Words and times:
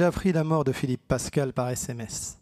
j'ai 0.00 0.06
appris 0.06 0.32
la 0.32 0.44
mort 0.44 0.64
de 0.64 0.72
Philippe 0.72 1.06
Pascal 1.06 1.52
par 1.52 1.68
SMS. 1.68 2.38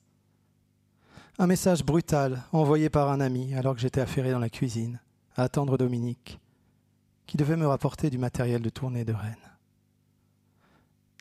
Un 1.40 1.48
message 1.48 1.84
brutal 1.84 2.44
envoyé 2.52 2.88
par 2.88 3.10
un 3.10 3.20
ami 3.20 3.52
alors 3.52 3.74
que 3.74 3.80
j'étais 3.80 4.00
affairé 4.00 4.30
dans 4.30 4.38
la 4.38 4.48
cuisine 4.48 5.00
à 5.34 5.42
attendre 5.42 5.76
Dominique, 5.76 6.38
qui 7.26 7.36
devait 7.36 7.56
me 7.56 7.66
rapporter 7.66 8.10
du 8.10 8.18
matériel 8.18 8.62
de 8.62 8.68
tournée 8.68 9.04
de 9.04 9.12
Rennes. 9.12 9.34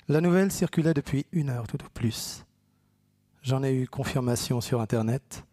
La 0.07 0.21
nouvelle 0.21 0.51
circulait 0.51 0.93
depuis 0.93 1.25
une 1.31 1.49
heure 1.49 1.65
tout 1.65 1.83
au 1.83 1.89
plus. 1.89 2.45
J'en 3.41 3.63
ai 3.63 3.73
eu 3.73 3.87
confirmation 3.87 4.61
sur 4.61 4.79
Internet, 4.79 5.43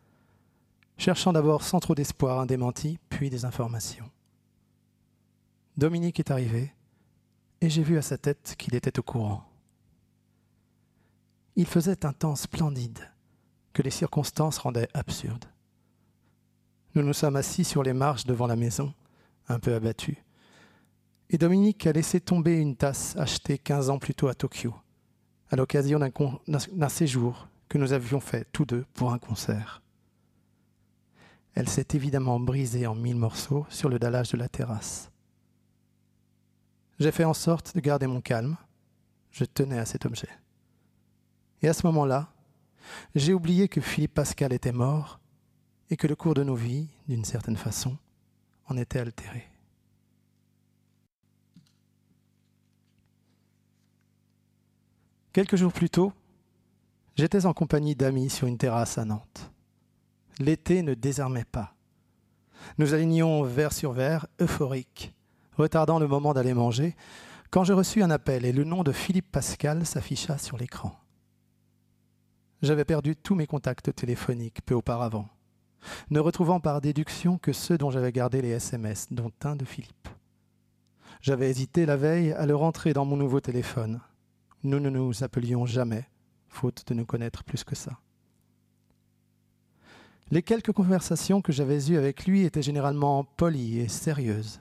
cherchant 0.99 1.33
d'abord 1.33 1.63
sans 1.63 1.81
trop 1.81 1.95
d'espoir 1.95 2.41
un 2.41 2.45
démenti, 2.45 2.99
puis 3.09 3.31
des 3.31 3.47
informations. 3.47 4.11
Dominique 5.79 6.21
est 6.21 6.31
arrivé, 6.31 6.75
et 7.63 7.71
j'ai 7.71 7.83
vu 7.83 7.97
à 7.97 8.03
sa 8.03 8.19
tête 8.19 8.55
qu'il 8.59 8.75
était 8.75 8.99
au 8.99 9.03
courant. 9.03 9.47
Il 11.57 11.67
faisait 11.67 12.05
un 12.05 12.13
temps 12.13 12.37
splendide 12.37 13.11
que 13.73 13.83
les 13.83 13.91
circonstances 13.91 14.59
rendaient 14.59 14.89
absurde. 14.95 15.45
Nous 16.95 17.03
nous 17.03 17.13
sommes 17.13 17.37
assis 17.37 17.65
sur 17.65 17.83
les 17.83 17.93
marches 17.93 18.25
devant 18.25 18.47
la 18.47 18.57
maison, 18.57 18.95
un 19.49 19.59
peu 19.59 19.75
abattus, 19.75 20.17
et 21.31 21.39
Dominique 21.39 21.87
a 21.87 21.93
laissé 21.93 22.21
tomber 22.21 22.59
une 22.59 22.77
tasse 22.77 23.17
achetée 23.17 23.59
quinze 23.59 23.91
ans 23.91 23.99
plus 23.99 24.15
tôt 24.15 24.29
à 24.29 24.35
Tokyo, 24.35 24.75
à 25.51 25.57
l'occasion 25.57 25.99
d'un 25.99 26.89
séjour 26.89 27.49
que 27.69 27.79
nous 27.79 27.93
avions 27.93 28.21
fait 28.21 28.47
tous 28.53 28.65
deux 28.65 28.85
pour 28.95 29.13
un 29.13 29.19
concert. 29.19 29.83
Elle 31.55 31.69
s'est 31.69 31.89
évidemment 31.95 32.41
brisée 32.41 32.87
en 32.87 32.95
mille 32.95 33.17
morceaux 33.17 33.67
sur 33.69 33.89
le 33.89 33.99
dallage 33.99 34.33
de 34.33 34.37
la 34.37 34.49
terrasse. 34.49 35.11
J'ai 36.99 37.13
fait 37.13 37.25
en 37.25 37.35
sorte 37.35 37.75
de 37.75 37.81
garder 37.81 38.07
mon 38.07 38.21
calme. 38.21 38.57
Je 39.31 39.45
tenais 39.45 39.79
à 39.79 39.87
cet 39.87 40.07
objet. 40.07 40.29
Et 41.65 41.69
à 41.69 41.73
ce 41.73 41.87
moment-là, 41.87 42.29
j'ai 43.15 43.33
oublié 43.33 43.69
que 43.69 43.81
Philippe 43.81 44.13
Pascal 44.13 44.53
était 44.53 44.71
mort 44.71 45.19
et 45.89 45.97
que 45.97 46.07
le 46.07 46.15
cours 46.15 46.35
de 46.35 46.43
nos 46.43 46.55
vies, 46.55 46.89
d'une 47.09 47.25
certaine 47.25 47.57
façon, 47.57 47.97
en 48.67 48.77
était 48.77 48.99
altéré. 48.99 49.49
Quelques 55.33 55.57
jours 55.57 55.73
plus 55.73 55.89
tôt, 55.89 56.13
j'étais 57.17 57.47
en 57.47 57.55
compagnie 57.55 57.97
d'amis 57.97 58.29
sur 58.29 58.47
une 58.47 58.59
terrasse 58.59 58.99
à 58.99 59.07
Nantes. 59.07 59.51
L'été 60.39 60.83
ne 60.83 60.93
désarmait 60.93 61.47
pas. 61.47 61.75
Nous 62.77 62.93
alignions 62.93 63.43
verre 63.43 63.73
sur 63.73 63.93
verre, 63.93 64.27
euphoriques, 64.39 65.15
retardant 65.57 65.99
le 65.99 66.09
moment 66.09 66.35
d'aller 66.35 66.53
manger, 66.53 66.95
quand 67.51 67.65
je 67.65 67.73
reçus 67.73 68.03
un 68.03 68.11
appel 68.11 68.45
et 68.45 68.53
le 68.53 68.65
nom 68.65 68.83
de 68.83 68.93
Philippe 68.93 69.33
Pascal 69.33 69.87
s'afficha 69.87 70.37
sur 70.37 70.59
l'écran. 70.59 70.95
J'avais 72.63 72.85
perdu 72.85 73.17
tous 73.17 73.35
mes 73.35 73.47
contacts 73.47 73.95
téléphoniques 73.95 74.63
peu 74.65 74.75
auparavant, 74.75 75.29
ne 76.11 76.21
retrouvant 76.21 76.61
par 76.61 76.81
déduction 76.81 77.39
que 77.39 77.53
ceux 77.53 77.79
dont 77.79 77.91
j'avais 77.91 78.13
gardé 78.13 78.41
les 78.43 78.51
SMS, 78.51 79.09
dont 79.11 79.33
un 79.45 79.57
de 79.57 79.65
Philippe. 79.65 80.09
J'avais 81.21 81.51
hésité 81.51 81.87
la 81.87 81.97
veille 81.97 82.33
à 82.33 82.47
le 82.47 82.55
rentrer 82.55 82.93
dans 82.93 83.05
mon 83.05 83.17
nouveau 83.17 83.41
téléphone. 83.41 84.01
Nous 84.63 84.81
ne 84.81 84.91
nous 84.91 85.25
appelions 85.25 85.67
jamais, 85.67 86.09
faute 86.49 86.85
de 86.87 86.95
nous 86.95 87.07
connaître 87.07 87.45
plus 87.45 87.65
que 87.65 87.75
ça. 87.75 87.99
Les 90.31 90.43
quelques 90.43 90.73
conversations 90.73 91.43
que 91.43 91.53
j'avais 91.53 91.91
eues 91.91 91.99
avec 91.99 92.27
lui 92.27 92.45
étaient 92.45 92.63
généralement 92.63 93.25
polies 93.25 93.81
et 93.81 93.89
sérieuses. 93.89 94.61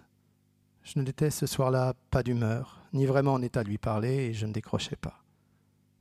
Je 0.83 0.99
n'étais 0.99 1.31
ce 1.31 1.45
soir-là 1.45 1.93
pas 2.11 2.21
d'humeur, 2.21 2.81
ni 2.91 3.05
vraiment 3.05 3.33
en 3.33 3.41
état 3.41 3.63
de 3.63 3.69
lui 3.69 3.77
parler, 3.77 4.25
et 4.25 4.33
je 4.33 4.45
ne 4.45 4.51
décrochais 4.51 4.97
pas. 4.97 5.22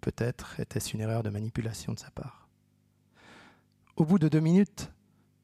Peut-être 0.03 0.59
était-ce 0.59 0.95
une 0.95 1.01
erreur 1.01 1.23
de 1.23 1.31
manipulation 1.31 1.93
de 1.93 1.99
sa 1.99 2.11
part. 2.11 2.49
Au 3.95 4.05
bout 4.05 4.19
de 4.19 4.29
deux 4.29 4.41
minutes, 4.41 4.91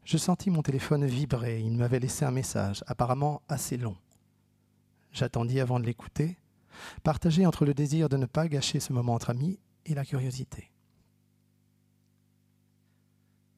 je 0.03 0.19
sentis 0.19 0.51
mon 0.51 0.63
téléphone 0.63 1.07
vibrer. 1.07 1.61
Il 1.61 1.77
m'avait 1.77 2.01
laissé 2.01 2.25
un 2.25 2.33
message, 2.33 2.83
apparemment 2.89 3.41
assez 3.49 3.77
long. 3.77 3.97
J'attendis 5.13 5.61
avant 5.61 5.79
de 5.79 5.87
l'écouter, 5.87 6.39
partagé 7.05 7.47
entre 7.47 7.65
le 7.65 7.73
désir 7.73 8.09
de 8.09 8.17
ne 8.17 8.27
pas 8.27 8.49
gâcher 8.49 8.81
ce 8.81 8.93
moment 8.93 9.15
entre 9.15 9.31
amis 9.31 9.61
et 9.87 9.95
la 9.95 10.05
curiosité. 10.05 10.73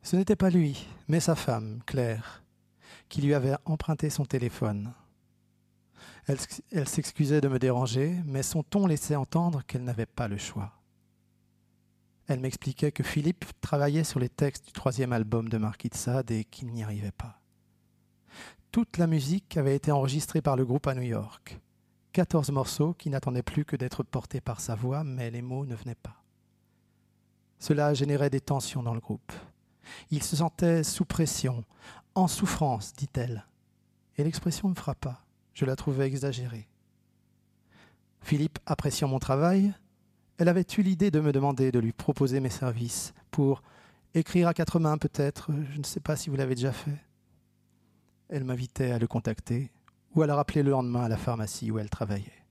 Ce 0.02 0.16
n'était 0.16 0.36
pas 0.36 0.50
lui, 0.50 0.86
mais 1.08 1.20
sa 1.20 1.34
femme, 1.34 1.80
Claire, 1.86 2.44
qui 3.08 3.22
lui 3.22 3.32
avait 3.32 3.56
emprunté 3.64 4.10
son 4.10 4.26
téléphone. 4.26 4.92
Elle, 6.26 6.38
elle 6.72 6.88
s'excusait 6.88 7.40
de 7.40 7.48
me 7.48 7.58
déranger, 7.58 8.20
mais 8.26 8.42
son 8.42 8.62
ton 8.62 8.86
laissait 8.86 9.16
entendre 9.16 9.62
qu'elle 9.66 9.84
n'avait 9.84 10.04
pas 10.04 10.28
le 10.28 10.36
choix. 10.36 10.79
Elle 12.30 12.38
m'expliquait 12.38 12.92
que 12.92 13.02
Philippe 13.02 13.44
travaillait 13.60 14.04
sur 14.04 14.20
les 14.20 14.28
textes 14.28 14.64
du 14.64 14.70
troisième 14.70 15.12
album 15.12 15.48
de 15.48 15.58
Marquis 15.58 15.88
de 15.88 16.32
et 16.32 16.44
qu'il 16.44 16.68
n'y 16.70 16.84
arrivait 16.84 17.10
pas. 17.10 17.40
Toute 18.70 18.98
la 18.98 19.08
musique 19.08 19.56
avait 19.56 19.74
été 19.74 19.90
enregistrée 19.90 20.40
par 20.40 20.54
le 20.54 20.64
groupe 20.64 20.86
à 20.86 20.94
New 20.94 21.02
York. 21.02 21.58
Quatorze 22.12 22.52
morceaux 22.52 22.94
qui 22.94 23.10
n'attendaient 23.10 23.42
plus 23.42 23.64
que 23.64 23.74
d'être 23.74 24.04
portés 24.04 24.40
par 24.40 24.60
sa 24.60 24.76
voix, 24.76 25.02
mais 25.02 25.32
les 25.32 25.42
mots 25.42 25.66
ne 25.66 25.74
venaient 25.74 25.96
pas. 25.96 26.22
Cela 27.58 27.94
générait 27.94 28.30
des 28.30 28.40
tensions 28.40 28.84
dans 28.84 28.94
le 28.94 29.00
groupe. 29.00 29.32
Il 30.12 30.22
se 30.22 30.36
sentait 30.36 30.84
sous 30.84 31.04
pression, 31.04 31.64
en 32.14 32.28
souffrance, 32.28 32.92
dit-elle. 32.92 33.44
Et 34.18 34.22
l'expression 34.22 34.68
me 34.68 34.76
frappa. 34.76 35.24
Je 35.52 35.64
la 35.64 35.74
trouvais 35.74 36.06
exagérée. 36.06 36.68
Philippe, 38.20 38.60
appréciant 38.66 39.08
mon 39.08 39.18
travail, 39.18 39.74
elle 40.40 40.48
avait 40.48 40.64
eu 40.78 40.80
l'idée 40.80 41.10
de 41.10 41.20
me 41.20 41.32
demander 41.32 41.70
de 41.70 41.78
lui 41.78 41.92
proposer 41.92 42.40
mes 42.40 42.48
services 42.48 43.12
pour 43.30 43.62
écrire 44.14 44.48
à 44.48 44.54
quatre 44.54 44.80
mains 44.80 44.96
peut-être, 44.96 45.50
je 45.70 45.78
ne 45.78 45.84
sais 45.84 46.00
pas 46.00 46.16
si 46.16 46.30
vous 46.30 46.36
l'avez 46.36 46.54
déjà 46.54 46.72
fait. 46.72 46.96
Elle 48.30 48.44
m'invitait 48.44 48.90
à 48.90 48.98
le 48.98 49.06
contacter 49.06 49.70
ou 50.14 50.22
à 50.22 50.26
la 50.26 50.34
rappeler 50.34 50.62
le 50.62 50.70
lendemain 50.70 51.02
à 51.02 51.10
la 51.10 51.18
pharmacie 51.18 51.70
où 51.70 51.78
elle 51.78 51.90
travaillait. 51.90 52.42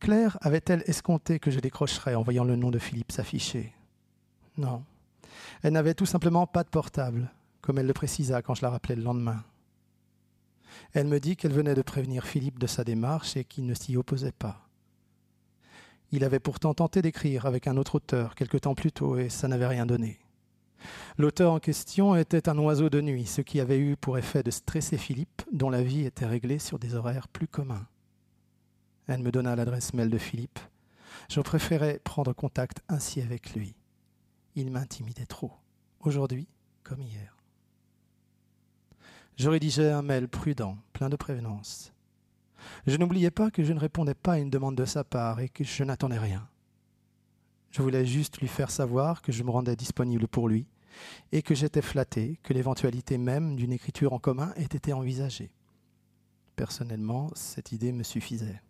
Claire 0.00 0.38
avait-elle 0.40 0.82
escompté 0.86 1.38
que 1.38 1.52
je 1.52 1.60
décrocherais 1.60 2.16
en 2.16 2.22
voyant 2.24 2.44
le 2.44 2.56
nom 2.56 2.72
de 2.72 2.80
Philippe 2.80 3.12
s'afficher? 3.12 3.72
Non. 4.56 4.82
Elle 5.62 5.74
n'avait 5.74 5.94
tout 5.94 6.04
simplement 6.04 6.48
pas 6.48 6.64
de 6.64 6.68
portable, 6.68 7.30
comme 7.60 7.78
elle 7.78 7.86
le 7.86 7.92
précisa 7.92 8.42
quand 8.42 8.56
je 8.56 8.62
la 8.62 8.70
rappelais 8.70 8.96
le 8.96 9.04
lendemain. 9.04 9.44
Elle 10.94 11.06
me 11.06 11.20
dit 11.20 11.36
qu'elle 11.36 11.52
venait 11.52 11.76
de 11.76 11.82
prévenir 11.82 12.24
Philippe 12.24 12.58
de 12.58 12.66
sa 12.66 12.82
démarche 12.82 13.36
et 13.36 13.44
qu'il 13.44 13.66
ne 13.66 13.74
s'y 13.74 13.96
opposait 13.96 14.32
pas. 14.32 14.66
Il 16.12 16.24
avait 16.24 16.40
pourtant 16.40 16.74
tenté 16.74 17.02
d'écrire 17.02 17.46
avec 17.46 17.66
un 17.66 17.76
autre 17.76 17.96
auteur 17.96 18.34
quelque 18.34 18.56
temps 18.56 18.74
plus 18.74 18.92
tôt 18.92 19.16
et 19.18 19.28
ça 19.28 19.48
n'avait 19.48 19.66
rien 19.66 19.86
donné. 19.86 20.18
L'auteur 21.18 21.52
en 21.52 21.60
question 21.60 22.16
était 22.16 22.48
un 22.48 22.58
oiseau 22.58 22.88
de 22.88 23.00
nuit, 23.00 23.26
ce 23.26 23.42
qui 23.42 23.60
avait 23.60 23.78
eu 23.78 23.96
pour 23.96 24.18
effet 24.18 24.42
de 24.42 24.50
stresser 24.50 24.96
Philippe, 24.96 25.42
dont 25.52 25.70
la 25.70 25.82
vie 25.82 26.06
était 26.06 26.26
réglée 26.26 26.58
sur 26.58 26.78
des 26.78 26.94
horaires 26.94 27.28
plus 27.28 27.48
communs. 27.48 27.86
Elle 29.06 29.22
me 29.22 29.30
donna 29.30 29.56
l'adresse 29.56 29.92
mail 29.92 30.08
de 30.08 30.18
Philippe. 30.18 30.58
Je 31.28 31.40
préférais 31.40 32.00
prendre 32.02 32.32
contact 32.32 32.82
ainsi 32.88 33.20
avec 33.20 33.54
lui. 33.54 33.74
Il 34.54 34.70
m'intimidait 34.70 35.26
trop, 35.26 35.52
aujourd'hui 36.00 36.48
comme 36.82 37.02
hier. 37.02 37.36
Je 39.36 39.48
rédigeais 39.48 39.90
un 39.90 40.02
mail 40.02 40.28
prudent, 40.28 40.76
plein 40.92 41.08
de 41.08 41.16
prévenance. 41.16 41.92
Je 42.86 42.96
n'oubliais 42.96 43.30
pas 43.30 43.50
que 43.50 43.64
je 43.64 43.72
ne 43.72 43.78
répondais 43.80 44.14
pas 44.14 44.34
à 44.34 44.38
une 44.38 44.50
demande 44.50 44.76
de 44.76 44.84
sa 44.84 45.04
part 45.04 45.40
et 45.40 45.48
que 45.48 45.64
je 45.64 45.84
n'attendais 45.84 46.18
rien. 46.18 46.48
Je 47.70 47.82
voulais 47.82 48.04
juste 48.04 48.38
lui 48.38 48.48
faire 48.48 48.70
savoir 48.70 49.22
que 49.22 49.32
je 49.32 49.42
me 49.42 49.50
rendais 49.50 49.76
disponible 49.76 50.26
pour 50.26 50.48
lui 50.48 50.66
et 51.30 51.42
que 51.42 51.54
j'étais 51.54 51.82
flatté 51.82 52.38
que 52.42 52.52
l'éventualité 52.52 53.16
même 53.16 53.56
d'une 53.56 53.72
écriture 53.72 54.12
en 54.12 54.18
commun 54.18 54.52
ait 54.56 54.64
été 54.64 54.92
envisagée. 54.92 55.52
Personnellement, 56.56 57.30
cette 57.34 57.72
idée 57.72 57.92
me 57.92 58.02
suffisait. 58.02 58.60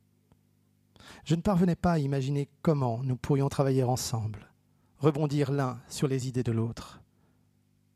Je 1.24 1.34
ne 1.34 1.40
parvenais 1.40 1.76
pas 1.76 1.92
à 1.92 1.98
imaginer 1.98 2.48
comment 2.62 3.00
nous 3.02 3.16
pourrions 3.16 3.48
travailler 3.48 3.82
ensemble, 3.82 4.50
rebondir 4.98 5.50
l'un 5.50 5.80
sur 5.88 6.06
les 6.06 6.28
idées 6.28 6.42
de 6.42 6.52
l'autre. 6.52 7.00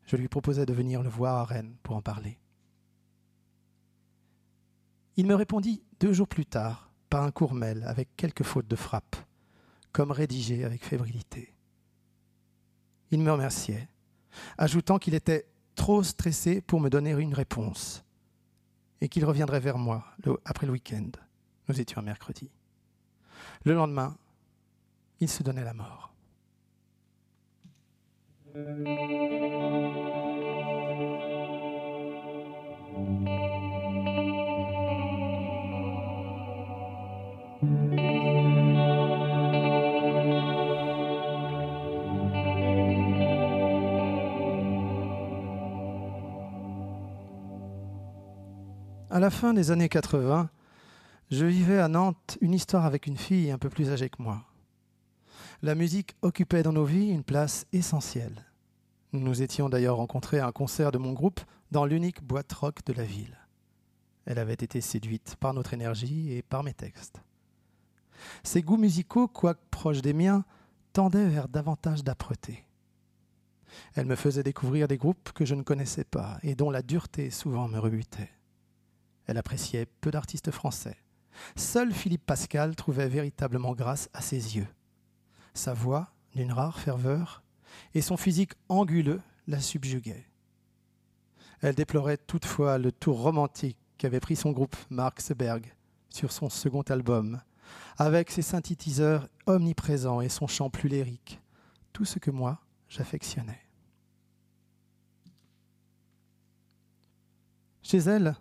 Je 0.06 0.16
lui 0.16 0.28
proposais 0.28 0.66
de 0.66 0.72
venir 0.72 1.02
le 1.02 1.08
voir 1.08 1.36
à 1.36 1.44
Rennes 1.44 1.76
pour 1.82 1.96
en 1.96 2.02
parler. 2.02 2.38
Il 5.16 5.26
me 5.26 5.34
répondit 5.34 5.82
deux 6.00 6.12
jours 6.12 6.28
plus 6.28 6.46
tard 6.46 6.90
par 7.08 7.22
un 7.22 7.30
court 7.30 7.54
mail 7.54 7.84
avec 7.86 8.08
quelques 8.16 8.42
fautes 8.42 8.66
de 8.66 8.76
frappe, 8.76 9.16
comme 9.92 10.10
rédigé 10.10 10.64
avec 10.64 10.84
fébrilité. 10.84 11.54
Il 13.10 13.20
me 13.20 13.30
remerciait, 13.30 13.88
ajoutant 14.58 14.98
qu'il 14.98 15.14
était 15.14 15.46
trop 15.76 16.02
stressé 16.02 16.60
pour 16.60 16.80
me 16.80 16.90
donner 16.90 17.12
une 17.12 17.34
réponse 17.34 18.04
et 19.00 19.08
qu'il 19.08 19.24
reviendrait 19.24 19.60
vers 19.60 19.78
moi 19.78 20.04
après 20.44 20.66
le 20.66 20.72
week-end. 20.72 21.10
Nous 21.68 21.80
étions 21.80 22.00
un 22.00 22.04
mercredi. 22.04 22.50
Le 23.64 23.74
lendemain, 23.74 24.16
il 25.20 25.28
se 25.28 25.42
donnait 25.42 25.64
la 25.64 25.74
mort. 25.74 26.12
La 49.24 49.30
fin 49.30 49.54
des 49.54 49.70
années 49.70 49.88
80, 49.88 50.50
je 51.30 51.46
vivais 51.46 51.78
à 51.78 51.88
Nantes 51.88 52.36
une 52.42 52.52
histoire 52.52 52.84
avec 52.84 53.06
une 53.06 53.16
fille 53.16 53.50
un 53.50 53.56
peu 53.56 53.70
plus 53.70 53.88
âgée 53.88 54.10
que 54.10 54.22
moi. 54.22 54.44
La 55.62 55.74
musique 55.74 56.14
occupait 56.20 56.62
dans 56.62 56.74
nos 56.74 56.84
vies 56.84 57.08
une 57.08 57.24
place 57.24 57.64
essentielle. 57.72 58.44
Nous 59.14 59.20
nous 59.20 59.40
étions 59.40 59.70
d'ailleurs 59.70 59.96
rencontrés 59.96 60.40
à 60.40 60.46
un 60.46 60.52
concert 60.52 60.92
de 60.92 60.98
mon 60.98 61.14
groupe 61.14 61.40
dans 61.70 61.86
l'unique 61.86 62.22
boîte 62.22 62.52
rock 62.52 62.84
de 62.84 62.92
la 62.92 63.04
ville. 63.04 63.38
Elle 64.26 64.38
avait 64.38 64.52
été 64.52 64.82
séduite 64.82 65.36
par 65.40 65.54
notre 65.54 65.72
énergie 65.72 66.30
et 66.34 66.42
par 66.42 66.62
mes 66.62 66.74
textes. 66.74 67.22
Ses 68.42 68.60
goûts 68.60 68.76
musicaux, 68.76 69.26
quoique 69.26 69.64
proches 69.70 70.02
des 70.02 70.12
miens, 70.12 70.44
tendaient 70.92 71.30
vers 71.30 71.48
davantage 71.48 72.04
d'âpreté. 72.04 72.66
Elle 73.94 74.04
me 74.04 74.16
faisait 74.16 74.42
découvrir 74.42 74.86
des 74.86 74.98
groupes 74.98 75.32
que 75.32 75.46
je 75.46 75.54
ne 75.54 75.62
connaissais 75.62 76.04
pas 76.04 76.36
et 76.42 76.54
dont 76.54 76.68
la 76.70 76.82
dureté 76.82 77.30
souvent 77.30 77.68
me 77.68 77.78
rebutait. 77.78 78.28
Elle 79.26 79.38
appréciait 79.38 79.86
peu 80.00 80.10
d'artistes 80.10 80.50
français. 80.50 80.96
Seul 81.56 81.92
Philippe 81.92 82.26
Pascal 82.26 82.76
trouvait 82.76 83.08
véritablement 83.08 83.72
grâce 83.72 84.08
à 84.12 84.20
ses 84.20 84.56
yeux. 84.56 84.68
Sa 85.54 85.74
voix, 85.74 86.10
d'une 86.34 86.52
rare 86.52 86.78
ferveur, 86.78 87.42
et 87.94 88.00
son 88.02 88.16
physique 88.16 88.52
anguleux 88.68 89.20
la 89.46 89.60
subjuguaient. 89.60 90.26
Elle 91.60 91.74
déplorait 91.74 92.18
toutefois 92.18 92.78
le 92.78 92.92
tour 92.92 93.20
romantique 93.20 93.78
qu'avait 93.98 94.20
pris 94.20 94.36
son 94.36 94.52
groupe 94.52 94.76
Marxberg 94.90 95.74
sur 96.10 96.30
son 96.30 96.48
second 96.48 96.82
album, 96.82 97.40
avec 97.96 98.30
ses 98.30 98.42
synthétiseurs 98.42 99.28
omniprésents 99.46 100.20
et 100.20 100.28
son 100.28 100.46
chant 100.46 100.70
plus 100.70 100.88
lyrique, 100.88 101.40
tout 101.92 102.04
ce 102.04 102.18
que 102.18 102.30
moi 102.30 102.60
j'affectionnais. 102.88 103.60
Chez 107.82 107.98
elle, 107.98 108.36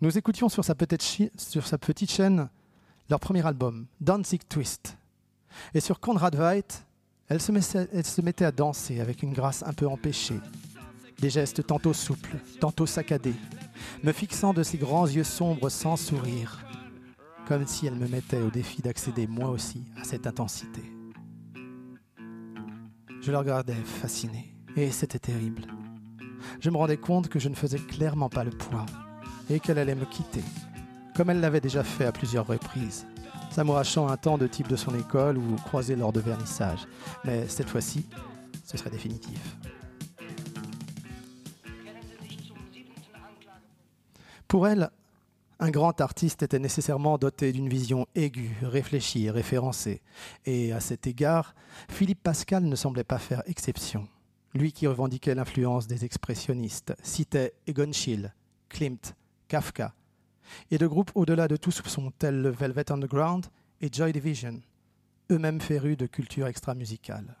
nous 0.00 0.16
écoutions 0.16 0.48
sur 0.48 0.64
sa 0.64 0.74
petite, 0.74 2.10
chaîne 2.10 2.48
leur 3.08 3.20
premier 3.20 3.46
album, 3.46 3.86
Danzig 4.00 4.40
Twist. 4.48 4.96
Et 5.74 5.80
sur 5.80 5.98
Conrad 5.98 6.36
Veidt, 6.36 6.84
elle 7.28 7.40
se, 7.40 7.52
mettait, 7.52 7.88
elle 7.92 8.06
se 8.06 8.20
mettait 8.20 8.44
à 8.44 8.52
danser 8.52 9.00
avec 9.00 9.22
une 9.22 9.32
grâce 9.32 9.62
un 9.62 9.72
peu 9.72 9.86
empêchée, 9.86 10.40
des 11.18 11.30
gestes 11.30 11.66
tantôt 11.66 11.92
souples, 11.92 12.36
tantôt 12.60 12.86
saccadés, 12.86 13.34
me 14.02 14.12
fixant 14.12 14.52
de 14.52 14.62
ses 14.62 14.78
grands 14.78 15.06
yeux 15.06 15.24
sombres 15.24 15.70
sans 15.70 15.96
sourire, 15.96 16.64
comme 17.46 17.66
si 17.66 17.86
elle 17.86 17.96
me 17.96 18.08
mettait 18.08 18.40
au 18.40 18.50
défi 18.50 18.82
d'accéder 18.82 19.26
moi 19.26 19.48
aussi 19.48 19.84
à 20.00 20.04
cette 20.04 20.26
intensité. 20.26 20.82
Je 23.20 23.32
la 23.32 23.40
regardais 23.40 23.74
fasciné, 23.74 24.54
et 24.76 24.90
c'était 24.90 25.18
terrible. 25.18 25.62
Je 26.60 26.70
me 26.70 26.76
rendais 26.76 26.98
compte 26.98 27.28
que 27.28 27.38
je 27.38 27.48
ne 27.48 27.54
faisais 27.54 27.78
clairement 27.78 28.28
pas 28.28 28.44
le 28.44 28.50
poids 28.50 28.86
et 29.50 29.60
qu'elle 29.60 29.78
allait 29.78 29.94
me 29.94 30.04
quitter, 30.04 30.42
comme 31.14 31.30
elle 31.30 31.40
l'avait 31.40 31.60
déjà 31.60 31.82
fait 31.82 32.06
à 32.06 32.12
plusieurs 32.12 32.46
reprises, 32.46 33.06
s'amourachant 33.50 34.08
un 34.08 34.16
temps 34.16 34.38
de 34.38 34.46
type 34.46 34.68
de 34.68 34.76
son 34.76 34.94
école 34.98 35.38
ou 35.38 35.56
croisé 35.56 35.96
lors 35.96 36.12
de 36.12 36.20
vernissage. 36.20 36.86
Mais 37.24 37.48
cette 37.48 37.68
fois-ci, 37.68 38.06
ce 38.64 38.76
serait 38.76 38.90
définitif. 38.90 39.56
Pour 44.46 44.66
elle, 44.66 44.90
un 45.60 45.70
grand 45.70 46.00
artiste 46.00 46.42
était 46.42 46.58
nécessairement 46.58 47.18
doté 47.18 47.52
d'une 47.52 47.68
vision 47.68 48.06
aiguë, 48.14 48.56
réfléchie 48.62 49.28
référencée. 49.28 50.00
Et 50.46 50.72
à 50.72 50.80
cet 50.80 51.06
égard, 51.06 51.54
Philippe 51.90 52.22
Pascal 52.22 52.64
ne 52.64 52.76
semblait 52.76 53.04
pas 53.04 53.18
faire 53.18 53.42
exception. 53.46 54.06
Lui 54.54 54.72
qui 54.72 54.86
revendiquait 54.86 55.34
l'influence 55.34 55.86
des 55.86 56.04
expressionnistes 56.04 56.94
citait 57.02 57.52
Egon 57.66 57.92
Schiele, 57.92 58.32
Klimt, 58.68 59.14
Kafka, 59.48 59.94
et 60.70 60.78
de 60.78 60.86
groupes 60.86 61.10
au-delà 61.14 61.48
de 61.48 61.56
tout 61.56 61.70
soupçon, 61.70 62.12
tels 62.18 62.40
le 62.40 62.50
Velvet 62.50 62.92
Underground 62.92 63.46
et 63.80 63.88
Joy 63.92 64.12
Division, 64.12 64.60
eux-mêmes 65.30 65.60
férus 65.60 65.96
de 65.96 66.06
culture 66.06 66.46
extra-musicale. 66.46 67.36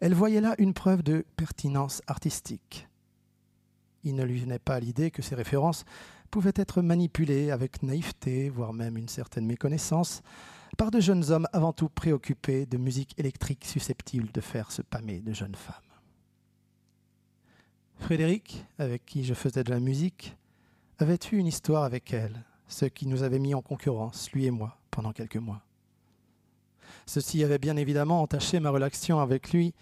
Elle 0.00 0.14
voyait 0.14 0.40
là 0.40 0.54
une 0.58 0.74
preuve 0.74 1.02
de 1.02 1.24
pertinence 1.36 2.02
artistique. 2.06 2.88
Il 4.04 4.14
ne 4.14 4.24
lui 4.24 4.40
venait 4.40 4.58
pas 4.58 4.80
l'idée 4.80 5.10
que 5.10 5.22
ces 5.22 5.34
références 5.34 5.84
pouvaient 6.30 6.52
être 6.54 6.82
manipulées 6.82 7.50
avec 7.50 7.82
naïveté, 7.82 8.48
voire 8.48 8.72
même 8.72 8.96
une 8.96 9.08
certaine 9.08 9.46
méconnaissance, 9.46 10.22
par 10.76 10.90
de 10.90 11.00
jeunes 11.00 11.30
hommes 11.30 11.48
avant 11.52 11.72
tout 11.72 11.88
préoccupés 11.88 12.66
de 12.66 12.76
musique 12.76 13.18
électrique 13.18 13.64
susceptible 13.64 14.30
de 14.32 14.40
faire 14.40 14.70
se 14.70 14.82
pâmer 14.82 15.20
de 15.20 15.32
jeunes 15.32 15.54
femmes. 15.54 15.74
Frédéric, 17.98 18.64
avec 18.78 19.04
qui 19.04 19.24
je 19.24 19.34
faisais 19.34 19.64
de 19.64 19.70
la 19.70 19.80
musique, 19.80 20.36
avait 20.98 21.18
eu 21.30 21.36
une 21.36 21.46
histoire 21.46 21.84
avec 21.84 22.12
elle, 22.12 22.44
ce 22.66 22.84
qui 22.84 23.06
nous 23.06 23.22
avait 23.22 23.38
mis 23.38 23.54
en 23.54 23.62
concurrence, 23.62 24.30
lui 24.32 24.46
et 24.46 24.50
moi, 24.50 24.76
pendant 24.90 25.12
quelques 25.12 25.36
mois? 25.36 25.62
Ceci 27.06 27.44
avait 27.44 27.58
bien 27.58 27.76
évidemment 27.76 28.22
entaché 28.22 28.60
ma 28.60 28.70
relation 28.70 29.20
avec 29.20 29.52
lui, 29.52 29.74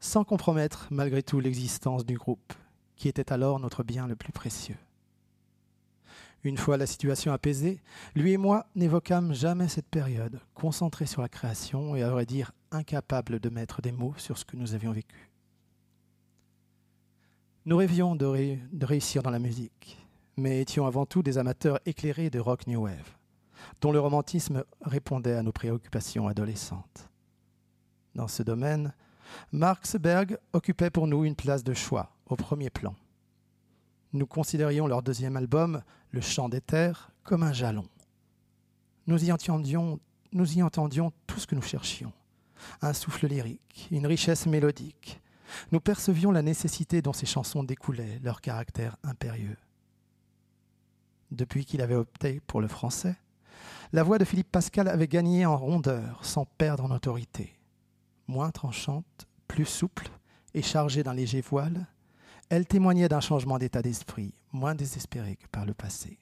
sans 0.00 0.24
compromettre 0.24 0.86
malgré 0.90 1.22
tout 1.22 1.40
l'existence 1.40 2.04
du 2.04 2.16
groupe, 2.16 2.52
qui 2.96 3.08
était 3.08 3.32
alors 3.32 3.58
notre 3.58 3.82
bien 3.82 4.06
le 4.06 4.14
plus 4.14 4.32
précieux. 4.32 4.76
Une 6.44 6.58
fois 6.58 6.76
la 6.76 6.86
situation 6.86 7.32
apaisée, 7.32 7.80
lui 8.14 8.32
et 8.32 8.36
moi 8.36 8.66
n'évoquâmes 8.76 9.32
jamais 9.32 9.68
cette 9.68 9.88
période, 9.88 10.40
concentrés 10.54 11.06
sur 11.06 11.22
la 11.22 11.28
création 11.28 11.96
et 11.96 12.02
à 12.02 12.10
vrai 12.10 12.26
dire 12.26 12.52
incapables 12.70 13.40
de 13.40 13.48
mettre 13.48 13.82
des 13.82 13.90
mots 13.90 14.14
sur 14.18 14.38
ce 14.38 14.44
que 14.44 14.56
nous 14.56 14.74
avions 14.74 14.92
vécu. 14.92 15.30
Nous 17.64 17.76
rêvions 17.76 18.14
de, 18.14 18.56
de 18.72 18.86
réussir 18.86 19.22
dans 19.22 19.30
la 19.30 19.40
musique, 19.40 19.98
mais 20.38 20.60
étions 20.60 20.86
avant 20.86 21.04
tout 21.04 21.22
des 21.22 21.36
amateurs 21.36 21.80
éclairés 21.84 22.30
de 22.30 22.38
rock 22.38 22.66
new 22.66 22.84
wave, 22.84 23.16
dont 23.80 23.90
le 23.90 24.00
romantisme 24.00 24.64
répondait 24.80 25.34
à 25.34 25.42
nos 25.42 25.52
préoccupations 25.52 26.28
adolescentes. 26.28 27.10
Dans 28.14 28.28
ce 28.28 28.42
domaine, 28.42 28.94
Marxberg 29.52 30.38
occupait 30.52 30.90
pour 30.90 31.06
nous 31.06 31.24
une 31.24 31.34
place 31.34 31.64
de 31.64 31.74
choix, 31.74 32.12
au 32.26 32.36
premier 32.36 32.70
plan. 32.70 32.94
Nous 34.12 34.26
considérions 34.26 34.86
leur 34.86 35.02
deuxième 35.02 35.36
album, 35.36 35.82
Le 36.10 36.22
chant 36.22 36.48
des 36.48 36.62
terres, 36.62 37.10
comme 37.22 37.42
un 37.42 37.52
jalon. 37.52 37.86
Nous 39.06 39.24
y 39.24 39.32
entendions, 39.32 40.00
nous 40.32 40.56
y 40.56 40.62
entendions 40.62 41.12
tout 41.26 41.38
ce 41.38 41.46
que 41.46 41.54
nous 41.54 41.62
cherchions. 41.62 42.12
Un 42.80 42.94
souffle 42.94 43.26
lyrique, 43.26 43.88
une 43.90 44.06
richesse 44.06 44.46
mélodique. 44.46 45.20
Nous 45.72 45.80
percevions 45.80 46.30
la 46.30 46.42
nécessité 46.42 47.02
dont 47.02 47.12
ces 47.12 47.26
chansons 47.26 47.62
découlaient, 47.62 48.20
leur 48.22 48.40
caractère 48.40 48.96
impérieux 49.02 49.56
depuis 51.30 51.64
qu'il 51.64 51.82
avait 51.82 51.94
opté 51.94 52.40
pour 52.46 52.60
le 52.60 52.68
français, 52.68 53.16
la 53.92 54.02
voix 54.02 54.18
de 54.18 54.24
Philippe 54.24 54.52
Pascal 54.52 54.88
avait 54.88 55.08
gagné 55.08 55.46
en 55.46 55.56
rondeur 55.56 56.24
sans 56.24 56.44
perdre 56.44 56.84
en 56.84 56.90
autorité. 56.90 57.58
Moins 58.26 58.50
tranchante, 58.50 59.26
plus 59.46 59.64
souple 59.64 60.08
et 60.54 60.62
chargée 60.62 61.02
d'un 61.02 61.14
léger 61.14 61.40
voile, 61.40 61.86
elle 62.50 62.66
témoignait 62.66 63.08
d'un 63.08 63.20
changement 63.20 63.58
d'état 63.58 63.82
d'esprit, 63.82 64.34
moins 64.52 64.74
désespéré 64.74 65.36
que 65.36 65.46
par 65.48 65.66
le 65.66 65.74
passé. 65.74 66.18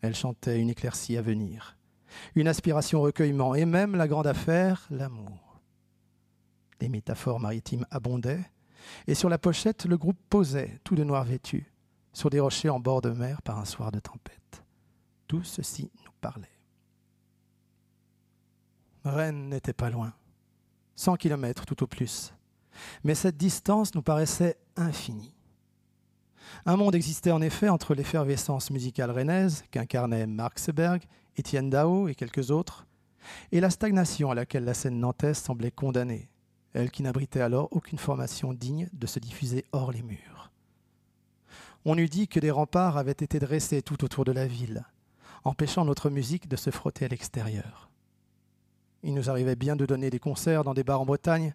Elle 0.00 0.14
chantait 0.14 0.60
une 0.60 0.70
éclaircie 0.70 1.16
à 1.16 1.22
venir, 1.22 1.76
une 2.34 2.48
aspiration 2.48 3.00
au 3.00 3.02
recueillement 3.02 3.54
et 3.54 3.64
même 3.64 3.96
la 3.96 4.08
grande 4.08 4.26
affaire, 4.26 4.86
l'amour. 4.90 5.60
Les 6.80 6.88
métaphores 6.88 7.40
maritimes 7.40 7.86
abondaient, 7.90 8.44
et 9.06 9.14
sur 9.14 9.28
la 9.28 9.38
pochette, 9.38 9.86
le 9.86 9.96
groupe 9.96 10.18
posait, 10.28 10.80
tout 10.82 10.96
de 10.96 11.04
noir 11.04 11.24
vêtu, 11.24 11.71
sur 12.12 12.30
des 12.30 12.40
rochers 12.40 12.68
en 12.68 12.80
bord 12.80 13.00
de 13.00 13.10
mer 13.10 13.42
par 13.42 13.58
un 13.58 13.64
soir 13.64 13.92
de 13.92 14.00
tempête. 14.00 14.64
Tout 15.26 15.44
ceci 15.44 15.90
nous 16.04 16.12
parlait. 16.20 16.48
Rennes 19.04 19.48
n'était 19.48 19.72
pas 19.72 19.90
loin, 19.90 20.12
cent 20.94 21.16
kilomètres 21.16 21.66
tout 21.66 21.82
au 21.82 21.86
plus, 21.86 22.32
mais 23.02 23.14
cette 23.14 23.36
distance 23.36 23.94
nous 23.94 24.02
paraissait 24.02 24.58
infinie. 24.76 25.34
Un 26.66 26.76
monde 26.76 26.94
existait 26.94 27.32
en 27.32 27.40
effet 27.40 27.68
entre 27.68 27.94
l'effervescence 27.94 28.70
musicale 28.70 29.10
rennaise 29.10 29.64
qu'incarnaient 29.70 30.26
Marc 30.26 30.58
Seberg, 30.58 31.02
Étienne 31.36 31.70
Dao 31.70 32.08
et 32.08 32.14
quelques 32.14 32.50
autres, 32.50 32.86
et 33.50 33.60
la 33.60 33.70
stagnation 33.70 34.30
à 34.30 34.34
laquelle 34.34 34.64
la 34.64 34.74
scène 34.74 34.98
nantaise 34.98 35.38
semblait 35.38 35.70
condamnée, 35.70 36.30
elle 36.72 36.90
qui 36.90 37.02
n'abritait 37.02 37.40
alors 37.40 37.68
aucune 37.70 37.98
formation 37.98 38.52
digne 38.52 38.88
de 38.92 39.06
se 39.06 39.18
diffuser 39.18 39.64
hors 39.72 39.92
les 39.92 40.02
murs. 40.02 40.31
On 41.84 41.98
eût 41.98 42.08
dit 42.08 42.28
que 42.28 42.38
des 42.38 42.50
remparts 42.50 42.96
avaient 42.96 43.10
été 43.10 43.38
dressés 43.38 43.82
tout 43.82 44.04
autour 44.04 44.24
de 44.24 44.32
la 44.32 44.46
ville, 44.46 44.84
empêchant 45.44 45.84
notre 45.84 46.10
musique 46.10 46.48
de 46.48 46.56
se 46.56 46.70
frotter 46.70 47.06
à 47.06 47.08
l'extérieur. 47.08 47.90
Il 49.02 49.14
nous 49.14 49.30
arrivait 49.30 49.56
bien 49.56 49.74
de 49.74 49.84
donner 49.84 50.10
des 50.10 50.20
concerts 50.20 50.62
dans 50.62 50.74
des 50.74 50.84
bars 50.84 51.00
en 51.00 51.06
Bretagne, 51.06 51.54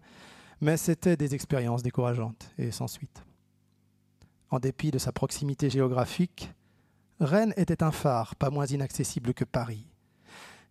mais 0.60 0.76
c'étaient 0.76 1.16
des 1.16 1.34
expériences 1.34 1.82
décourageantes 1.82 2.50
et 2.58 2.70
sans 2.70 2.88
suite. 2.88 3.24
En 4.50 4.58
dépit 4.58 4.90
de 4.90 4.98
sa 4.98 5.12
proximité 5.12 5.70
géographique, 5.70 6.52
Rennes 7.20 7.54
était 7.56 7.82
un 7.82 7.90
phare 7.90 8.36
pas 8.36 8.50
moins 8.50 8.66
inaccessible 8.66 9.32
que 9.32 9.44
Paris, 9.44 9.86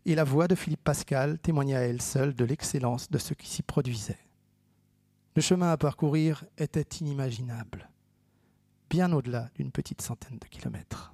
et 0.05 0.15
la 0.15 0.23
voix 0.23 0.47
de 0.47 0.55
Philippe 0.55 0.83
Pascal 0.83 1.39
témoignait 1.39 1.75
à 1.75 1.81
elle 1.81 2.01
seule 2.01 2.33
de 2.33 2.45
l'excellence 2.45 3.09
de 3.09 3.17
ce 3.17 3.33
qui 3.33 3.47
s'y 3.47 3.63
produisait. 3.63 4.19
Le 5.35 5.41
chemin 5.41 5.71
à 5.71 5.77
parcourir 5.77 6.45
était 6.57 6.99
inimaginable, 7.01 7.89
bien 8.89 9.11
au-delà 9.13 9.49
d'une 9.55 9.71
petite 9.71 10.01
centaine 10.01 10.37
de 10.39 10.47
kilomètres. 10.47 11.13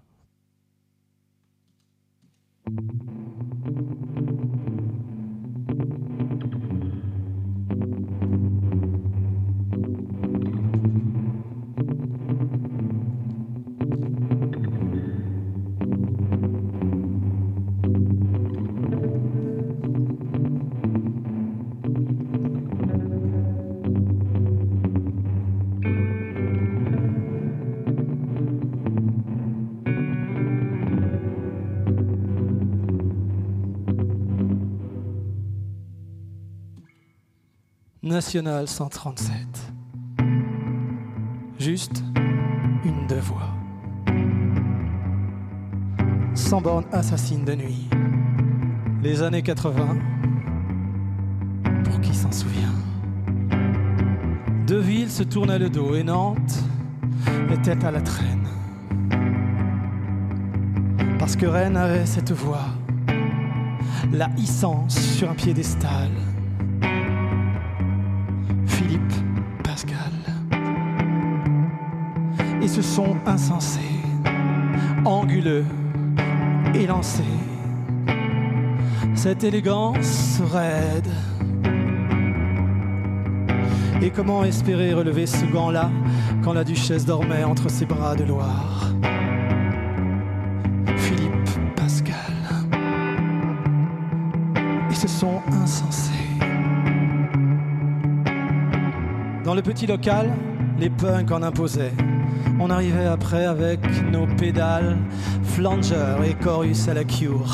National 38.13 38.67
137. 38.67 39.33
Juste 41.57 42.03
une 42.85 43.07
deux 43.07 43.15
voix. 43.15 43.49
Sans 46.35 46.61
borne 46.61 46.85
assassine 46.91 47.43
de 47.43 47.55
nuit. 47.55 47.89
Les 49.01 49.23
années 49.23 49.41
80. 49.41 49.97
Pour 51.85 52.01
qui 52.01 52.13
s'en 52.13 52.31
souvient? 52.31 52.75
Deux 54.67 54.81
villes 54.81 55.09
se 55.09 55.23
tournaient 55.23 55.57
le 55.57 55.71
dos 55.71 55.95
et 55.95 56.03
Nantes 56.03 56.59
était 57.51 57.83
à 57.83 57.89
la 57.89 58.01
traîne. 58.01 58.47
Parce 61.17 61.35
que 61.35 61.47
Rennes 61.47 61.77
avait 61.77 62.05
cette 62.05 62.31
voix, 62.31 62.67
la 64.11 64.29
hissance 64.37 64.99
sur 64.99 65.31
un 65.31 65.35
piédestal 65.35 66.11
ce 72.73 72.81
son 72.81 73.17
insensé, 73.27 73.81
anguleux, 75.05 75.63
élancé, 76.73 77.21
cette 79.13 79.43
élégance 79.43 80.41
raide. 80.51 81.07
Et 84.01 84.09
comment 84.09 84.43
espérer 84.43 84.91
relever 84.91 85.27
ce 85.27 85.45
gant-là 85.45 85.91
quand 86.43 86.53
la 86.53 86.63
duchesse 86.63 87.05
dormait 87.05 87.43
entre 87.43 87.69
ses 87.69 87.85
bras 87.85 88.15
de 88.15 88.23
Loire? 88.23 88.91
Philippe 90.97 91.75
Pascal. 91.75 92.15
Et 94.89 94.95
ce 94.95 95.07
son 95.07 95.43
insensé. 95.61 96.11
Dans 99.43 99.53
le 99.53 99.61
petit 99.61 99.85
local, 99.85 100.31
les 100.79 100.89
punks 100.89 101.31
en 101.31 101.43
imposaient. 101.43 101.93
On 102.59 102.69
arrivait 102.69 103.05
après 103.05 103.45
avec 103.45 103.79
nos 104.11 104.27
pédales, 104.27 104.97
Flanger 105.43 106.15
et 106.25 106.33
Chorus 106.35 106.87
à 106.87 106.93
la 106.93 107.03
cure. 107.03 107.53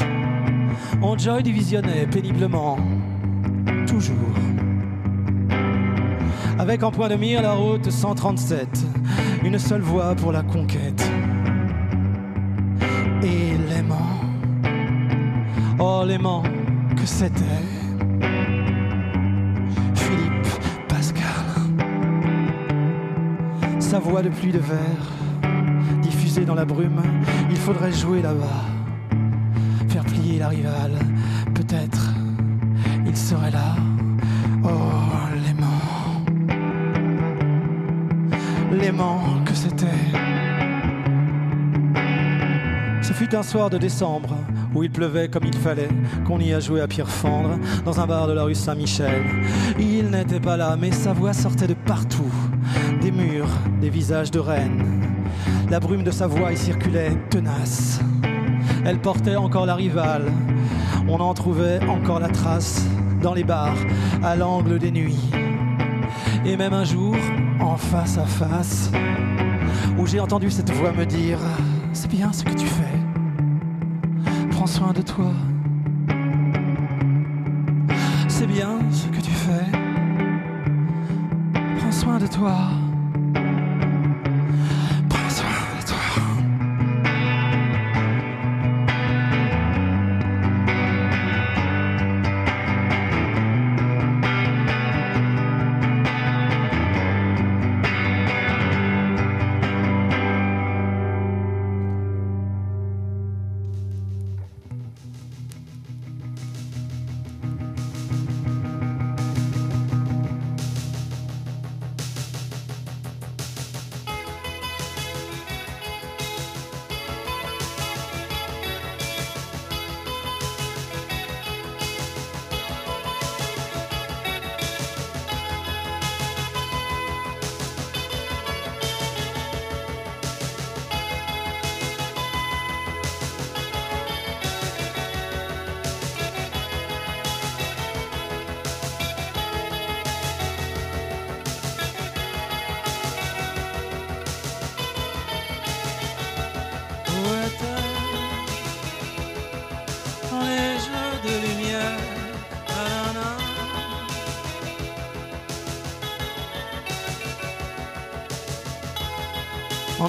On 1.02 1.18
joy 1.18 1.42
divisionnait 1.44 2.08
péniblement, 2.08 2.78
toujours. 3.88 4.16
Avec 6.58 6.84
en 6.84 6.92
point 6.92 7.08
de 7.08 7.16
mire 7.16 7.42
la 7.42 7.54
route 7.54 7.90
137, 7.90 8.68
une 9.44 9.58
seule 9.58 9.82
voie 9.82 10.14
pour 10.16 10.32
la 10.32 10.44
conquête. 10.44 11.10
Et 13.24 13.58
l'aimant, 13.70 14.20
oh 15.80 16.04
l'aimant 16.06 16.44
que 16.96 17.06
c'était. 17.06 17.79
Sa 23.90 23.98
voix 23.98 24.22
de 24.22 24.30
pluie 24.30 24.52
de 24.52 24.60
verre, 24.60 25.50
diffusée 26.04 26.46
dans 26.46 26.54
la 26.54 26.64
brume, 26.64 27.02
il 27.50 27.58
faudrait 27.58 27.92
jouer 27.92 28.22
là-bas, 28.22 28.62
faire 29.88 30.06
plier 30.06 30.38
la 30.38 30.50
rivale, 30.50 30.92
peut-être 31.56 32.14
il 33.08 33.18
serait 33.18 33.50
là. 33.50 33.76
Oh, 34.64 34.68
l'aimant, 35.44 36.22
l'aimant 38.72 39.24
que 39.44 39.56
c'était. 39.56 39.88
Ce 43.02 43.12
fut 43.12 43.34
un 43.34 43.42
soir 43.42 43.72
de 43.72 43.80
décembre 43.80 44.36
où 44.76 44.84
il 44.84 44.92
pleuvait 44.92 45.30
comme 45.30 45.46
il 45.46 45.58
fallait, 45.58 45.90
qu'on 46.28 46.40
y 46.40 46.54
a 46.54 46.60
joué 46.60 46.80
à 46.80 46.88
pierre 46.88 47.10
fendre 47.10 47.58
dans 47.86 48.00
un 48.00 48.06
bar 48.06 48.28
de 48.28 48.34
la 48.34 48.44
rue 48.44 48.54
Saint-Michel. 48.54 49.24
Il 49.80 50.12
n'était 50.12 50.40
pas 50.40 50.58
là, 50.58 50.78
mais 50.80 50.92
sa 50.92 51.12
voix 51.12 51.34
sortait 51.34 51.66
de 51.66 51.74
partout 51.74 52.32
des 53.82 53.90
visages 53.90 54.32
de 54.32 54.40
reines. 54.40 54.84
La 55.70 55.80
brume 55.80 56.04
de 56.04 56.12
sa 56.12 56.28
voix 56.28 56.52
y 56.52 56.58
circulait 56.58 57.16
tenace. 57.30 58.00
Elle 58.86 59.00
portait 59.00 59.36
encore 59.36 59.66
la 59.66 59.76
rivale. 59.76 60.32
On 61.08 61.20
en 61.20 61.34
trouvait 61.34 61.80
encore 61.88 62.20
la 62.20 62.30
trace 62.30 62.86
dans 63.22 63.34
les 63.34 63.44
bars, 63.44 63.78
à 64.24 64.36
l'angle 64.36 64.80
des 64.80 64.92
nuits. 64.92 65.30
Et 66.46 66.56
même 66.58 66.74
un 66.74 66.84
jour, 66.84 67.16
en 67.60 67.78
face 67.78 68.18
à 68.18 68.26
face, 68.26 68.92
où 69.98 70.08
j'ai 70.08 70.20
entendu 70.20 70.50
cette 70.50 70.72
voix 70.72 70.92
me 70.92 71.06
dire 71.06 71.40
C'est 71.94 72.10
bien 72.10 72.32
ce 72.32 72.44
que 72.44 72.54
tu 72.54 72.66
fais. 72.66 73.00
Prends 74.52 74.68
soin 74.68 74.94
de 74.94 75.02
toi. 75.02 75.32
C'est 78.28 78.48
bien 78.48 78.80
ce 78.92 79.08
que 79.08 79.22
tu 79.22 79.32
fais. 79.32 79.72
Prends 81.78 81.92
soin 81.92 82.18
de 82.18 82.28
toi. 82.28 82.79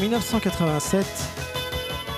En 0.00 0.02
1987, 0.02 1.04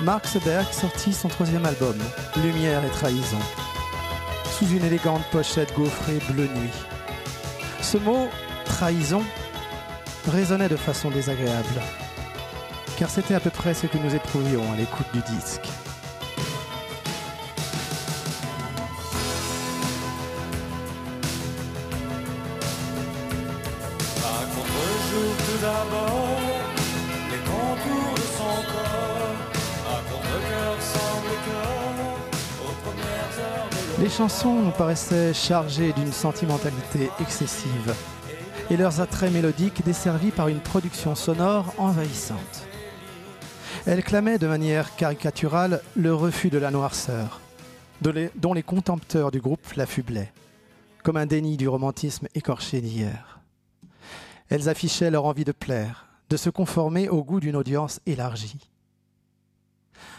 Mark 0.02 0.24
Seberg 0.28 0.72
sortit 0.72 1.12
son 1.12 1.26
troisième 1.26 1.66
album, 1.66 1.96
Lumière 2.36 2.84
et 2.84 2.90
Trahison, 2.90 3.40
sous 4.52 4.68
une 4.68 4.84
élégante 4.84 5.24
pochette 5.32 5.74
gaufrée 5.74 6.20
bleu 6.30 6.44
nuit. 6.44 6.70
Ce 7.80 7.98
mot, 7.98 8.28
trahison, 8.66 9.24
résonnait 10.28 10.68
de 10.68 10.76
façon 10.76 11.10
désagréable, 11.10 11.82
car 12.98 13.10
c'était 13.10 13.34
à 13.34 13.40
peu 13.40 13.50
près 13.50 13.74
ce 13.74 13.88
que 13.88 13.98
nous 13.98 14.14
éprouvions 14.14 14.72
à 14.72 14.76
l'écoute 14.76 15.12
du 15.12 15.20
disque. 15.34 15.66
Chansons 34.12 34.60
nous 34.60 34.70
paraissaient 34.72 35.32
chargées 35.32 35.94
d'une 35.94 36.12
sentimentalité 36.12 37.08
excessive 37.18 37.94
et 38.68 38.76
leurs 38.76 39.00
attraits 39.00 39.32
mélodiques 39.32 39.82
desservis 39.86 40.30
par 40.30 40.48
une 40.48 40.60
production 40.60 41.14
sonore 41.14 41.72
envahissante. 41.78 42.66
Elles 43.86 44.04
clamaient 44.04 44.38
de 44.38 44.46
manière 44.46 44.94
caricaturale 44.96 45.80
le 45.96 46.14
refus 46.14 46.50
de 46.50 46.58
la 46.58 46.70
noirceur, 46.70 47.40
dont 48.02 48.52
les 48.52 48.62
contempteurs 48.62 49.30
du 49.30 49.40
groupe 49.40 49.72
l'affublaient, 49.76 50.32
comme 51.02 51.16
un 51.16 51.26
déni 51.26 51.56
du 51.56 51.66
romantisme 51.66 52.28
écorché 52.34 52.82
d'hier. 52.82 53.40
Elles 54.50 54.68
affichaient 54.68 55.10
leur 55.10 55.24
envie 55.24 55.46
de 55.46 55.52
plaire, 55.52 56.06
de 56.28 56.36
se 56.36 56.50
conformer 56.50 57.08
au 57.08 57.24
goût 57.24 57.40
d'une 57.40 57.56
audience 57.56 58.00
élargie. 58.04 58.68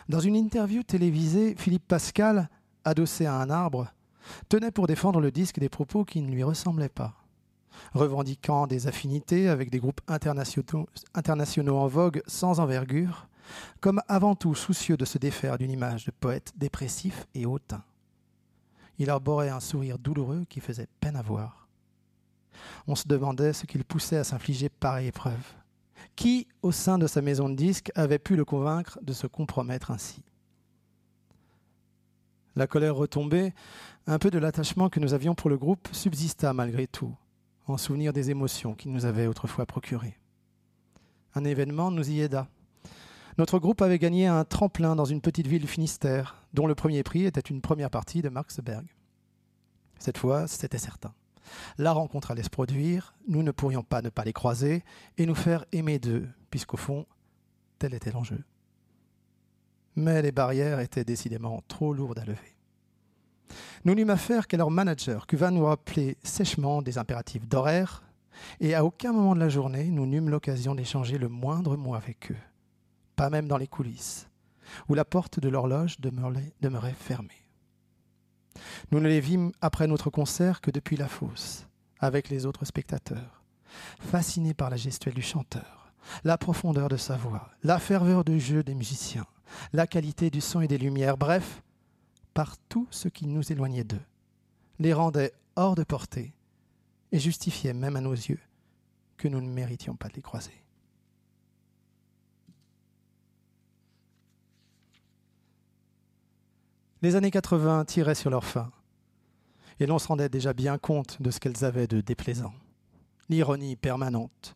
Dans 0.09 0.19
une 0.19 0.35
interview 0.35 0.81
télévisée, 0.81 1.53
Philippe 1.59 1.87
Pascal 1.87 2.49
adossé 2.85 3.25
à 3.25 3.35
un 3.35 3.49
arbre, 3.49 3.87
tenait 4.49 4.71
pour 4.71 4.87
défendre 4.87 5.19
le 5.19 5.31
disque 5.31 5.59
des 5.59 5.69
propos 5.69 6.05
qui 6.05 6.21
ne 6.21 6.31
lui 6.31 6.43
ressemblaient 6.43 6.89
pas. 6.89 7.13
Revendiquant 7.93 8.67
des 8.67 8.87
affinités 8.87 9.49
avec 9.49 9.69
des 9.69 9.79
groupes 9.79 10.01
internationaux, 10.07 10.87
internationaux 11.13 11.77
en 11.77 11.87
vogue 11.87 12.21
sans 12.27 12.59
envergure, 12.59 13.27
comme 13.81 14.01
avant 14.07 14.35
tout 14.35 14.55
soucieux 14.55 14.97
de 14.97 15.05
se 15.05 15.17
défaire 15.17 15.57
d'une 15.57 15.71
image 15.71 16.05
de 16.05 16.11
poète 16.11 16.53
dépressif 16.55 17.27
et 17.33 17.45
hautain. 17.45 17.83
Il 18.99 19.09
arborait 19.09 19.49
un 19.49 19.59
sourire 19.59 19.97
douloureux 19.97 20.45
qui 20.49 20.59
faisait 20.59 20.87
peine 20.99 21.15
à 21.15 21.21
voir. 21.21 21.67
On 22.87 22.95
se 22.95 23.07
demandait 23.07 23.53
ce 23.53 23.65
qu'il 23.65 23.83
poussait 23.83 24.17
à 24.17 24.23
s'infliger 24.23 24.69
pareille 24.69 25.07
épreuve. 25.07 25.43
Qui, 26.15 26.47
au 26.61 26.71
sein 26.71 26.97
de 26.99 27.07
sa 27.07 27.21
maison 27.21 27.49
de 27.49 27.55
disques, 27.55 27.91
avait 27.95 28.19
pu 28.19 28.35
le 28.35 28.45
convaincre 28.45 28.99
de 29.01 29.13
se 29.13 29.25
compromettre 29.25 29.89
ainsi? 29.89 30.23
La 32.55 32.67
colère 32.67 32.95
retombée, 32.95 33.53
un 34.07 34.19
peu 34.19 34.29
de 34.29 34.37
l'attachement 34.37 34.89
que 34.89 34.99
nous 34.99 35.13
avions 35.13 35.35
pour 35.35 35.49
le 35.49 35.57
groupe 35.57 35.87
subsista 35.91 36.53
malgré 36.53 36.87
tout, 36.87 37.15
en 37.67 37.77
souvenir 37.77 38.13
des 38.13 38.29
émotions 38.29 38.73
qu'il 38.73 38.91
nous 38.91 39.05
avait 39.05 39.27
autrefois 39.27 39.65
procurées. 39.65 40.17
Un 41.35 41.45
événement 41.45 41.89
nous 41.91 42.09
y 42.09 42.21
aida. 42.21 42.47
Notre 43.37 43.57
groupe 43.57 43.81
avait 43.81 43.97
gagné 43.97 44.27
un 44.27 44.45
tremplin 44.45 44.95
dans 44.95 45.05
une 45.05 45.21
petite 45.21 45.47
ville 45.47 45.67
Finistère, 45.67 46.35
dont 46.53 46.67
le 46.67 46.75
premier 46.75 47.01
prix 47.01 47.25
était 47.25 47.41
une 47.41 47.61
première 47.61 47.89
partie 47.89 48.21
de 48.21 48.29
Marksberg. 48.29 48.85
Cette 49.97 50.19
fois, 50.19 50.47
c'était 50.47 50.77
certain. 50.77 51.13
La 51.77 51.91
rencontre 51.91 52.31
allait 52.31 52.43
se 52.43 52.49
produire, 52.49 53.15
nous 53.27 53.41
ne 53.41 53.51
pourrions 53.51 53.83
pas 53.83 54.01
ne 54.01 54.09
pas 54.09 54.23
les 54.23 54.33
croiser 54.33 54.83
et 55.17 55.25
nous 55.25 55.35
faire 55.35 55.65
aimer 55.71 55.97
d'eux, 55.97 56.29
puisqu'au 56.51 56.77
fond, 56.77 57.05
tel 57.79 57.93
était 57.93 58.11
l'enjeu 58.11 58.43
mais 59.95 60.21
les 60.21 60.31
barrières 60.31 60.79
étaient 60.79 61.03
décidément 61.03 61.61
trop 61.67 61.93
lourdes 61.93 62.19
à 62.19 62.25
lever. 62.25 62.55
Nous 63.85 63.95
n'eûmes 63.95 64.09
affaire 64.09 64.47
qu'à 64.47 64.57
leur 64.57 64.71
manager, 64.71 65.27
qui 65.27 65.35
va 65.35 65.51
nous 65.51 65.65
rappeler 65.65 66.17
sèchement 66.23 66.81
des 66.81 66.97
impératifs 66.97 67.47
d'horaire, 67.47 68.03
et 68.59 68.73
à 68.73 68.83
aucun 68.83 69.13
moment 69.13 69.35
de 69.35 69.39
la 69.39 69.49
journée 69.49 69.85
nous 69.85 70.05
n'eûmes 70.05 70.29
l'occasion 70.29 70.75
d'échanger 70.75 71.17
le 71.17 71.29
moindre 71.29 71.77
mot 71.77 71.93
avec 71.95 72.31
eux, 72.31 72.37
pas 73.15 73.29
même 73.29 73.47
dans 73.47 73.57
les 73.57 73.67
coulisses, 73.67 74.27
où 74.89 74.93
la 74.95 75.05
porte 75.05 75.39
de 75.39 75.49
l'horloge 75.49 75.99
demeurait, 75.99 76.53
demeurait 76.61 76.95
fermée. 76.97 77.47
Nous 78.91 78.99
ne 78.99 79.07
les 79.07 79.19
vîmes 79.19 79.51
après 79.61 79.87
notre 79.87 80.09
concert 80.09 80.61
que 80.61 80.71
depuis 80.71 80.97
la 80.97 81.07
fosse, 81.07 81.67
avec 81.99 82.29
les 82.29 82.45
autres 82.45 82.65
spectateurs, 82.65 83.43
fascinés 83.99 84.53
par 84.53 84.69
la 84.69 84.77
gestuelle 84.77 85.13
du 85.13 85.21
chanteur, 85.21 85.82
la 86.23 86.37
profondeur 86.37 86.89
de 86.89 86.97
sa 86.97 87.17
voix, 87.17 87.49
la 87.63 87.79
ferveur 87.79 88.23
de 88.23 88.37
jeu 88.37 88.63
des 88.63 88.75
musiciens, 88.75 89.25
la 89.71 89.87
qualité 89.87 90.29
du 90.29 90.41
son 90.41 90.61
et 90.61 90.67
des 90.67 90.77
lumières, 90.77 91.17
bref, 91.17 91.61
par 92.33 92.57
tout 92.69 92.87
ce 92.89 93.07
qui 93.07 93.27
nous 93.27 93.51
éloignait 93.51 93.83
d'eux, 93.83 94.01
les 94.79 94.93
rendait 94.93 95.33
hors 95.55 95.75
de 95.75 95.83
portée 95.83 96.33
et 97.11 97.19
justifiait 97.19 97.73
même 97.73 97.95
à 97.95 98.01
nos 98.01 98.13
yeux 98.13 98.39
que 99.17 99.27
nous 99.27 99.41
ne 99.41 99.49
méritions 99.49 99.95
pas 99.95 100.09
de 100.09 100.15
les 100.15 100.21
croiser. 100.21 100.63
Les 107.01 107.15
années 107.17 107.31
80 107.31 107.85
tiraient 107.85 108.15
sur 108.15 108.29
leur 108.29 108.45
fin, 108.45 108.71
et 109.79 109.85
l'on 109.85 109.99
se 109.99 110.07
rendait 110.07 110.29
déjà 110.29 110.53
bien 110.53 110.77
compte 110.77 111.21
de 111.21 111.31
ce 111.31 111.39
qu'elles 111.39 111.65
avaient 111.65 111.87
de 111.87 111.99
déplaisant. 111.99 112.53
L'ironie 113.27 113.75
permanente, 113.75 114.55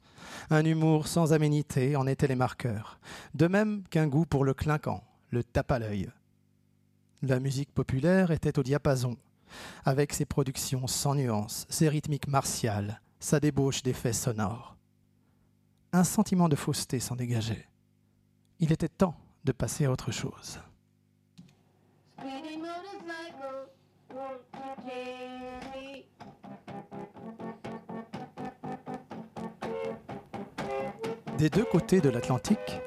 un 0.50 0.66
humour 0.66 1.08
sans 1.08 1.34
aménité 1.34 1.96
en 1.96 2.08
était 2.08 2.28
les 2.28 2.36
marqueurs, 2.36 3.00
de 3.34 3.48
même 3.48 3.84
qu'un 3.90 4.08
goût 4.08 4.26
pour 4.26 4.46
le 4.46 4.54
clinquant, 4.54 5.04
le 5.30 5.44
tape 5.44 5.72
à 5.72 5.80
l'œil. 5.80 6.10
La 7.22 7.40
musique 7.40 7.74
populaire 7.74 8.32
était 8.32 8.60
au 8.60 8.64
diapason, 8.64 9.18
avec 9.86 10.14
ses 10.14 10.26
productions 10.26 10.88
sans 10.88 11.16
nuances, 11.16 11.66
ses 11.70 11.90
rythmiques 11.90 12.28
martiales, 12.28 13.02
sa 13.20 13.40
débauche 13.40 13.84
d'effets 13.84 14.14
sonores. 14.14 14.76
Un 15.94 16.04
sentiment 16.04 16.50
de 16.50 16.56
fausseté 16.56 17.00
s'en 17.00 17.16
dégageait. 17.16 17.68
Il 18.60 18.72
était 18.72 18.90
temps 18.90 19.16
de 19.46 19.52
passer 19.52 19.86
à 19.86 19.92
autre 19.92 20.12
chose. 20.12 20.60
Des 31.38 31.52
deux 31.52 31.66
côtés 31.66 32.02
de 32.02 32.10
l'Atlantique, 32.10 32.82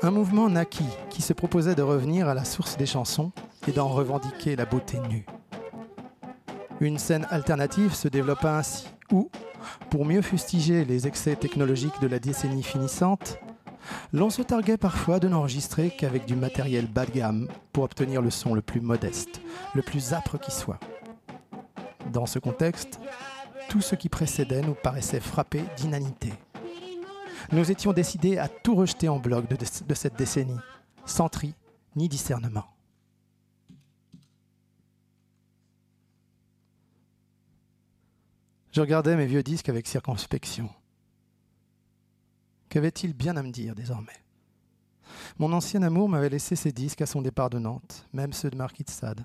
un 0.00 0.10
mouvement 0.10 0.48
naquit 0.48 0.88
qui 1.10 1.20
se 1.20 1.34
proposait 1.34 1.74
de 1.74 1.82
revenir 1.82 2.26
à 2.26 2.32
la 2.32 2.46
source 2.46 2.78
des 2.78 2.86
chansons 2.86 3.32
et 3.68 3.72
d'en 3.72 3.88
revendiquer 3.88 4.56
la 4.56 4.64
beauté 4.64 4.98
nue. 5.10 5.26
Une 6.80 6.96
scène 6.96 7.26
alternative 7.28 7.94
se 7.94 8.08
développa 8.08 8.56
ainsi, 8.56 8.86
où, 9.12 9.30
pour 9.90 10.06
mieux 10.06 10.22
fustiger 10.22 10.86
les 10.86 11.06
excès 11.06 11.36
technologiques 11.36 12.00
de 12.00 12.06
la 12.06 12.18
décennie 12.18 12.62
finissante, 12.62 13.38
l'on 14.14 14.30
se 14.30 14.40
targuait 14.40 14.78
parfois 14.78 15.20
de 15.20 15.28
n'enregistrer 15.28 15.90
qu'avec 15.90 16.24
du 16.24 16.34
matériel 16.34 16.86
bas 16.86 17.04
de 17.04 17.10
gamme 17.10 17.46
pour 17.74 17.84
obtenir 17.84 18.22
le 18.22 18.30
son 18.30 18.54
le 18.54 18.62
plus 18.62 18.80
modeste, 18.80 19.42
le 19.74 19.82
plus 19.82 20.14
âpre 20.14 20.38
qui 20.38 20.50
soit. 20.50 20.80
Dans 22.10 22.24
ce 22.24 22.38
contexte, 22.38 23.00
tout 23.68 23.82
ce 23.82 23.96
qui 23.96 24.08
précédait 24.08 24.62
nous 24.62 24.74
paraissait 24.74 25.20
frappé 25.20 25.62
d'inanité 25.76 26.32
nous 27.52 27.70
étions 27.70 27.92
décidés 27.92 28.38
à 28.38 28.48
tout 28.48 28.74
rejeter 28.74 29.08
en 29.08 29.18
bloc 29.18 29.48
de, 29.48 29.94
cette 29.94 30.16
décennie, 30.16 30.58
sans 31.04 31.28
tri 31.28 31.54
ni 31.94 32.08
discernement. 32.08 32.66
Je 38.72 38.80
regardais 38.80 39.16
mes 39.16 39.26
vieux 39.26 39.42
disques 39.42 39.70
avec 39.70 39.86
circonspection. 39.86 40.68
Qu'avait-il 42.68 43.14
bien 43.14 43.36
à 43.36 43.42
me 43.42 43.50
dire 43.50 43.74
désormais? 43.74 44.12
Mon 45.38 45.52
ancien 45.52 45.82
amour 45.82 46.08
m'avait 46.08 46.28
laissé 46.28 46.56
ses 46.56 46.72
disques 46.72 47.00
à 47.00 47.06
son 47.06 47.22
départ 47.22 47.48
de 47.48 47.58
Nantes, 47.58 48.06
même 48.12 48.32
ceux 48.32 48.50
de 48.50 48.56
Marquis 48.56 48.84
de 48.84 48.90
Sade. 48.90 49.24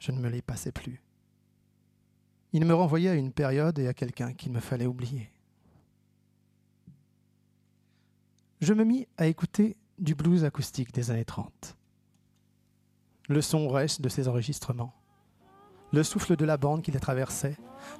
Je 0.00 0.10
ne 0.10 0.18
me 0.18 0.28
les 0.28 0.42
passais 0.42 0.72
plus. 0.72 1.00
Il 2.52 2.64
me 2.64 2.74
renvoyait 2.74 3.10
à 3.10 3.14
une 3.14 3.32
période 3.32 3.78
et 3.78 3.86
à 3.86 3.94
quelqu'un 3.94 4.32
qu'il 4.32 4.52
me 4.52 4.60
fallait 4.60 4.86
oublier. 4.86 5.30
Je 8.62 8.74
me 8.74 8.84
mis 8.84 9.08
à 9.18 9.26
écouter 9.26 9.76
du 9.98 10.14
blues 10.14 10.44
acoustique 10.44 10.94
des 10.94 11.10
années 11.10 11.24
30. 11.24 11.76
Le 13.28 13.42
son 13.42 13.68
reste 13.68 14.00
de 14.00 14.08
ces 14.08 14.28
enregistrements, 14.28 14.94
le 15.92 16.04
souffle 16.04 16.36
de 16.36 16.44
la 16.44 16.56
bande 16.56 16.82
qui 16.82 16.92
les 16.92 17.00
traversait, 17.00 17.56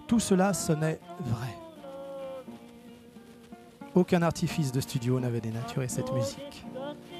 tout 0.06 0.20
cela 0.20 0.54
sonnait 0.54 1.00
vrai. 1.20 1.48
Aucun 3.96 4.22
artifice 4.22 4.70
de 4.70 4.80
studio 4.80 5.18
n'avait 5.18 5.40
dénaturé 5.40 5.88
cette 5.88 6.12
musique, 6.12 6.64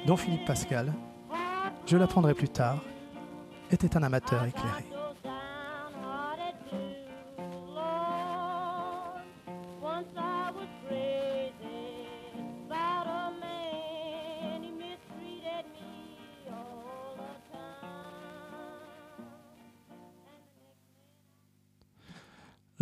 dont 0.07 0.15
Philippe 0.15 0.45
Pascal, 0.45 0.93
je 1.85 1.97
l'apprendrai 1.97 2.33
plus 2.33 2.49
tard, 2.49 2.81
était 3.71 3.97
un 3.97 4.03
amateur 4.03 4.45
éclairé. 4.45 4.85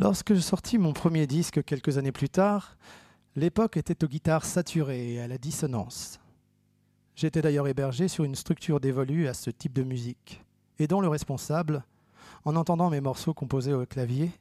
Lorsque 0.01 0.33
je 0.33 0.39
sortis 0.39 0.79
mon 0.79 0.93
premier 0.93 1.27
disque 1.27 1.63
quelques 1.63 1.99
années 1.99 2.11
plus 2.11 2.27
tard, 2.27 2.75
l'époque 3.35 3.77
était 3.77 4.03
aux 4.03 4.07
guitares 4.07 4.45
saturées 4.45 5.13
et 5.13 5.21
à 5.21 5.27
la 5.27 5.37
dissonance. 5.37 6.19
J'étais 7.15 7.43
d'ailleurs 7.43 7.67
hébergé 7.67 8.07
sur 8.07 8.23
une 8.23 8.33
structure 8.33 8.79
dévolue 8.79 9.27
à 9.27 9.35
ce 9.35 9.51
type 9.51 9.73
de 9.73 9.83
musique, 9.83 10.43
et 10.79 10.87
dont 10.87 11.01
le 11.01 11.07
responsable, 11.07 11.85
en 12.45 12.55
entendant 12.55 12.89
mes 12.89 12.99
morceaux 12.99 13.35
composés 13.35 13.75
au 13.75 13.85
clavier, 13.85 14.31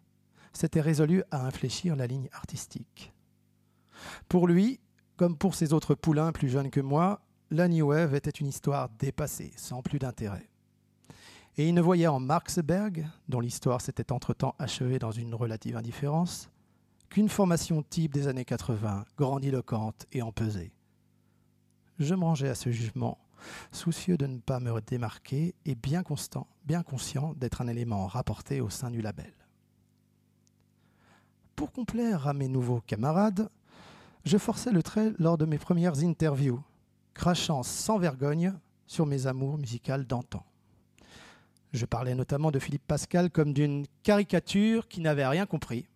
s'était 0.54 0.80
résolu 0.80 1.24
à 1.30 1.44
infléchir 1.44 1.94
la 1.94 2.06
ligne 2.06 2.30
artistique. 2.32 3.12
Pour 4.30 4.48
lui, 4.48 4.80
comme 5.18 5.36
pour 5.36 5.54
ses 5.54 5.74
autres 5.74 5.94
poulains 5.94 6.32
plus 6.32 6.48
jeunes 6.48 6.70
que 6.70 6.80
moi, 6.80 7.20
la 7.50 7.68
New 7.68 7.88
Wave 7.88 8.14
était 8.14 8.30
une 8.30 8.46
histoire 8.46 8.88
dépassée, 8.98 9.52
sans 9.56 9.82
plus 9.82 9.98
d'intérêt. 9.98 10.49
Et 11.56 11.68
il 11.68 11.74
ne 11.74 11.80
voyait 11.80 12.06
en 12.06 12.20
Marxberg, 12.20 13.08
dont 13.28 13.40
l'histoire 13.40 13.80
s'était 13.80 14.12
entre-temps 14.12 14.54
achevée 14.58 14.98
dans 14.98 15.10
une 15.10 15.34
relative 15.34 15.76
indifférence, 15.76 16.48
qu'une 17.08 17.28
formation 17.28 17.82
type 17.82 18.14
des 18.14 18.28
années 18.28 18.44
80, 18.44 19.04
grandiloquente 19.18 20.06
et 20.12 20.22
empesée. 20.22 20.72
Je 21.98 22.14
me 22.14 22.48
à 22.48 22.54
ce 22.54 22.70
jugement, 22.70 23.18
soucieux 23.72 24.16
de 24.16 24.26
ne 24.26 24.38
pas 24.38 24.60
me 24.60 24.80
démarquer 24.80 25.54
et 25.66 25.74
bien 25.74 26.02
constant, 26.02 26.46
bien 26.64 26.82
conscient 26.82 27.34
d'être 27.34 27.60
un 27.60 27.68
élément 27.68 28.06
rapporté 28.06 28.60
au 28.60 28.70
sein 28.70 28.90
du 28.90 29.02
label. 29.02 29.32
Pour 31.56 31.72
complaire 31.72 32.26
à 32.26 32.32
mes 32.32 32.48
nouveaux 32.48 32.80
camarades, 32.80 33.50
je 34.24 34.38
forçais 34.38 34.72
le 34.72 34.82
trait 34.82 35.12
lors 35.18 35.36
de 35.36 35.44
mes 35.44 35.58
premières 35.58 36.02
interviews, 36.02 36.62
crachant 37.12 37.62
sans 37.62 37.98
vergogne 37.98 38.54
sur 38.86 39.04
mes 39.04 39.26
amours 39.26 39.58
musicales 39.58 40.06
d'antan. 40.06 40.44
Je 41.72 41.86
parlais 41.86 42.14
notamment 42.14 42.50
de 42.50 42.58
Philippe 42.58 42.86
Pascal 42.86 43.30
comme 43.30 43.52
d'une 43.52 43.86
caricature 44.02 44.88
qui 44.88 45.00
n'avait 45.00 45.26
rien 45.26 45.46
compris. 45.46 45.86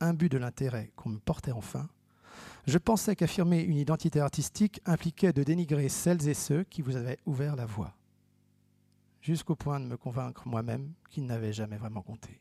Imbu 0.00 0.28
de 0.28 0.38
l'intérêt 0.38 0.90
qu'on 0.96 1.10
me 1.10 1.18
portait 1.18 1.52
enfin, 1.52 1.88
je 2.66 2.78
pensais 2.78 3.16
qu'affirmer 3.16 3.60
une 3.60 3.76
identité 3.76 4.20
artistique 4.20 4.80
impliquait 4.84 5.32
de 5.32 5.42
dénigrer 5.42 5.88
celles 5.88 6.28
et 6.28 6.34
ceux 6.34 6.64
qui 6.64 6.82
vous 6.82 6.96
avaient 6.96 7.18
ouvert 7.26 7.56
la 7.56 7.66
voie, 7.66 7.94
jusqu'au 9.20 9.56
point 9.56 9.80
de 9.80 9.86
me 9.86 9.96
convaincre 9.96 10.48
moi-même 10.48 10.92
qu'il 11.10 11.26
n'avait 11.26 11.52
jamais 11.52 11.76
vraiment 11.76 12.02
compté. 12.02 12.40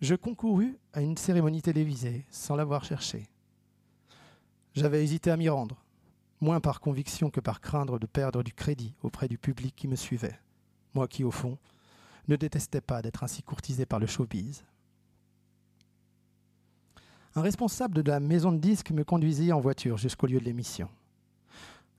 Je 0.00 0.14
concourus 0.14 0.76
à 0.92 1.00
une 1.00 1.16
cérémonie 1.16 1.62
télévisée 1.62 2.26
sans 2.30 2.56
l'avoir 2.56 2.84
cherchée. 2.84 3.26
J'avais 4.74 5.02
hésité 5.02 5.30
à 5.30 5.36
m'y 5.36 5.48
rendre, 5.48 5.83
moins 6.40 6.60
par 6.60 6.80
conviction 6.80 7.30
que 7.30 7.40
par 7.40 7.60
craindre 7.60 7.98
de 7.98 8.06
perdre 8.06 8.42
du 8.42 8.52
crédit 8.52 8.94
auprès 9.02 9.28
du 9.28 9.38
public 9.38 9.74
qui 9.76 9.88
me 9.88 9.96
suivait, 9.96 10.38
moi 10.94 11.08
qui, 11.08 11.24
au 11.24 11.30
fond, 11.30 11.58
ne 12.28 12.36
détestais 12.36 12.80
pas 12.80 13.02
d'être 13.02 13.22
ainsi 13.22 13.42
courtisé 13.42 13.86
par 13.86 13.98
le 13.98 14.06
showbiz. 14.06 14.64
Un 17.36 17.42
responsable 17.42 17.94
de 17.94 18.10
la 18.10 18.20
maison 18.20 18.52
de 18.52 18.58
disques 18.58 18.92
me 18.92 19.04
conduisit 19.04 19.52
en 19.52 19.60
voiture 19.60 19.98
jusqu'au 19.98 20.26
lieu 20.26 20.38
de 20.38 20.44
l'émission. 20.44 20.88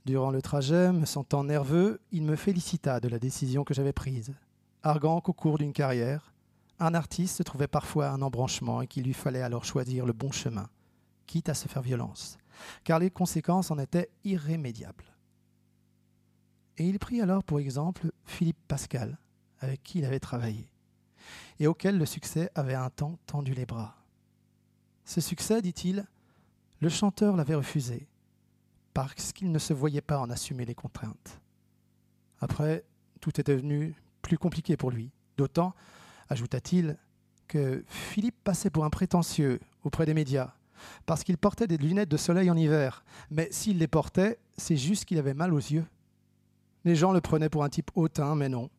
Durant 0.06 0.32
le 0.32 0.42
trajet, 0.42 0.92
me 0.92 1.06
sentant 1.06 1.44
nerveux, 1.44 2.00
il 2.12 2.24
me 2.24 2.36
félicita 2.36 3.00
de 3.00 3.08
la 3.08 3.20
décision 3.20 3.64
que 3.64 3.74
j'avais 3.74 3.92
prise, 3.92 4.34
arguant 4.84 5.20
qu'au 5.20 5.34
cours 5.34 5.58
d'une 5.58 5.74
carrière, 5.74 6.32
un 6.80 6.94
artiste 6.94 7.38
se 7.38 7.44
trouvait 7.44 7.68
parfois 7.68 8.08
à 8.08 8.12
un 8.12 8.22
embranchement 8.22 8.82
et 8.82 8.88
qu'il 8.88 9.04
lui 9.04 9.14
fallait 9.14 9.42
alors 9.42 9.66
choisir 9.66 10.06
le 10.06 10.14
bon 10.14 10.32
chemin, 10.32 10.70
quitte 11.26 11.50
à 11.50 11.54
se 11.54 11.68
faire 11.68 11.82
violence, 11.82 12.38
car 12.84 13.00
les 13.00 13.12
conséquences 13.12 13.72
en 13.72 13.80
étaient 13.80 14.10
irrémédiables. 14.24 15.06
Et 16.78 16.88
il 16.88 17.00
prit 17.00 17.22
alors 17.22 17.44
pour 17.44 17.60
exemple 17.60 18.12
Philippe 18.26 18.60
Pascal, 18.68 19.18
avec 19.60 19.84
qui 19.84 20.00
il 20.00 20.06
avait 20.06 20.20
travaillé, 20.20 20.70
et 21.60 21.68
auquel 21.68 21.98
le 21.98 22.06
succès 22.06 22.52
avait 22.56 22.76
un 22.76 22.90
temps 22.90 23.18
tendu 23.26 23.54
les 23.54 23.66
bras. 23.66 23.96
Ce 25.06 25.22
succès, 25.22 25.62
dit-il, 25.62 26.06
le 26.80 26.90
chanteur 26.90 27.36
l'avait 27.36 27.56
refusé, 27.56 28.08
parce 28.94 29.34
qu'il 29.34 29.52
ne 29.52 29.60
se 29.60 29.74
voyait 29.74 30.02
pas 30.02 30.20
en 30.20 30.30
assumer 30.30 30.66
les 30.66 30.76
contraintes. 30.76 31.40
Après, 32.40 32.84
tout 33.22 33.30
était 33.30 33.56
devenu 33.56 33.96
plus 34.22 34.38
compliqué 34.38 34.78
pour 34.78 34.92
lui, 34.92 35.12
d'autant 35.38 35.74
ajouta-t-il, 36.30 36.98
que 37.48 37.84
Philippe 37.88 38.44
passait 38.44 38.72
pour 38.72 38.86
un 38.86 38.90
prétentieux 38.90 39.60
auprès 39.84 40.06
des 40.06 40.14
médias, 40.14 40.54
parce 41.06 41.24
qu'il 41.24 41.38
portait 41.38 41.68
des 41.68 41.78
lunettes 41.78 42.10
de 42.10 42.18
soleil 42.18 42.50
en 42.50 42.58
hiver. 42.58 43.04
Mais 43.30 43.48
s'il 43.52 43.78
les 43.78 43.88
portait, 43.88 44.40
c'est 44.58 44.78
juste 44.78 45.06
qu'il 45.06 45.18
avait 45.18 45.34
mal 45.34 45.54
aux 45.54 45.58
yeux. 45.58 45.86
Les 46.84 46.96
gens 46.96 47.12
le 47.12 47.22
prenaient 47.22 47.50
pour 47.50 47.64
un 47.64 47.70
type 47.70 47.92
hautain, 47.96 48.36
mais 48.36 48.50
non. 48.50 48.70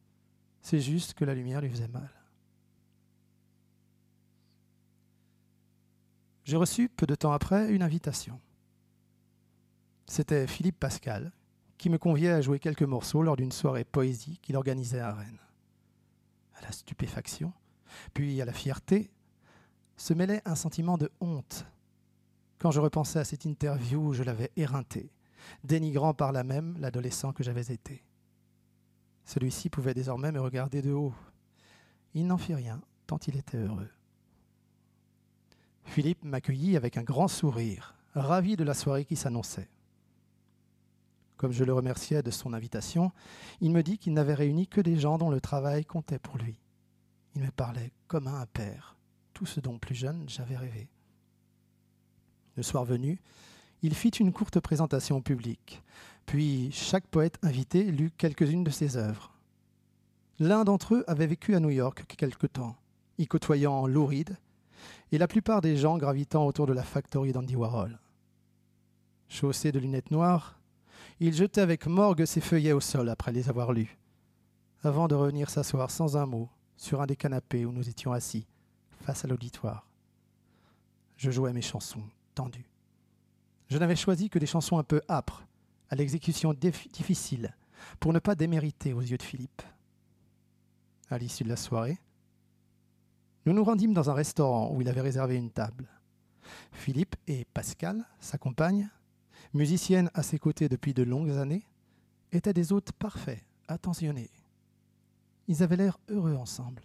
C'est 0.63 0.81
juste 0.81 1.15
que 1.15 1.25
la 1.25 1.35
lumière 1.35 1.61
lui 1.61 1.71
faisait 1.71 1.89
mal. 1.89 2.11
J'ai 6.45 6.57
reçu, 6.57 6.89
peu 6.89 7.07
de 7.07 7.15
temps 7.17 7.33
après, 7.33 7.73
une 7.73 7.83
invitation. 7.83 8.41
C'était 10.07 10.47
Philippe 10.47 10.79
Pascal, 10.79 11.33
qui 11.79 11.91
me 11.91 11.99
conviait 11.99 12.31
à 12.31 12.41
jouer 12.41 12.61
quelques 12.61 12.83
morceaux 12.83 13.23
lors 13.23 13.37
d'une 13.37 13.51
soirée 13.51 13.85
poésie 13.85 14.39
qu'il 14.41 14.57
organisait 14.57 15.01
à 15.01 15.13
Rennes 15.13 15.41
à 16.57 16.63
la 16.63 16.73
stupéfaction, 16.73 17.53
puis 18.15 18.41
à 18.41 18.45
la 18.45 18.53
fierté, 18.53 19.11
se 19.97 20.15
mêlait 20.15 20.43
un 20.45 20.55
sentiment 20.55 20.99
de 20.99 21.11
honte. 21.21 21.67
Quand 22.59 22.71
je 22.71 22.81
repensais 22.81 23.19
à 23.19 23.25
cette 23.25 23.45
interview 23.45 24.13
je 24.13 24.23
l'avais 24.23 24.51
éreinté, 24.57 25.11
dénigrant 25.65 26.15
par 26.15 26.33
là 26.33 26.45
même 26.45 26.77
l'adolescent 26.79 27.33
que 27.33 27.45
j'avais 27.45 27.73
été. 27.73 28.05
Celui-ci 29.25 29.71
pouvait 29.71 29.95
désormais 29.95 30.33
me 30.33 30.41
regarder 30.41 30.83
de 30.83 30.93
haut. 30.93 31.15
Il 32.15 32.27
n'en 32.27 32.39
fit 32.39 32.55
rien, 32.55 32.81
tant 33.07 33.19
il 33.27 33.37
était 33.37 33.59
heureux. 33.59 33.91
Philippe 35.85 36.25
m'accueillit 36.25 36.77
avec 36.77 36.97
un 36.97 37.03
grand 37.03 37.29
sourire, 37.29 37.95
ravi 38.15 38.57
de 38.57 38.65
la 38.65 38.75
soirée 38.75 39.05
qui 39.05 39.17
s'annonçait. 39.17 39.69
Comme 41.37 41.53
je 41.53 41.65
le 41.65 41.75
remerciais 41.75 42.23
de 42.23 42.31
son 42.31 42.55
invitation, 42.55 43.13
il 43.61 43.71
me 43.71 43.83
dit 43.83 43.99
qu'il 43.99 44.15
n'avait 44.15 44.35
réuni 44.35 44.67
que 44.67 44.81
des 44.81 44.97
gens 44.97 45.19
dont 45.19 45.31
le 45.31 45.41
travail 45.41 45.85
comptait 45.85 46.19
pour 46.19 46.39
lui. 46.39 46.59
Il 47.35 47.43
me 47.43 47.51
parlait 47.51 47.93
comme 48.09 48.27
à 48.27 48.41
un 48.41 48.47
père, 48.47 48.97
tout 49.35 49.45
ce 49.45 49.61
dont 49.61 49.79
plus 49.79 49.95
jeune 49.95 50.27
j'avais 50.29 50.57
rêvé. 50.57 50.89
Le 52.57 52.63
soir 52.63 52.85
venu, 52.85 53.21
il 53.83 53.95
fit 53.95 54.09
une 54.09 54.33
courte 54.33 54.61
présentation 54.61 55.19
au 55.19 55.21
public, 55.21 55.83
puis 56.25 56.71
chaque 56.73 57.07
poète 57.07 57.39
invité 57.43 57.85
lut 57.85 58.11
quelques-unes 58.17 58.65
de 58.65 58.71
ses 58.71 58.97
œuvres. 58.97 59.33
L'un 60.39 60.65
d'entre 60.65 60.95
eux 60.95 61.05
avait 61.07 61.27
vécu 61.27 61.55
à 61.55 61.61
New 61.61 61.71
York 61.71 62.05
quelque 62.17 62.47
temps, 62.47 62.77
y 63.19 63.27
côtoyant 63.27 63.87
Lou 63.87 64.07
Reed 64.07 64.37
et 65.13 65.19
la 65.19 65.29
plupart 65.29 65.61
des 65.61 65.77
gens 65.77 65.99
gravitant 65.99 66.47
autour 66.47 66.67
de 66.67 66.73
la 66.73 66.83
factory 66.83 67.33
d'Andy 67.33 67.57
Warhol. 67.57 67.99
Chaussé 69.29 69.73
de 69.73 69.79
lunettes 69.79 70.11
noires, 70.11 70.59
il 71.21 71.35
jetait 71.35 71.61
avec 71.61 71.87
morgue 71.87 72.25
ses 72.25 72.41
feuillets 72.41 72.73
au 72.73 72.81
sol 72.81 73.09
après 73.09 73.33
les 73.33 73.49
avoir 73.49 73.73
lus, 73.73 73.99
avant 74.83 75.09
de 75.09 75.15
revenir 75.15 75.51
s'asseoir 75.51 75.91
sans 75.91 76.17
un 76.17 76.27
mot 76.27 76.49
sur 76.77 77.01
un 77.01 77.07
des 77.07 77.17
canapés 77.17 77.65
où 77.65 77.73
nous 77.73 77.89
étions 77.89 78.13
assis, 78.13 78.47
face 79.03 79.25
à 79.25 79.29
l'auditoire. 79.29 79.87
Je 81.17 81.31
jouais 81.31 81.53
mes 81.53 81.63
chansons, 81.63 82.03
tendues. 82.37 82.71
Je 83.69 83.79
n'avais 83.79 83.97
choisi 83.97 84.31
que 84.31 84.39
des 84.39 84.47
chansons 84.47 84.79
un 84.79 84.85
peu 84.85 85.01
âpres, 85.09 85.45
à 85.91 85.97
l'exécution 85.97 86.55
difficile, 86.55 87.55
pour 87.99 88.13
ne 88.13 88.21
pas 88.21 88.37
démériter 88.37 88.93
aux 88.93 89.01
yeux 89.01 89.19
de 89.19 89.23
Philippe. 89.23 89.63
À 91.11 91.19
l'issue 91.19 91.45
de 91.45 91.49
la 91.49 91.57
soirée, 91.57 91.99
nous 93.45 93.53
nous 93.53 93.65
rendîmes 93.65 93.95
dans 93.95 94.11
un 94.11 94.15
restaurant 94.15 94.73
où 94.73 94.81
il 94.81 94.89
avait 94.89 95.01
réservé 95.01 95.37
une 95.37 95.51
table. 95.51 95.89
Philippe 96.73 97.17
et 97.27 97.45
Pascal, 97.55 98.05
sa 98.21 98.39
compagne, 98.39 98.89
musicienne 99.55 100.11
à 100.15 100.23
ses 100.23 100.39
côtés 100.39 100.69
depuis 100.69 100.95
de 100.95 101.03
longues 101.03 101.31
années, 101.31 101.65
étaient 102.33 102.53
des 102.53 102.73
hôtes 102.73 102.93
parfaits, 102.93 103.43
attentionnés. 103.69 104.31
Ils 105.49 105.63
avaient 105.63 105.77
l'air 105.77 105.99
heureux 106.09 106.35
ensemble. 106.35 106.83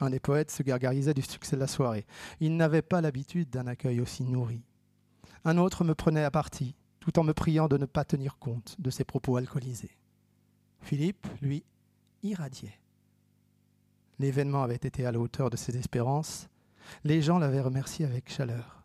Un 0.00 0.10
des 0.10 0.20
poètes 0.20 0.50
se 0.50 0.62
gargarisait 0.62 1.14
du 1.14 1.22
succès 1.22 1.56
de 1.56 1.60
la 1.60 1.66
soirée. 1.66 2.06
Il 2.40 2.56
n'avait 2.56 2.82
pas 2.82 3.00
l'habitude 3.00 3.50
d'un 3.50 3.66
accueil 3.66 4.00
aussi 4.00 4.24
nourri. 4.24 4.62
Un 5.44 5.58
autre 5.58 5.84
me 5.84 5.94
prenait 5.94 6.24
à 6.24 6.30
partie, 6.30 6.74
tout 7.00 7.18
en 7.18 7.24
me 7.24 7.32
priant 7.32 7.68
de 7.68 7.78
ne 7.78 7.86
pas 7.86 8.04
tenir 8.04 8.38
compte 8.38 8.76
de 8.78 8.90
ses 8.90 9.04
propos 9.04 9.36
alcoolisés. 9.36 9.96
Philippe, 10.80 11.26
lui, 11.40 11.64
irradiait. 12.22 12.80
L'événement 14.18 14.62
avait 14.62 14.74
été 14.74 15.06
à 15.06 15.12
la 15.12 15.18
hauteur 15.18 15.50
de 15.50 15.56
ses 15.56 15.76
espérances. 15.76 16.48
Les 17.04 17.22
gens 17.22 17.38
l'avaient 17.38 17.60
remercié 17.60 18.04
avec 18.04 18.30
chaleur. 18.30 18.84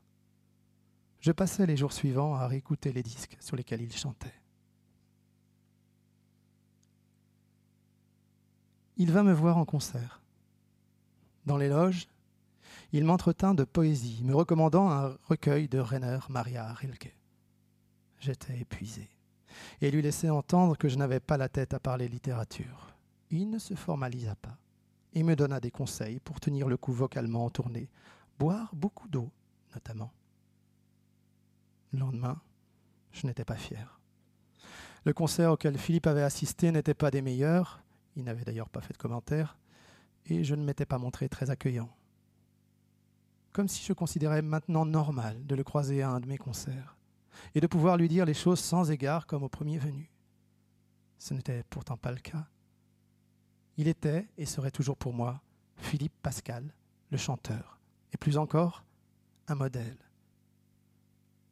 Je 1.20 1.32
passais 1.32 1.66
les 1.66 1.78
jours 1.78 1.94
suivants 1.94 2.36
à 2.36 2.48
réécouter 2.48 2.92
les 2.92 3.04
disques 3.04 3.38
sur 3.40 3.56
lesquels 3.56 3.82
il 3.82 3.94
chantait. 3.94 4.34
Il 8.98 9.12
vint 9.12 9.24
me 9.24 9.34
voir 9.34 9.58
en 9.58 9.66
concert. 9.66 10.21
Dans 11.46 11.58
les 11.58 11.70
loges, 11.70 12.08
il 12.92 13.04
m'entretint 13.04 13.54
de 13.54 13.64
poésie, 13.64 14.22
me 14.24 14.36
recommandant 14.36 14.92
un 14.92 15.18
recueil 15.24 15.68
de 15.68 15.80
Rainer 15.80 16.20
Maria 16.30 16.72
Rilke. 16.74 17.16
J'étais 18.20 18.60
épuisé 18.60 19.10
et 19.82 19.92
lui 19.92 20.02
laissai 20.02 20.30
entendre 20.30 20.78
que 20.78 20.88
je 20.88 20.98
n'avais 20.98 21.20
pas 21.20 21.38
la 21.38 21.50
tête 21.50 21.74
à 21.74 21.80
parler 21.80 22.08
littérature 22.08 22.96
Il 23.32 23.50
ne 23.50 23.60
se 23.60 23.74
formalisa 23.74 24.36
pas 24.36 24.58
et 25.14 25.24
me 25.24 25.36
donna 25.36 25.60
des 25.60 25.72
conseils 25.72 26.20
pour 26.20 26.40
tenir 26.40 26.70
le 26.70 26.78
coup 26.78 26.94
vocalement 26.94 27.46
en 27.46 27.50
tournée, 27.50 27.90
boire 28.40 28.70
beaucoup 28.74 29.08
d'eau 29.08 29.30
notamment. 29.74 30.12
Le 31.92 32.00
lendemain, 32.00 32.40
je 33.12 33.26
n'étais 33.26 33.46
pas 33.46 33.56
fier. 33.56 34.00
Le 35.06 35.14
concert 35.14 35.52
auquel 35.52 35.78
Philippe 35.78 36.08
avait 36.08 36.22
assisté 36.22 36.72
n'était 36.72 36.94
pas 36.94 37.12
des 37.12 37.22
meilleurs, 37.22 37.82
il 38.16 38.24
n'avait 38.24 38.44
d'ailleurs 38.44 38.70
pas 38.70 38.82
fait 38.82 38.94
de 38.94 38.98
commentaires, 38.98 39.58
et 40.26 40.44
je 40.44 40.56
ne 40.56 40.64
m'étais 40.64 40.86
pas 40.86 40.98
montré 40.98 41.30
très 41.30 41.50
accueillant. 41.50 41.90
Comme 43.52 43.68
si 43.68 43.84
je 43.84 43.94
considérais 43.94 44.42
maintenant 44.42 44.86
normal 44.86 45.46
de 45.46 45.56
le 45.56 45.64
croiser 45.64 46.02
à 46.02 46.10
un 46.10 46.20
de 46.20 46.28
mes 46.28 46.38
concerts, 46.38 46.98
et 47.56 47.62
de 47.62 47.68
pouvoir 47.68 47.98
lui 47.98 48.08
dire 48.08 48.26
les 48.26 48.34
choses 48.34 48.60
sans 48.60 48.92
égard 48.92 49.26
comme 49.28 49.44
au 49.44 49.50
premier 49.50 49.78
venu. 49.78 50.12
Ce 51.18 51.34
n'était 51.34 51.64
pourtant 51.70 51.98
pas 51.98 52.12
le 52.12 52.20
cas. 52.20 52.48
Il 53.78 53.88
était 53.88 54.28
et 54.38 54.46
serait 54.46 54.72
toujours 54.72 54.98
pour 54.98 55.14
moi 55.14 55.42
Philippe 55.78 56.16
Pascal, 56.22 56.74
le 57.10 57.18
chanteur, 57.18 57.80
et 58.14 58.18
plus 58.18 58.38
encore, 58.38 58.84
un 59.48 59.56
modèle. 59.56 59.98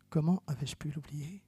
Comment 0.10 0.42
avais-je 0.48 0.76
pu 0.76 0.92
l'oublier? 0.92 1.44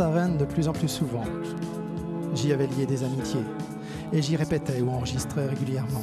De 0.00 0.46
plus 0.46 0.66
en 0.66 0.72
plus 0.72 0.88
souvent. 0.88 1.24
J'y 2.34 2.54
avais 2.54 2.66
lié 2.68 2.86
des 2.86 3.04
amitiés 3.04 3.44
et 4.14 4.22
j'y 4.22 4.34
répétais 4.34 4.80
ou 4.80 4.88
enregistrais 4.88 5.44
régulièrement. 5.44 6.00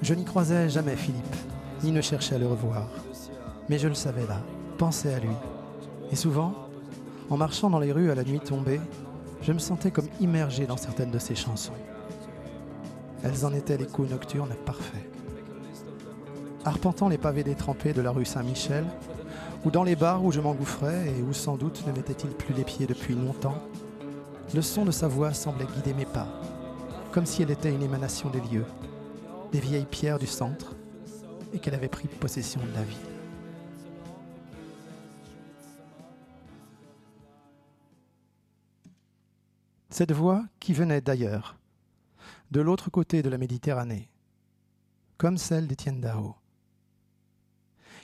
Je 0.00 0.14
n'y 0.14 0.24
croisais 0.24 0.68
jamais 0.68 0.94
Philippe, 0.94 1.34
ni 1.82 1.90
ne 1.90 2.00
cherchais 2.00 2.36
à 2.36 2.38
le 2.38 2.46
revoir. 2.46 2.86
Mais 3.68 3.80
je 3.80 3.88
le 3.88 3.94
savais 3.94 4.28
là, 4.28 4.40
pensais 4.78 5.12
à 5.12 5.18
lui. 5.18 5.34
Et 6.12 6.14
souvent, 6.14 6.54
en 7.30 7.36
marchant 7.36 7.68
dans 7.68 7.80
les 7.80 7.90
rues 7.90 8.12
à 8.12 8.14
la 8.14 8.22
nuit 8.22 8.38
tombée, 8.38 8.80
je 9.42 9.52
me 9.52 9.58
sentais 9.58 9.90
comme 9.90 10.08
immergé 10.20 10.66
dans 10.66 10.76
certaines 10.76 11.10
de 11.10 11.18
ses 11.18 11.34
chansons. 11.34 11.72
Elles 13.24 13.44
en 13.44 13.52
étaient 13.54 13.76
l'écho 13.76 14.06
nocturne 14.06 14.54
parfait. 14.64 15.10
Arpentant 16.64 17.08
les 17.08 17.18
pavés 17.18 17.42
détrempés 17.42 17.92
de 17.92 18.02
la 18.02 18.12
rue 18.12 18.24
Saint-Michel, 18.24 18.84
ou 19.66 19.70
dans 19.72 19.82
les 19.82 19.96
bars 19.96 20.24
où 20.24 20.30
je 20.30 20.40
m'engouffrais 20.40 21.08
et 21.08 21.22
où 21.22 21.32
sans 21.32 21.56
doute 21.56 21.84
ne 21.88 21.92
mettait-il 21.92 22.30
plus 22.30 22.54
les 22.54 22.62
pieds 22.62 22.86
depuis 22.86 23.16
longtemps, 23.16 23.60
le 24.54 24.62
son 24.62 24.84
de 24.84 24.92
sa 24.92 25.08
voix 25.08 25.34
semblait 25.34 25.66
guider 25.66 25.92
mes 25.92 26.04
pas, 26.04 26.28
comme 27.10 27.26
si 27.26 27.42
elle 27.42 27.50
était 27.50 27.74
une 27.74 27.82
émanation 27.82 28.30
des 28.30 28.40
lieux, 28.42 28.64
des 29.50 29.58
vieilles 29.58 29.84
pierres 29.84 30.20
du 30.20 30.28
centre, 30.28 30.76
et 31.52 31.58
qu'elle 31.58 31.74
avait 31.74 31.88
pris 31.88 32.06
possession 32.06 32.60
de 32.60 32.72
la 32.74 32.84
ville. 32.84 32.96
Cette 39.90 40.12
voix 40.12 40.44
qui 40.60 40.74
venait 40.74 41.00
d'ailleurs, 41.00 41.56
de 42.52 42.60
l'autre 42.60 42.88
côté 42.88 43.20
de 43.20 43.28
la 43.28 43.38
Méditerranée, 43.38 44.08
comme 45.18 45.38
celle 45.38 45.66
d'Étienne 45.66 46.00
Dao 46.00 46.36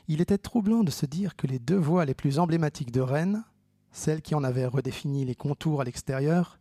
il 0.09 0.21
était 0.21 0.39
troublant 0.39 0.83
de 0.83 0.91
se 0.91 1.07
dire 1.07 1.37
que 1.37 1.47
les 1.47 1.59
deux 1.59 1.77
voies 1.79 2.05
les 2.05 2.15
plus 2.15 2.39
emblématiques 2.39 2.91
de 2.91 3.01
Rennes, 3.01 3.45
celles 3.93 4.23
qui 4.23 4.35
en 4.35 4.45
avaient 4.45 4.67
redéfini 4.67 5.25
les 5.25 5.35
contours 5.35 5.81
à 5.81 5.85
l'extérieur, 5.85 6.59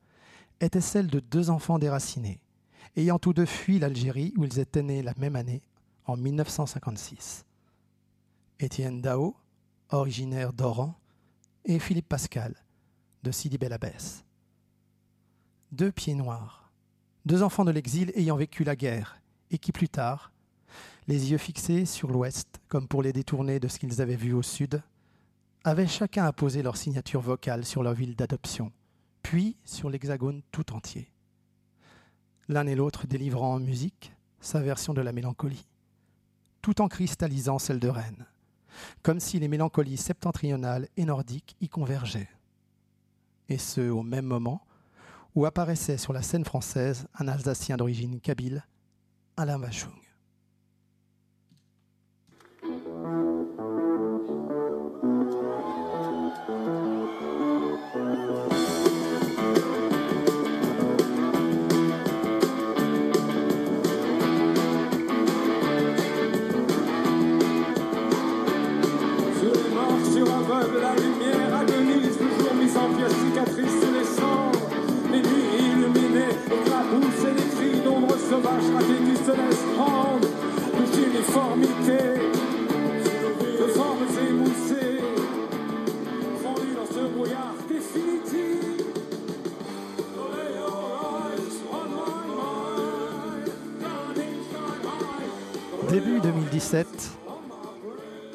étaient 0.60 0.82
celles 0.82 1.08
de 1.08 1.20
deux 1.20 1.50
enfants 1.50 1.80
déracinés, 1.80 2.40
ayant 2.96 3.20
tous 3.20 3.34
deux 3.34 3.46
fui 3.46 3.80
l'Algérie 3.80 4.34
où 4.38 4.44
ils 4.44 4.60
étaient 4.60 4.84
nés 4.84 5.02
la 5.02 5.14
même 5.18 5.36
année, 5.36 5.62
en 6.06 6.18
1956. 6.18 7.46
Étienne 8.60 9.02
Dao, 9.02 9.36
originaire 9.90 10.54
d'Oran, 10.54 10.96
et 11.66 11.80
Philippe 11.80 12.10
Pascal, 12.10 12.56
de 13.24 13.32
Sidi 13.32 13.58
Bel. 13.58 13.78
Deux 15.72 15.92
pieds 15.92 16.16
noirs, 16.16 16.72
deux 17.26 17.44
enfants 17.44 17.66
de 17.66 17.72
l'exil 17.72 18.12
ayant 18.16 18.36
vécu 18.36 18.64
la 18.64 18.76
guerre, 18.76 19.22
et 19.52 19.58
qui 19.58 19.72
plus 19.72 19.90
tard 19.90 20.32
les 21.12 21.30
yeux 21.30 21.38
fixés 21.38 21.84
sur 21.84 22.10
l'ouest, 22.10 22.62
comme 22.70 22.88
pour 22.88 23.04
les 23.04 23.12
détourner 23.12 23.60
de 23.60 23.68
ce 23.68 23.80
qu'ils 23.80 24.02
avaient 24.02 24.16
vu 24.16 24.32
au 24.32 24.42
sud, 24.42 24.82
avaient 25.66 25.86
chacun 25.86 26.24
apposé 26.24 26.64
leur 26.64 26.78
signature 26.78 27.20
vocale 27.20 27.66
sur 27.66 27.84
leur 27.84 27.94
ville 27.94 28.16
d'adoption, 28.16 28.72
puis 29.22 29.58
sur 29.66 29.90
l'hexagone 29.90 30.42
tout 30.54 30.72
entier. 30.72 31.12
L'un 32.48 32.66
et 32.66 32.76
l'autre 32.76 33.08
délivrant 33.08 33.56
en 33.56 33.60
musique 33.60 34.14
sa 34.40 34.62
version 34.62 34.94
de 34.94 35.02
la 35.02 35.12
mélancolie, 35.12 35.68
tout 36.62 36.80
en 36.80 36.88
cristallisant 36.88 37.60
celle 37.60 37.82
de 37.82 37.90
Rennes, 37.90 38.26
comme 39.04 39.20
si 39.20 39.38
les 39.38 39.50
mélancolies 39.50 39.98
septentrionales 39.98 40.88
et 40.96 41.04
nordiques 41.04 41.58
y 41.60 41.68
convergeaient. 41.68 42.30
Et 43.50 43.58
ce, 43.58 43.82
au 43.82 44.02
même 44.02 44.26
moment 44.26 44.66
où 45.36 45.46
apparaissait 45.46 45.98
sur 45.98 46.14
la 46.14 46.22
scène 46.22 46.46
française 46.46 47.06
un 47.20 47.28
Alsacien 47.28 47.76
d'origine 47.76 48.22
kabyle, 48.22 48.66
Alain 49.36 49.60
Vachung. 78.60 78.82
Début 95.90 96.22
2017, 96.22 96.88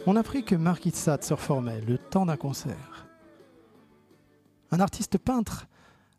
on 0.07 0.15
apprit 0.17 0.45
que 0.45 0.55
Mark 0.55 0.85
Itzad 0.85 1.25
se 1.25 1.33
reformait 1.33 1.81
le 1.81 1.97
temps 1.97 2.27
d'un 2.27 2.37
concert. 2.37 3.07
Un 4.71 4.81
artiste 4.81 5.17
peintre 5.17 5.67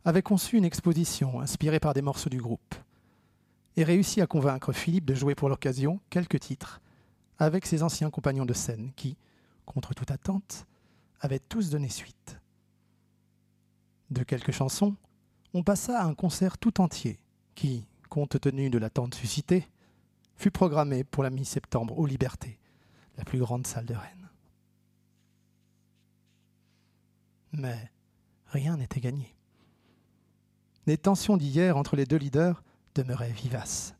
avait 0.03 0.23
conçu 0.23 0.57
une 0.57 0.65
exposition 0.65 1.39
inspirée 1.39 1.79
par 1.79 1.93
des 1.93 2.01
morceaux 2.01 2.31
du 2.31 2.41
groupe 2.41 2.73
et 3.77 3.83
réussi 3.83 4.21
à 4.21 4.27
convaincre 4.27 4.73
Philippe 4.73 5.05
de 5.05 5.13
jouer 5.13 5.35
pour 5.35 5.49
l'occasion 5.49 6.01
quelques 6.09 6.39
titres 6.39 6.81
avec 7.37 7.67
ses 7.67 7.83
anciens 7.83 8.09
compagnons 8.09 8.45
de 8.45 8.53
scène 8.53 8.91
qui, 8.95 9.15
contre 9.65 9.93
toute 9.93 10.09
attente, 10.09 10.65
avaient 11.21 11.39
tous 11.39 11.69
donné 11.69 11.87
suite. 11.87 12.39
De 14.09 14.23
quelques 14.23 14.51
chansons, 14.51 14.95
on 15.53 15.61
passa 15.61 16.01
à 16.01 16.05
un 16.05 16.15
concert 16.15 16.57
tout 16.57 16.81
entier 16.81 17.19
qui, 17.53 17.85
compte 18.09 18.39
tenu 18.39 18.71
de 18.71 18.79
l'attente 18.79 19.13
suscitée, 19.13 19.67
fut 20.35 20.51
programmé 20.51 21.03
pour 21.03 21.21
la 21.23 21.29
mi-septembre 21.29 21.99
aux 21.99 22.07
Libertés, 22.07 22.57
la 23.15 23.25
plus 23.25 23.39
grande 23.39 23.67
salle 23.67 23.85
de 23.85 23.93
Rennes. 23.93 24.29
Mais 27.51 27.91
rien 28.47 28.77
n'était 28.77 28.99
gagné. 28.99 29.35
Les 30.87 30.97
tensions 30.97 31.37
d'hier 31.37 31.77
entre 31.77 31.95
les 31.95 32.05
deux 32.05 32.17
leaders 32.17 32.63
demeuraient 32.97 33.31
vivaces, 33.31 33.95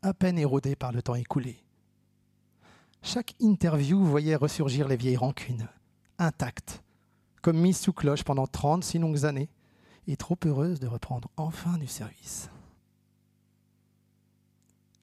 à 0.00 0.14
peine 0.14 0.38
érodées 0.38 0.76
par 0.76 0.92
le 0.92 1.02
temps 1.02 1.16
écoulé. 1.16 1.56
Chaque 3.02 3.34
interview 3.40 4.04
voyait 4.04 4.36
ressurgir 4.36 4.86
les 4.86 4.96
vieilles 4.96 5.16
rancunes, 5.16 5.68
intactes, 6.18 6.84
comme 7.42 7.58
mises 7.58 7.80
sous 7.80 7.92
cloche 7.92 8.22
pendant 8.22 8.46
trente 8.46 8.84
si 8.84 8.98
longues 8.98 9.24
années, 9.24 9.50
et 10.06 10.16
trop 10.16 10.38
heureuses 10.44 10.78
de 10.78 10.86
reprendre 10.86 11.28
enfin 11.36 11.78
du 11.78 11.88
service. 11.88 12.48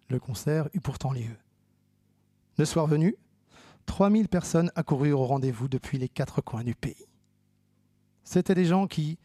Le 0.07 0.19
concert 0.19 0.69
eut 0.73 0.81
pourtant 0.81 1.11
lieu. 1.11 1.37
Le 2.57 2.65
soir 2.65 2.87
venu, 2.87 3.15
3000 3.85 4.29
personnes 4.29 4.71
accoururent 4.75 5.21
au 5.21 5.25
rendez-vous 5.25 5.67
depuis 5.67 5.97
les 5.97 6.09
quatre 6.09 6.41
coins 6.41 6.63
du 6.63 6.75
pays. 6.75 7.05
C'étaient 8.23 8.55
des 8.55 8.65
gens 8.65 8.87
qui, 8.87 9.17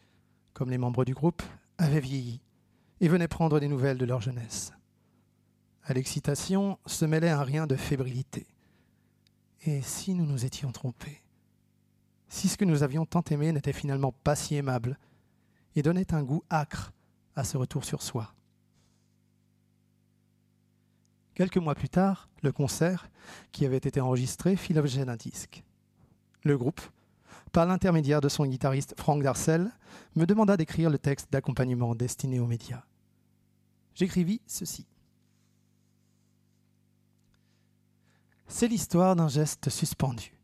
comme 0.53 0.69
les 0.69 0.77
membres 0.77 1.05
du 1.05 1.13
groupe, 1.13 1.43
avaient 1.77 1.99
vieilli 2.01 2.41
et 3.01 3.07
venaient 3.07 3.27
prendre 3.27 3.59
des 3.59 3.67
nouvelles 3.67 3.97
de 3.97 4.05
leur 4.05 4.21
jeunesse. 4.21 4.71
À 5.83 5.93
l'excitation 5.93 6.79
se 6.85 7.05
mêlait 7.05 7.29
un 7.29 7.43
rien 7.43 7.67
de 7.67 7.75
fébrilité. 7.75 8.47
Et 9.65 9.81
si 9.81 10.13
nous 10.13 10.25
nous 10.25 10.45
étions 10.45 10.71
trompés? 10.71 11.21
Si 12.29 12.47
ce 12.47 12.57
que 12.57 12.65
nous 12.65 12.83
avions 12.83 13.05
tant 13.05 13.23
aimé 13.29 13.51
n'était 13.51 13.73
finalement 13.73 14.11
pas 14.11 14.35
si 14.35 14.55
aimable 14.55 14.97
et 15.75 15.81
donnait 15.81 16.13
un 16.13 16.23
goût 16.23 16.43
âcre 16.51 16.91
à 17.35 17.43
ce 17.43 17.57
retour 17.57 17.85
sur 17.85 18.01
soi 18.01 18.33
Quelques 21.35 21.57
mois 21.57 21.75
plus 21.75 21.89
tard, 21.89 22.29
le 22.43 22.53
concert, 22.53 23.09
qui 23.51 23.65
avait 23.65 23.77
été 23.77 23.99
enregistré, 23.99 24.55
fit 24.55 24.73
l'objet 24.73 25.03
d'un 25.03 25.17
disque. 25.17 25.65
Le 26.43 26.57
groupe, 26.57 26.81
par 27.55 27.65
l'intermédiaire 27.65 28.19
de 28.19 28.27
son 28.27 28.45
guitariste 28.45 28.95
Franck 28.97 29.23
Darcel, 29.23 29.71
me 30.17 30.25
demanda 30.25 30.57
d'écrire 30.57 30.89
le 30.89 30.99
texte 30.99 31.31
d'accompagnement 31.31 31.95
destiné 31.95 32.41
aux 32.41 32.47
médias. 32.47 32.83
J'écrivis 33.93 34.41
ceci. 34.45 34.85
C'est 38.49 38.67
l'histoire 38.67 39.15
d'un 39.15 39.29
geste 39.29 39.69
suspendu. 39.69 40.37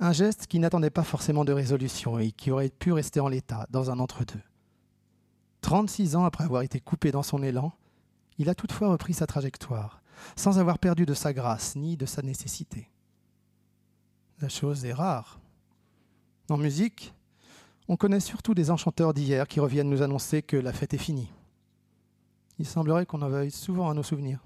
Un 0.00 0.10
geste 0.10 0.48
qui 0.48 0.58
n'attendait 0.58 0.90
pas 0.90 1.04
forcément 1.04 1.44
de 1.44 1.52
résolution 1.52 2.18
et 2.18 2.32
qui 2.32 2.50
aurait 2.50 2.70
pu 2.70 2.90
rester 2.90 3.20
en 3.20 3.28
l'état, 3.28 3.68
dans 3.70 3.88
un 3.88 4.00
entre-deux. 4.00 4.42
36 5.60 6.16
ans 6.16 6.24
après 6.24 6.42
avoir 6.42 6.62
été 6.62 6.80
coupé 6.80 7.12
dans 7.12 7.22
son 7.22 7.44
élan, 7.44 7.72
il 8.38 8.48
a 8.48 8.56
toutefois 8.56 8.88
repris 8.88 9.14
sa 9.14 9.28
trajectoire, 9.28 10.02
sans 10.34 10.58
avoir 10.58 10.80
perdu 10.80 11.06
de 11.06 11.14
sa 11.14 11.32
grâce 11.32 11.76
ni 11.76 11.96
de 11.96 12.06
sa 12.06 12.22
nécessité. 12.22 12.90
La 14.40 14.48
chose 14.48 14.84
est 14.84 14.92
rare. 14.92 15.38
En 16.48 16.56
musique, 16.56 17.14
on 17.88 17.96
connaît 17.96 18.20
surtout 18.20 18.54
des 18.54 18.70
enchanteurs 18.70 19.14
d'hier 19.14 19.48
qui 19.48 19.60
reviennent 19.60 19.90
nous 19.90 20.02
annoncer 20.02 20.42
que 20.42 20.56
la 20.56 20.72
fête 20.72 20.94
est 20.94 20.98
finie. 20.98 21.32
Il 22.58 22.66
semblerait 22.66 23.06
qu'on 23.06 23.22
en 23.22 23.28
veuille 23.28 23.50
souvent 23.50 23.90
à 23.90 23.94
nos 23.94 24.02
souvenirs. 24.02 24.44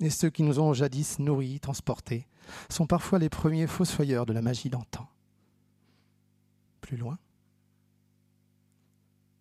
Et 0.00 0.10
ceux 0.10 0.30
qui 0.30 0.42
nous 0.42 0.58
ont 0.58 0.72
jadis 0.72 1.18
nourris, 1.18 1.60
transportés, 1.60 2.26
sont 2.68 2.86
parfois 2.86 3.18
les 3.18 3.28
premiers 3.28 3.66
fossoyeurs 3.66 4.26
de 4.26 4.32
la 4.32 4.42
magie 4.42 4.70
d'antan. 4.70 5.08
Plus 6.80 6.96
loin. 6.96 7.18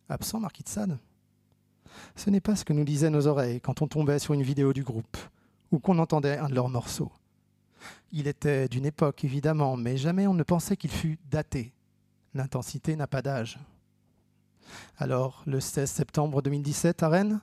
Absent 0.09 0.39
Marquis 0.39 0.63
de 0.63 0.69
Sade 0.69 0.99
ce 2.15 2.29
n'est 2.29 2.41
pas 2.41 2.55
ce 2.55 2.65
que 2.65 2.73
nous 2.73 2.83
disaient 2.83 3.09
nos 3.09 3.27
oreilles 3.27 3.61
quand 3.61 3.81
on 3.81 3.87
tombait 3.87 4.19
sur 4.19 4.33
une 4.33 4.43
vidéo 4.43 4.73
du 4.73 4.83
groupe 4.83 5.17
ou 5.71 5.79
qu'on 5.79 5.99
entendait 5.99 6.37
un 6.37 6.49
de 6.49 6.55
leurs 6.55 6.69
morceaux. 6.69 7.11
Il 8.11 8.27
était 8.27 8.67
d'une 8.67 8.85
époque, 8.85 9.23
évidemment, 9.23 9.77
mais 9.77 9.97
jamais 9.97 10.27
on 10.27 10.33
ne 10.33 10.43
pensait 10.43 10.77
qu'il 10.77 10.91
fût 10.91 11.19
daté. 11.29 11.73
L'intensité 12.33 12.95
n'a 12.95 13.07
pas 13.07 13.21
d'âge. 13.21 13.59
Alors, 14.97 15.43
le 15.45 15.59
16 15.59 15.89
septembre 15.89 16.41
2017, 16.41 17.03
à 17.03 17.09
Rennes, 17.09 17.41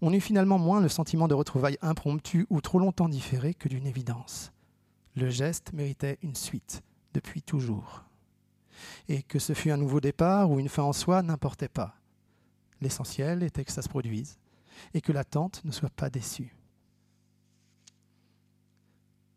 on 0.00 0.12
eut 0.12 0.20
finalement 0.20 0.58
moins 0.58 0.80
le 0.80 0.88
sentiment 0.88 1.28
de 1.28 1.34
retrouvailles 1.34 1.78
impromptues 1.82 2.46
ou 2.50 2.60
trop 2.60 2.78
longtemps 2.78 3.08
différées 3.08 3.54
que 3.54 3.68
d'une 3.68 3.86
évidence. 3.86 4.52
Le 5.16 5.30
geste 5.30 5.72
méritait 5.72 6.18
une 6.22 6.34
suite, 6.34 6.82
depuis 7.12 7.42
toujours. 7.42 8.04
Et 9.08 9.22
que 9.22 9.38
ce 9.38 9.52
fût 9.52 9.70
un 9.70 9.76
nouveau 9.76 10.00
départ 10.00 10.50
ou 10.50 10.58
une 10.58 10.68
fin 10.68 10.82
en 10.82 10.92
soi 10.92 11.22
n'importait 11.22 11.68
pas. 11.68 11.94
L'essentiel 12.80 13.42
était 13.42 13.64
que 13.64 13.72
ça 13.72 13.82
se 13.82 13.88
produise 13.88 14.38
et 14.92 15.00
que 15.00 15.12
l'attente 15.12 15.64
ne 15.64 15.70
soit 15.70 15.90
pas 15.90 16.10
déçue. 16.10 16.54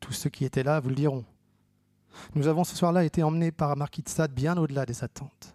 Tous 0.08 0.13
ceux 0.13 0.30
qui 0.30 0.46
étaient 0.46 0.63
là 0.63 0.80
vous 0.80 0.88
le 0.88 0.96
diront. 0.96 1.26
Nous 2.34 2.48
avons 2.48 2.63
ce 2.63 2.78
soir-là 2.78 3.04
été 3.04 3.24
emmenés 3.24 3.52
par 3.52 3.76
Marquis 3.76 4.04
de 4.04 4.08
Sade 4.08 4.32
bien 4.32 4.56
au-delà 4.56 4.86
des 4.86 5.04
attentes. 5.04 5.54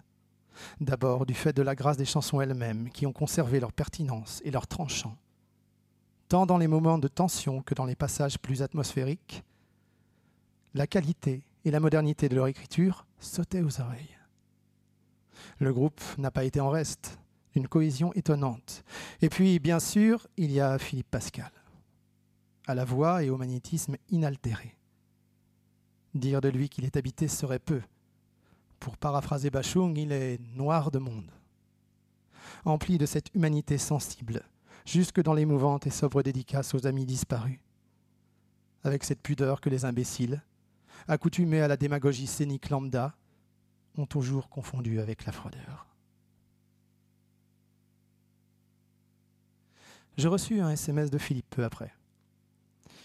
D'abord 0.78 1.24
du 1.24 1.32
fait 1.32 1.54
de 1.54 1.62
la 1.62 1.74
grâce 1.74 1.96
des 1.96 2.04
chansons 2.04 2.38
elles-mêmes 2.38 2.90
qui 2.90 3.06
ont 3.06 3.14
conservé 3.14 3.60
leur 3.60 3.72
pertinence 3.72 4.42
et 4.44 4.50
leur 4.50 4.66
tranchant. 4.66 5.16
Tant 6.28 6.44
dans 6.44 6.58
les 6.58 6.66
moments 6.66 6.98
de 6.98 7.08
tension 7.08 7.62
que 7.62 7.74
dans 7.74 7.86
les 7.86 7.96
passages 7.96 8.38
plus 8.38 8.60
atmosphériques, 8.60 9.42
la 10.74 10.86
qualité 10.86 11.46
et 11.64 11.70
la 11.70 11.80
modernité 11.80 12.28
de 12.28 12.36
leur 12.36 12.46
écriture 12.46 13.06
sautaient 13.20 13.62
aux 13.62 13.80
oreilles. 13.80 14.18
Le 15.60 15.72
groupe 15.72 16.02
n'a 16.18 16.30
pas 16.30 16.44
été 16.44 16.60
en 16.60 16.68
reste 16.68 17.18
une 17.54 17.68
cohésion 17.68 18.12
étonnante. 18.12 18.84
Et 19.22 19.30
puis, 19.30 19.58
bien 19.60 19.80
sûr, 19.80 20.26
il 20.36 20.52
y 20.52 20.60
a 20.60 20.78
Philippe 20.78 21.10
Pascal, 21.10 21.50
à 22.66 22.74
la 22.74 22.84
voix 22.84 23.22
et 23.22 23.30
au 23.30 23.36
magnétisme 23.36 23.96
inaltéré. 24.10 24.76
Dire 26.14 26.40
de 26.40 26.48
lui 26.48 26.68
qu'il 26.68 26.84
est 26.84 26.96
habité 26.96 27.28
serait 27.28 27.58
peu. 27.58 27.80
Pour 28.78 28.96
paraphraser 28.96 29.50
Bachung, 29.50 29.96
il 29.96 30.12
est 30.12 30.38
noir 30.54 30.90
de 30.90 30.98
monde. 30.98 31.30
Empli 32.64 32.98
de 32.98 33.06
cette 33.06 33.34
humanité 33.34 33.78
sensible, 33.78 34.42
jusque 34.84 35.22
dans 35.22 35.34
l'émouvante 35.34 35.86
et 35.86 35.90
sobre 35.90 36.22
dédicace 36.22 36.74
aux 36.74 36.86
amis 36.86 37.06
disparus. 37.06 37.60
Avec 38.84 39.04
cette 39.04 39.22
pudeur 39.22 39.60
que 39.60 39.70
les 39.70 39.84
imbéciles, 39.84 40.42
accoutumés 41.08 41.60
à 41.60 41.68
la 41.68 41.76
démagogie 41.76 42.26
scénique 42.26 42.70
lambda, 42.70 43.14
ont 43.96 44.06
toujours 44.06 44.48
confondu 44.48 45.00
avec 45.00 45.24
la 45.24 45.32
fraudeur. 45.32 45.86
J'ai 50.16 50.28
reçu 50.28 50.60
un 50.60 50.70
SMS 50.70 51.10
de 51.10 51.18
Philippe 51.18 51.48
peu 51.50 51.64
après. 51.64 51.92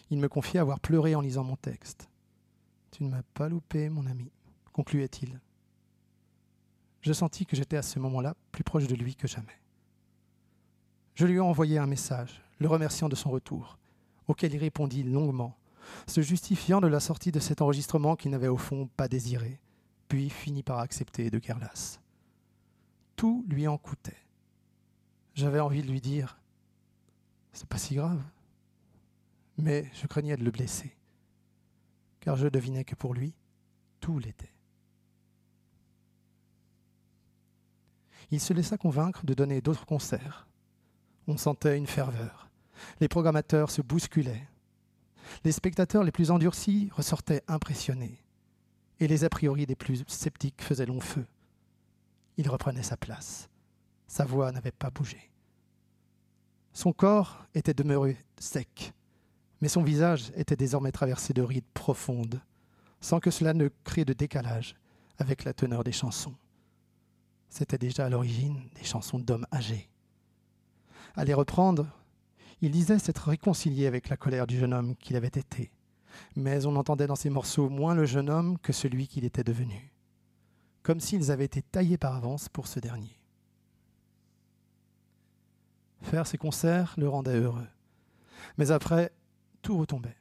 Il 0.10 0.20
me 0.20 0.30
confiait 0.30 0.60
avoir 0.60 0.80
pleuré 0.80 1.16
en 1.16 1.22
lisant 1.22 1.44
mon 1.44 1.56
texte. 1.56 2.10
Tu 2.92 3.04
ne 3.04 3.10
m'as 3.10 3.24
pas 3.34 3.50
loupé, 3.50 3.90
mon 3.90 4.06
ami, 4.06 4.32
concluait-il. 4.74 5.40
Je 7.02 7.14
sentis 7.14 7.46
que 7.46 7.56
j'étais 7.56 7.78
à 7.78 7.82
ce 7.82 8.00
moment-là 8.00 8.36
plus 8.52 8.64
proche 8.64 8.88
de 8.88 8.96
lui 8.96 9.16
que 9.16 9.28
jamais. 9.28 9.60
Je 11.16 11.26
lui 11.26 11.36
ai 11.36 11.40
envoyé 11.40 11.78
un 11.78 11.88
message, 11.88 12.42
le 12.60 12.68
remerciant 12.68 13.10
de 13.10 13.16
son 13.16 13.30
retour, 13.30 13.78
auquel 14.28 14.54
il 14.54 14.60
répondit 14.60 15.04
longuement, 15.04 15.58
se 16.08 16.22
justifiant 16.22 16.82
de 16.82 16.88
la 16.88 17.00
sortie 17.00 17.32
de 17.32 17.40
cet 17.40 17.62
enregistrement 17.62 18.16
qu'il 18.16 18.32
n'avait 18.32 18.48
au 18.48 18.58
fond 18.58 18.90
pas 18.98 19.08
désiré, 19.08 19.60
puis 20.08 20.30
finit 20.30 20.64
par 20.64 20.80
accepter 20.80 21.30
de 21.30 21.40
guerre 21.40 21.60
lasse. 21.60 22.00
Tout 23.16 23.46
lui 23.48 23.68
en 23.68 23.78
coûtait. 23.78 24.24
J'avais 25.34 25.60
envie 25.60 25.82
de 25.82 25.90
lui 25.90 26.02
dire 26.02 26.38
c'est 27.58 27.68
pas 27.68 27.80
si 27.80 27.96
grave. 27.96 28.22
Mais 29.58 29.90
je 29.94 30.08
craignais 30.08 30.38
de 30.38 30.44
le 30.44 30.52
blesser, 30.52 30.96
car 32.20 32.36
je 32.36 32.48
devinais 32.48 32.84
que 32.84 32.96
pour 32.96 33.14
lui, 33.14 33.34
tout 34.00 34.20
l'était. 34.20 34.54
Il 38.30 38.40
se 38.40 38.54
laissa 38.54 38.78
convaincre 38.78 39.26
de 39.26 39.34
donner 39.34 39.62
d'autres 39.62 39.86
concerts. 39.86 40.48
On 41.28 41.38
sentait 41.38 41.78
une 41.78 41.88
ferveur. 41.88 42.50
Les 43.00 43.08
programmateurs 43.08 43.72
se 43.72 43.82
bousculaient. 43.82 44.48
Les 45.44 45.52
spectateurs 45.52 46.04
les 46.04 46.12
plus 46.12 46.32
endurcis 46.32 46.90
ressortaient 46.94 47.44
impressionnés. 47.48 48.24
Et 49.00 49.08
les 49.08 49.24
a 49.24 49.30
priori 49.30 49.66
des 49.66 49.76
plus 49.76 50.04
sceptiques 50.08 50.62
faisaient 50.62 50.86
long 50.86 51.00
feu. 51.00 51.26
Il 52.38 52.50
reprenait 52.50 52.84
sa 52.84 52.98
place. 52.98 53.50
Sa 54.08 54.26
voix 54.26 54.52
n'avait 54.52 54.72
pas 54.72 54.90
bougé. 54.90 55.32
Son 56.74 56.94
corps 56.94 57.46
était 57.56 57.74
demeuré 57.74 58.18
sec, 58.40 58.94
mais 59.62 59.68
son 59.68 59.84
visage 59.84 60.32
était 60.36 60.56
désormais 60.56 60.92
traversé 60.92 61.34
de 61.34 61.42
rides 61.42 61.66
profondes, 61.74 62.42
sans 63.02 63.20
que 63.20 63.32
cela 63.32 63.54
ne 63.54 63.70
crée 63.84 64.06
de 64.06 64.14
décalage 64.14 64.76
avec 65.18 65.44
la 65.44 65.54
teneur 65.54 65.84
des 65.84 65.92
chansons. 65.92 66.36
C'était 67.50 67.78
déjà 67.78 68.06
à 68.06 68.10
l'origine 68.10 68.60
des 68.76 68.84
chansons 68.84 69.20
d'hommes 69.20 69.48
âgés. 69.54 69.90
À 71.16 71.26
les 71.26 71.34
reprendre, 71.34 71.88
il 72.62 72.72
disait 72.72 73.00
s'être 73.00 73.30
réconcilié 73.30 73.88
avec 73.88 74.10
la 74.10 74.18
colère 74.18 74.48
du 74.48 74.58
jeune 74.58 74.74
homme 74.74 74.96
qu'il 74.96 75.16
avait 75.16 75.28
été, 75.28 75.72
mais 76.36 76.66
on 76.66 76.76
entendait 76.76 77.08
dans 77.08 77.16
ces 77.16 77.30
morceaux 77.30 77.70
moins 77.70 77.96
le 77.96 78.06
jeune 78.06 78.30
homme 78.30 78.58
que 78.60 78.74
celui 78.74 79.08
qu'il 79.08 79.26
était 79.26 79.44
devenu, 79.44 79.92
comme 80.84 81.00
s'ils 81.00 81.32
avaient 81.32 81.46
été 81.46 81.62
taillés 81.62 81.98
par 81.98 82.16
avance 82.16 82.50
pour 82.50 82.68
ce 82.68 82.80
dernier. 82.80 83.20
Faire 86.02 86.28
ses 86.28 86.38
concerts 86.38 86.94
le 86.98 87.10
rendait 87.10 87.40
heureux. 87.40 87.68
Mais 88.58 88.72
après, 88.72 89.12
tout 89.68 89.78
retombait. 89.78 90.16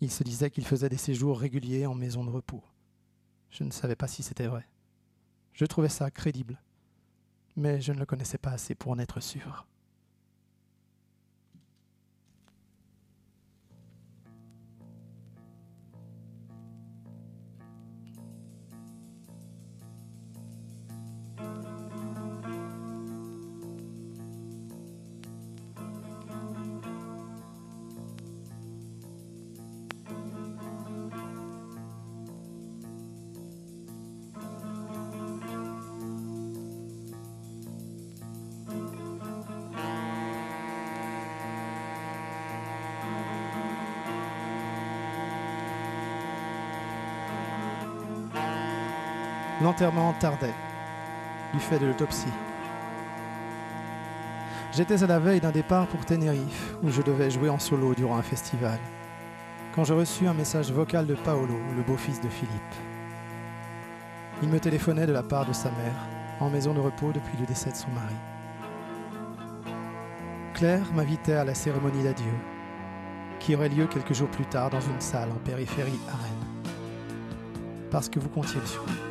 Il 0.00 0.10
se 0.10 0.24
disait 0.24 0.50
qu'il 0.50 0.66
faisait 0.66 0.88
des 0.88 0.96
séjours 0.96 1.38
réguliers 1.38 1.86
en 1.86 1.94
maison 1.94 2.24
de 2.24 2.30
repos. 2.30 2.64
Je 3.50 3.62
ne 3.62 3.70
savais 3.70 3.94
pas 3.94 4.08
si 4.08 4.24
c'était 4.24 4.48
vrai. 4.48 4.66
Je 5.52 5.64
trouvais 5.64 5.88
ça 5.88 6.10
crédible, 6.10 6.60
mais 7.54 7.80
je 7.80 7.92
ne 7.92 8.00
le 8.00 8.06
connaissais 8.06 8.36
pas 8.36 8.50
assez 8.50 8.74
pour 8.74 8.90
en 8.90 8.98
être 8.98 9.20
sûr. 9.20 9.64
L'enterrement 49.62 50.14
tardait, 50.14 50.54
du 51.52 51.60
fait 51.60 51.78
de 51.78 51.84
l'autopsie. 51.84 52.32
J'étais 54.72 55.02
à 55.02 55.06
la 55.06 55.18
veille 55.18 55.40
d'un 55.40 55.50
départ 55.50 55.86
pour 55.86 56.06
Tenerife, 56.06 56.76
où 56.82 56.88
je 56.88 57.02
devais 57.02 57.30
jouer 57.30 57.50
en 57.50 57.58
solo 57.58 57.94
durant 57.94 58.16
un 58.16 58.22
festival, 58.22 58.78
quand 59.74 59.84
je 59.84 59.92
reçus 59.92 60.26
un 60.26 60.32
message 60.32 60.72
vocal 60.72 61.06
de 61.06 61.14
Paolo, 61.14 61.58
le 61.76 61.82
beau-fils 61.82 62.22
de 62.22 62.28
Philippe. 62.28 62.74
Il 64.42 64.48
me 64.48 64.60
téléphonait 64.60 65.06
de 65.06 65.12
la 65.12 65.22
part 65.22 65.44
de 65.44 65.52
sa 65.52 65.70
mère, 65.72 66.08
en 66.40 66.48
maison 66.48 66.72
de 66.72 66.80
repos 66.80 67.12
depuis 67.12 67.36
le 67.38 67.44
décès 67.44 67.70
de 67.70 67.76
son 67.76 67.90
mari. 67.90 68.14
Claire 70.54 70.90
m'invitait 70.94 71.34
à 71.34 71.44
la 71.44 71.54
cérémonie 71.54 72.04
d'adieu, 72.04 72.32
qui 73.40 73.54
aurait 73.54 73.68
lieu 73.68 73.86
quelques 73.86 74.14
jours 74.14 74.30
plus 74.30 74.46
tard 74.46 74.70
dans 74.70 74.80
une 74.80 75.00
salle 75.00 75.30
en 75.30 75.38
périphérie 75.44 76.00
à 76.08 76.12
Rennes. 76.12 76.74
Parce 77.90 78.08
que 78.08 78.18
vous 78.18 78.30
comptiez 78.30 78.60
le 78.60 78.66
suivre. 78.66 79.09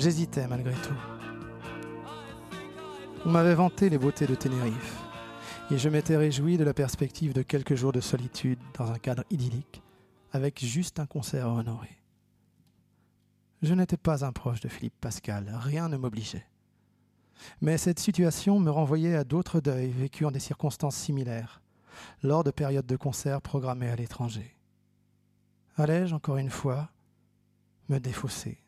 J'hésitais 0.00 0.48
malgré 0.48 0.72
tout. 0.72 0.94
On 3.26 3.28
m'avait 3.28 3.54
vanté 3.54 3.90
les 3.90 3.98
beautés 3.98 4.26
de 4.26 4.34
Tenerife, 4.34 4.96
et 5.70 5.76
je 5.76 5.90
m'étais 5.90 6.16
réjoui 6.16 6.56
de 6.56 6.64
la 6.64 6.72
perspective 6.72 7.34
de 7.34 7.42
quelques 7.42 7.74
jours 7.74 7.92
de 7.92 8.00
solitude 8.00 8.58
dans 8.78 8.90
un 8.90 8.98
cadre 8.98 9.24
idyllique, 9.28 9.82
avec 10.32 10.64
juste 10.64 11.00
un 11.00 11.04
concert 11.04 11.48
à 11.48 11.52
honorer. 11.52 11.98
Je 13.60 13.74
n'étais 13.74 13.98
pas 13.98 14.24
un 14.24 14.32
proche 14.32 14.60
de 14.60 14.68
Philippe 14.68 14.98
Pascal, 15.02 15.54
rien 15.54 15.90
ne 15.90 15.98
m'obligeait. 15.98 16.46
Mais 17.60 17.76
cette 17.76 17.98
situation 17.98 18.58
me 18.58 18.70
renvoyait 18.70 19.16
à 19.16 19.24
d'autres 19.24 19.60
deuils 19.60 19.90
vécus 19.90 20.26
en 20.26 20.30
des 20.30 20.40
circonstances 20.40 20.96
similaires, 20.96 21.60
lors 22.22 22.42
de 22.42 22.50
périodes 22.50 22.86
de 22.86 22.96
concerts 22.96 23.42
programmés 23.42 23.90
à 23.90 23.96
l'étranger. 23.96 24.56
Allais-je, 25.76 26.14
encore 26.14 26.38
une 26.38 26.48
fois, 26.48 26.88
me 27.90 27.98
défausser? 27.98 28.64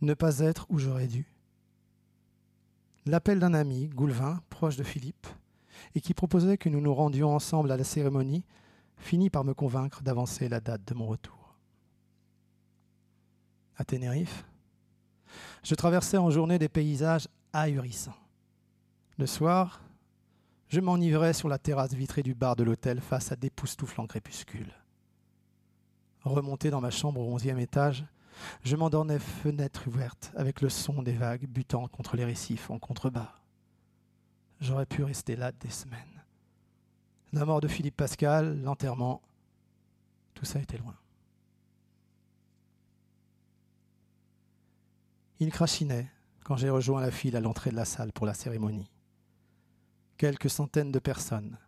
Ne 0.00 0.14
pas 0.14 0.40
être 0.40 0.66
où 0.68 0.78
j'aurais 0.78 1.08
dû. 1.08 1.26
L'appel 3.04 3.38
d'un 3.38 3.54
ami, 3.54 3.88
Goulvin, 3.88 4.42
proche 4.50 4.76
de 4.76 4.82
Philippe, 4.82 5.26
et 5.94 6.00
qui 6.00 6.14
proposait 6.14 6.58
que 6.58 6.68
nous 6.68 6.80
nous 6.80 6.94
rendions 6.94 7.34
ensemble 7.34 7.70
à 7.70 7.76
la 7.76 7.84
cérémonie, 7.84 8.44
finit 8.98 9.30
par 9.30 9.44
me 9.44 9.54
convaincre 9.54 10.02
d'avancer 10.02 10.48
la 10.48 10.60
date 10.60 10.84
de 10.86 10.94
mon 10.94 11.06
retour. 11.06 11.54
À 13.76 13.84
Tenerife, 13.84 14.44
je 15.62 15.74
traversais 15.74 16.16
en 16.16 16.30
journée 16.30 16.58
des 16.58 16.68
paysages 16.68 17.28
ahurissants. 17.52 18.16
Le 19.18 19.26
soir, 19.26 19.82
je 20.68 20.80
m'enivrais 20.80 21.32
sur 21.32 21.48
la 21.48 21.58
terrasse 21.58 21.92
vitrée 21.92 22.22
du 22.22 22.34
bar 22.34 22.56
de 22.56 22.64
l'hôtel 22.64 23.00
face 23.00 23.32
à 23.32 23.36
d'époustouflants 23.36 24.06
crépuscules. 24.06 24.72
Remonté 26.22 26.70
dans 26.70 26.80
ma 26.80 26.90
chambre 26.90 27.20
au 27.20 27.32
onzième 27.32 27.58
étage, 27.58 28.04
je 28.62 28.76
m'endormais 28.76 29.18
fenêtre 29.18 29.86
ouverte 29.86 30.32
avec 30.36 30.60
le 30.60 30.68
son 30.68 31.02
des 31.02 31.12
vagues 31.12 31.46
butant 31.46 31.88
contre 31.88 32.16
les 32.16 32.24
récifs 32.24 32.70
en 32.70 32.78
contrebas. 32.78 33.34
J'aurais 34.60 34.86
pu 34.86 35.02
rester 35.02 35.36
là 35.36 35.52
des 35.52 35.70
semaines. 35.70 36.24
La 37.32 37.44
mort 37.44 37.60
de 37.60 37.68
Philippe 37.68 37.96
Pascal, 37.96 38.62
l'enterrement, 38.62 39.20
tout 40.34 40.44
ça 40.44 40.60
était 40.60 40.78
loin. 40.78 40.96
Il 45.38 45.50
crachinait 45.50 46.10
quand 46.44 46.56
j'ai 46.56 46.70
rejoint 46.70 47.00
la 47.00 47.10
file 47.10 47.36
à 47.36 47.40
l'entrée 47.40 47.70
de 47.70 47.76
la 47.76 47.84
salle 47.84 48.12
pour 48.12 48.24
la 48.24 48.34
cérémonie. 48.34 48.90
Quelques 50.16 50.48
centaines 50.48 50.92
de 50.92 50.98
personnes, 50.98 51.58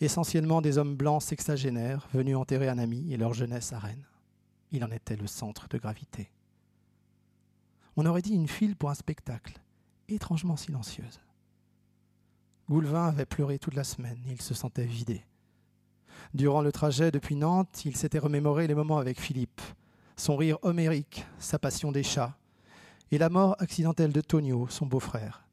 essentiellement 0.00 0.62
des 0.62 0.78
hommes 0.78 0.96
blancs 0.96 1.22
sexagénaires 1.22 2.08
venus 2.14 2.36
enterrer 2.36 2.68
un 2.68 2.78
ami 2.78 3.12
et 3.12 3.18
leur 3.18 3.34
jeunesse 3.34 3.72
à 3.72 3.78
Rennes. 3.78 4.06
Il 4.72 4.84
en 4.84 4.90
était 4.90 5.16
le 5.16 5.26
centre 5.26 5.68
de 5.68 5.78
gravité. 5.78 6.30
On 7.96 8.06
aurait 8.06 8.22
dit 8.22 8.34
une 8.34 8.48
file 8.48 8.76
pour 8.76 8.90
un 8.90 8.94
spectacle, 8.94 9.60
étrangement 10.08 10.56
silencieuse. 10.56 11.20
Goulevin 12.68 13.06
avait 13.06 13.26
pleuré 13.26 13.58
toute 13.58 13.74
la 13.74 13.84
semaine, 13.84 14.18
il 14.26 14.42
se 14.42 14.54
sentait 14.54 14.84
vidé. 14.84 15.24
Durant 16.34 16.62
le 16.62 16.72
trajet 16.72 17.10
depuis 17.10 17.36
Nantes, 17.36 17.84
il 17.84 17.96
s'était 17.96 18.18
remémoré 18.18 18.66
les 18.66 18.74
moments 18.74 18.98
avec 18.98 19.20
Philippe, 19.20 19.60
son 20.16 20.36
rire 20.36 20.58
homérique, 20.62 21.26
sa 21.38 21.58
passion 21.58 21.92
des 21.92 22.02
chats, 22.02 22.36
et 23.12 23.18
la 23.18 23.28
mort 23.28 23.56
accidentelle 23.60 24.12
de 24.12 24.20
Tonio, 24.20 24.66
son 24.68 24.86
beau-frère, 24.86 25.46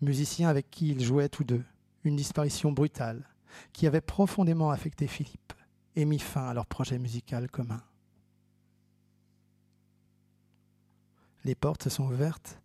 musicien 0.00 0.48
avec 0.48 0.70
qui 0.70 0.90
ils 0.90 1.04
jouaient 1.04 1.28
tous 1.28 1.44
deux, 1.44 1.64
une 2.04 2.16
disparition 2.16 2.72
brutale 2.72 3.28
qui 3.72 3.86
avait 3.86 4.00
profondément 4.00 4.70
affecté 4.70 5.06
Philippe 5.06 5.52
et 5.96 6.04
mis 6.04 6.18
fin 6.18 6.48
à 6.48 6.54
leur 6.54 6.66
projet 6.66 6.98
musical 6.98 7.50
commun. 7.50 7.82
Les 11.48 11.54
portes 11.54 11.84
se 11.84 11.88
sont 11.88 12.04
ouvertes 12.04 12.60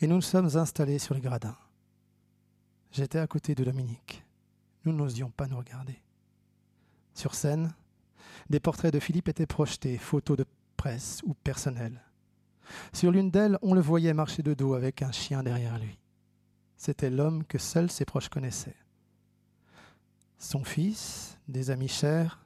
et 0.00 0.06
nous 0.06 0.14
nous 0.14 0.22
sommes 0.22 0.56
installés 0.56 1.00
sur 1.00 1.16
les 1.16 1.20
gradins. 1.20 1.56
J'étais 2.92 3.18
à 3.18 3.26
côté 3.26 3.56
de 3.56 3.64
Dominique. 3.64 4.22
Nous 4.84 4.92
n'osions 4.92 5.30
pas 5.30 5.48
nous 5.48 5.58
regarder. 5.58 6.00
Sur 7.12 7.34
scène, 7.34 7.74
des 8.48 8.60
portraits 8.60 8.94
de 8.94 9.00
Philippe 9.00 9.26
étaient 9.26 9.46
projetés, 9.46 9.98
photos 9.98 10.36
de 10.36 10.46
presse 10.76 11.22
ou 11.24 11.34
personnelles. 11.34 12.04
Sur 12.92 13.10
l'une 13.10 13.32
d'elles, 13.32 13.58
on 13.62 13.74
le 13.74 13.80
voyait 13.80 14.14
marcher 14.14 14.44
de 14.44 14.54
dos 14.54 14.74
avec 14.74 15.02
un 15.02 15.10
chien 15.10 15.42
derrière 15.42 15.80
lui. 15.80 15.98
C'était 16.76 17.10
l'homme 17.10 17.42
que 17.42 17.58
seuls 17.58 17.90
ses 17.90 18.04
proches 18.04 18.28
connaissaient. 18.28 18.76
Son 20.38 20.62
fils, 20.62 21.36
des 21.48 21.72
amis 21.72 21.88
chers, 21.88 22.43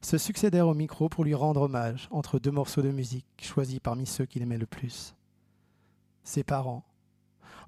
se 0.00 0.18
succédèrent 0.18 0.68
au 0.68 0.74
micro 0.74 1.08
pour 1.08 1.24
lui 1.24 1.34
rendre 1.34 1.62
hommage 1.62 2.08
entre 2.10 2.38
deux 2.38 2.50
morceaux 2.50 2.82
de 2.82 2.90
musique 2.90 3.26
choisis 3.40 3.80
parmi 3.80 4.06
ceux 4.06 4.26
qu'il 4.26 4.42
aimait 4.42 4.58
le 4.58 4.66
plus. 4.66 5.14
Ses 6.22 6.44
parents, 6.44 6.84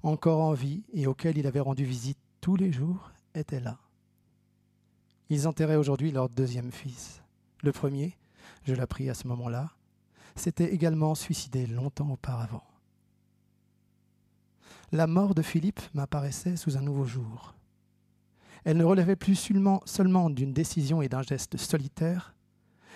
encore 0.03 0.41
en 0.41 0.53
vie 0.53 0.83
et 0.93 1.07
auxquels 1.07 1.37
il 1.37 1.47
avait 1.47 1.59
rendu 1.59 1.83
visite 1.83 2.17
tous 2.39 2.55
les 2.55 2.71
jours, 2.71 3.11
étaient 3.35 3.59
là. 3.59 3.77
Ils 5.29 5.47
enterraient 5.47 5.75
aujourd'hui 5.75 6.11
leur 6.11 6.29
deuxième 6.29 6.71
fils. 6.71 7.21
Le 7.63 7.71
premier, 7.71 8.17
je 8.63 8.73
l'appris 8.73 9.09
à 9.09 9.13
ce 9.13 9.27
moment-là, 9.27 9.71
s'était 10.35 10.73
également 10.73 11.15
suicidé 11.15 11.67
longtemps 11.67 12.09
auparavant. 12.09 12.63
La 14.91 15.07
mort 15.07 15.35
de 15.35 15.41
Philippe 15.41 15.81
m'apparaissait 15.93 16.57
sous 16.57 16.77
un 16.77 16.81
nouveau 16.81 17.05
jour. 17.05 17.53
Elle 18.63 18.77
ne 18.77 18.83
relevait 18.83 19.15
plus 19.15 19.35
seulement, 19.35 20.29
d'une 20.29 20.53
décision 20.53 21.01
et 21.01 21.09
d'un 21.09 21.23
geste 21.23 21.57
solitaire, 21.57 22.35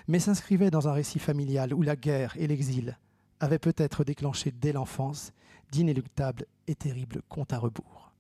mais 0.07 0.20
s'inscrivait 0.20 0.70
dans 0.70 0.88
un 0.88 0.93
récit 0.93 1.20
familial 1.20 1.74
où 1.74 1.82
la 1.82 1.95
guerre 1.95 2.36
et 2.38 2.47
l'exil 2.47 2.97
avaient 3.39 3.59
peut-être 3.59 4.03
déclenché 4.03 4.51
dès 4.51 4.72
l'enfance 4.72 5.34
d'inéluctables 5.72 6.45
et 6.68 6.76
terribles 6.76 7.22
comptes 7.28 7.53
à 7.53 7.57
rebours. 7.57 8.11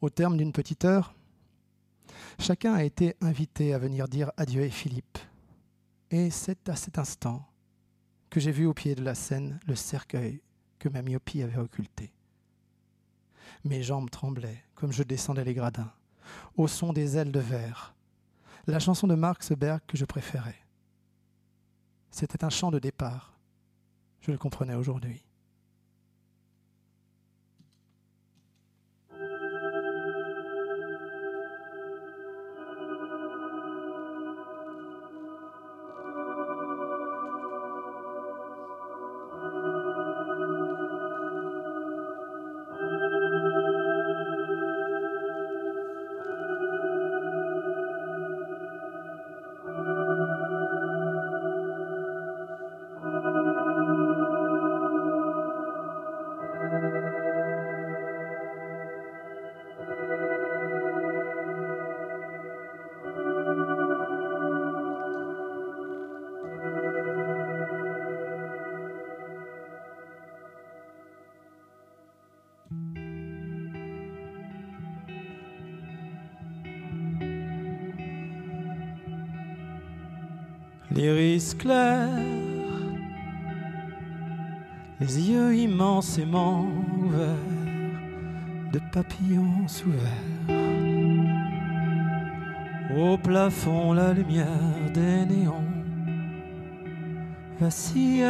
Au 0.00 0.08
terme 0.08 0.38
d'une 0.38 0.52
petite 0.52 0.86
heure, 0.86 1.14
chacun 2.38 2.72
a 2.72 2.84
été 2.84 3.16
invité 3.20 3.74
à 3.74 3.78
venir 3.78 4.08
dire 4.08 4.32
adieu 4.38 4.64
à 4.64 4.70
Philippe. 4.70 5.18
Et 6.10 6.30
c'est 6.30 6.68
à 6.70 6.76
cet 6.76 6.98
instant 6.98 7.46
que 8.30 8.40
j'ai 8.40 8.50
vu 8.50 8.64
au 8.64 8.72
pied 8.72 8.94
de 8.94 9.04
la 9.04 9.14
scène 9.14 9.60
le 9.66 9.74
cercueil 9.74 10.40
que 10.78 10.88
ma 10.88 11.02
myopie 11.02 11.42
avait 11.42 11.58
occulté. 11.58 12.12
Mes 13.64 13.82
jambes 13.82 14.10
tremblaient 14.10 14.64
comme 14.74 14.92
je 14.92 15.02
descendais 15.02 15.44
les 15.44 15.54
gradins, 15.54 15.92
au 16.56 16.66
son 16.66 16.92
des 16.92 17.16
ailes 17.16 17.32
de 17.32 17.40
verre, 17.40 17.94
la 18.66 18.78
chanson 18.78 19.06
de 19.06 19.14
Mark 19.14 19.42
Seberg 19.42 19.80
que 19.86 19.96
je 19.96 20.04
préférais. 20.04 20.58
C'était 22.10 22.44
un 22.44 22.50
chant 22.50 22.70
de 22.70 22.78
départ. 22.78 23.38
Je 24.20 24.30
le 24.30 24.38
comprenais 24.38 24.74
aujourd'hui. 24.74 25.22
L'iris 80.92 81.54
clair, 81.54 82.08
les 85.00 85.30
yeux 85.30 85.54
immensément 85.54 86.66
ouverts 86.98 87.36
de 88.72 88.80
papillons 88.92 89.66
ouverts. 89.86 90.30
Au 92.96 93.16
plafond, 93.16 93.92
la 93.92 94.12
lumière 94.12 94.46
des 94.92 95.24
néons 95.26 95.64
vacillait. 97.60 98.24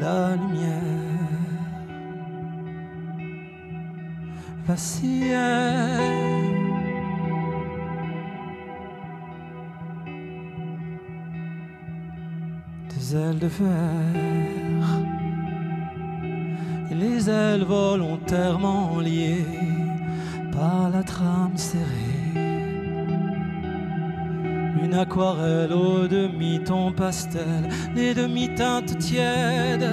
La 0.00 0.34
lumière 0.36 0.82
vacillait. 4.66 6.31
Des 13.12 13.18
ailes 13.18 13.38
de 13.38 13.50
et 16.90 16.94
les 16.94 17.28
ailes 17.28 17.64
volontairement 17.64 19.00
liées 19.00 19.44
par 20.50 20.88
la 20.88 21.02
trame 21.02 21.54
serrée. 21.54 21.84
Une 24.82 24.94
aquarelle 24.94 25.74
au 25.74 26.08
demi-ton 26.08 26.92
pastel, 26.92 27.68
les 27.94 28.14
demi-teintes 28.14 28.96
tièdes 28.98 29.90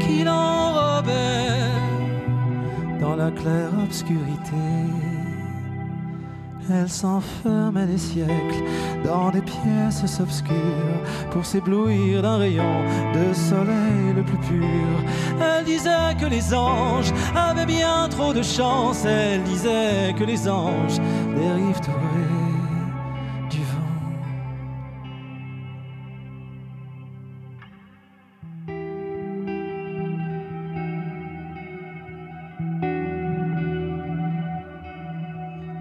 qui 0.00 0.22
l'enrobaient 0.22 1.64
dans 3.00 3.16
la 3.16 3.30
claire 3.30 3.72
obscurité. 3.82 4.66
Elle 6.70 6.90
s'enfermait 6.90 7.86
des 7.86 7.98
siècles 7.98 8.64
dans 9.02 9.30
des 9.30 9.39
pièces 9.62 10.20
obscures 10.20 10.54
pour 11.30 11.44
s'éblouir 11.44 12.22
d'un 12.22 12.38
rayon 12.38 12.82
de 13.14 13.32
soleil 13.32 14.14
le 14.14 14.22
plus 14.22 14.38
pur. 14.38 15.04
Elle 15.40 15.64
disait 15.64 16.14
que 16.20 16.26
les 16.26 16.54
anges 16.54 17.12
avaient 17.34 17.66
bien 17.66 18.08
trop 18.08 18.32
de 18.32 18.42
chance. 18.42 19.04
Elle 19.04 19.42
disait 19.42 20.14
que 20.18 20.24
les 20.24 20.48
anges 20.48 20.98
dérivent 21.36 21.78
au 21.78 21.98
gré 22.04 22.26
du 23.50 23.58
vent. 23.58 23.90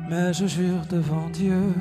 Mais 0.10 0.34
je 0.34 0.46
jure 0.48 0.86
devant 0.90 1.30
Dieu, 1.32 1.74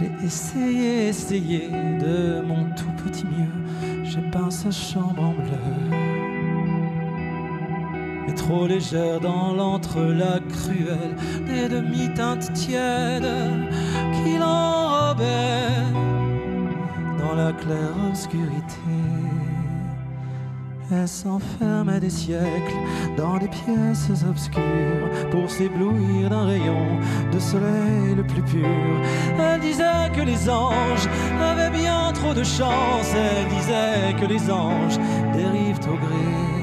j'ai 0.00 0.26
essayé, 0.26 1.08
essayé 1.08 1.68
de 1.68 2.40
mon 2.40 2.64
tout 2.74 2.90
petit 3.04 3.26
mieux. 3.26 4.04
J'ai 4.04 4.22
peint 4.30 4.50
sa 4.50 4.70
chambre 4.70 5.22
en 5.22 5.32
bleu. 5.32 5.98
Mais 8.26 8.34
trop 8.34 8.66
légère 8.66 9.20
dans 9.20 9.52
l'entrelac 9.52 10.42
cruel 10.48 11.14
des 11.46 11.68
demi-teintes 11.68 12.52
tièdes 12.54 13.28
qui 14.12 14.38
l'enrobaient 14.38 15.84
dans 17.18 17.34
la 17.34 17.52
claire 17.52 17.94
obscurité. 18.08 18.94
Elle 20.92 21.06
s'enfermait 21.06 22.00
des 22.00 22.10
siècles 22.10 22.76
dans 23.16 23.38
des 23.38 23.48
pièces 23.48 24.10
obscures 24.28 25.08
pour 25.30 25.48
s'éblouir 25.48 26.30
d'un 26.30 26.46
rayon 26.46 26.98
de 27.32 27.38
soleil 27.38 28.14
le 28.16 28.24
plus 28.24 28.42
pur. 28.42 28.66
Elle 29.38 29.60
disait 29.60 30.10
que 30.12 30.22
les 30.22 30.50
anges 30.50 31.08
avaient 31.40 31.70
bien 31.70 32.12
trop 32.12 32.34
de 32.34 32.42
chance. 32.42 33.14
Elle 33.14 33.48
disait 33.48 34.20
que 34.20 34.26
les 34.26 34.50
anges 34.50 34.98
dérivent 35.32 35.78
au 35.88 35.96
gré 35.96 36.59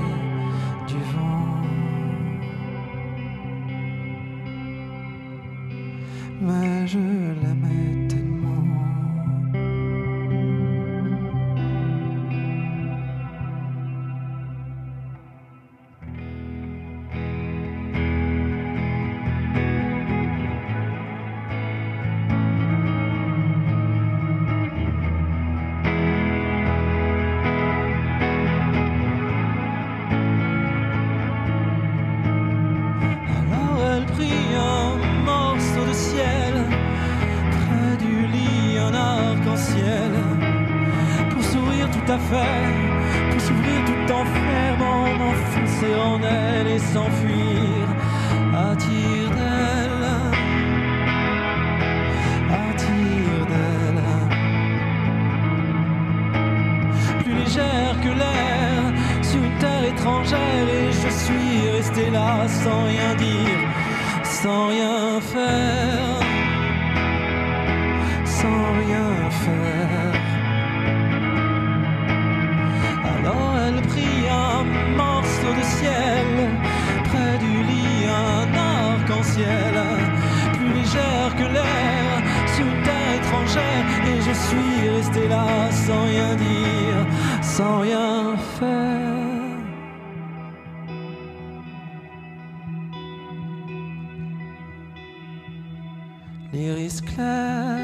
L'iris 96.54 97.02
clair, 97.02 97.78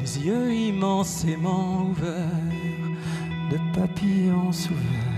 les 0.00 0.18
yeux 0.26 0.52
immensément 0.52 1.88
ouverts 1.90 2.88
de 3.50 3.58
papillons 3.74 4.50
ouverts. 4.50 5.14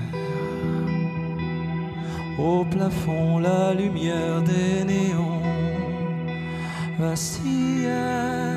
Au 2.39 2.65
plafond, 2.65 3.39
la 3.39 3.73
lumière 3.75 4.43
des 4.43 4.85
néons 4.85 5.41
vacillait. 6.99 8.56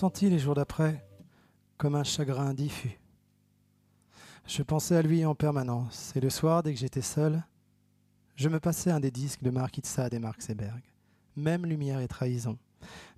Ressentis 0.00 0.30
les 0.30 0.38
jours 0.38 0.54
d'après 0.54 1.06
comme 1.76 1.94
un 1.94 2.04
chagrin 2.04 2.54
diffus. 2.54 2.98
Je 4.46 4.62
pensais 4.62 4.96
à 4.96 5.02
lui 5.02 5.26
en 5.26 5.34
permanence, 5.34 6.16
et 6.16 6.20
le 6.20 6.30
soir, 6.30 6.62
dès 6.62 6.72
que 6.72 6.80
j'étais 6.80 7.02
seul, 7.02 7.44
je 8.34 8.48
me 8.48 8.60
passais 8.60 8.90
un 8.90 8.98
des 8.98 9.10
disques 9.10 9.42
de 9.42 9.50
de 9.50 9.86
Sade 9.86 10.14
et 10.14 10.18
Mark 10.18 10.40
Seberg, 10.40 10.80
même 11.36 11.66
Lumière 11.66 12.00
et 12.00 12.08
Trahison, 12.08 12.56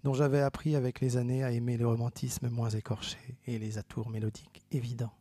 dont 0.02 0.12
j'avais 0.12 0.40
appris 0.40 0.74
avec 0.74 1.00
les 1.00 1.16
années 1.16 1.44
à 1.44 1.52
aimer 1.52 1.76
le 1.76 1.86
romantisme 1.86 2.48
moins 2.48 2.70
écorché 2.70 3.38
et 3.46 3.60
les 3.60 3.78
atours 3.78 4.10
mélodiques 4.10 4.64
évidents. 4.72 5.14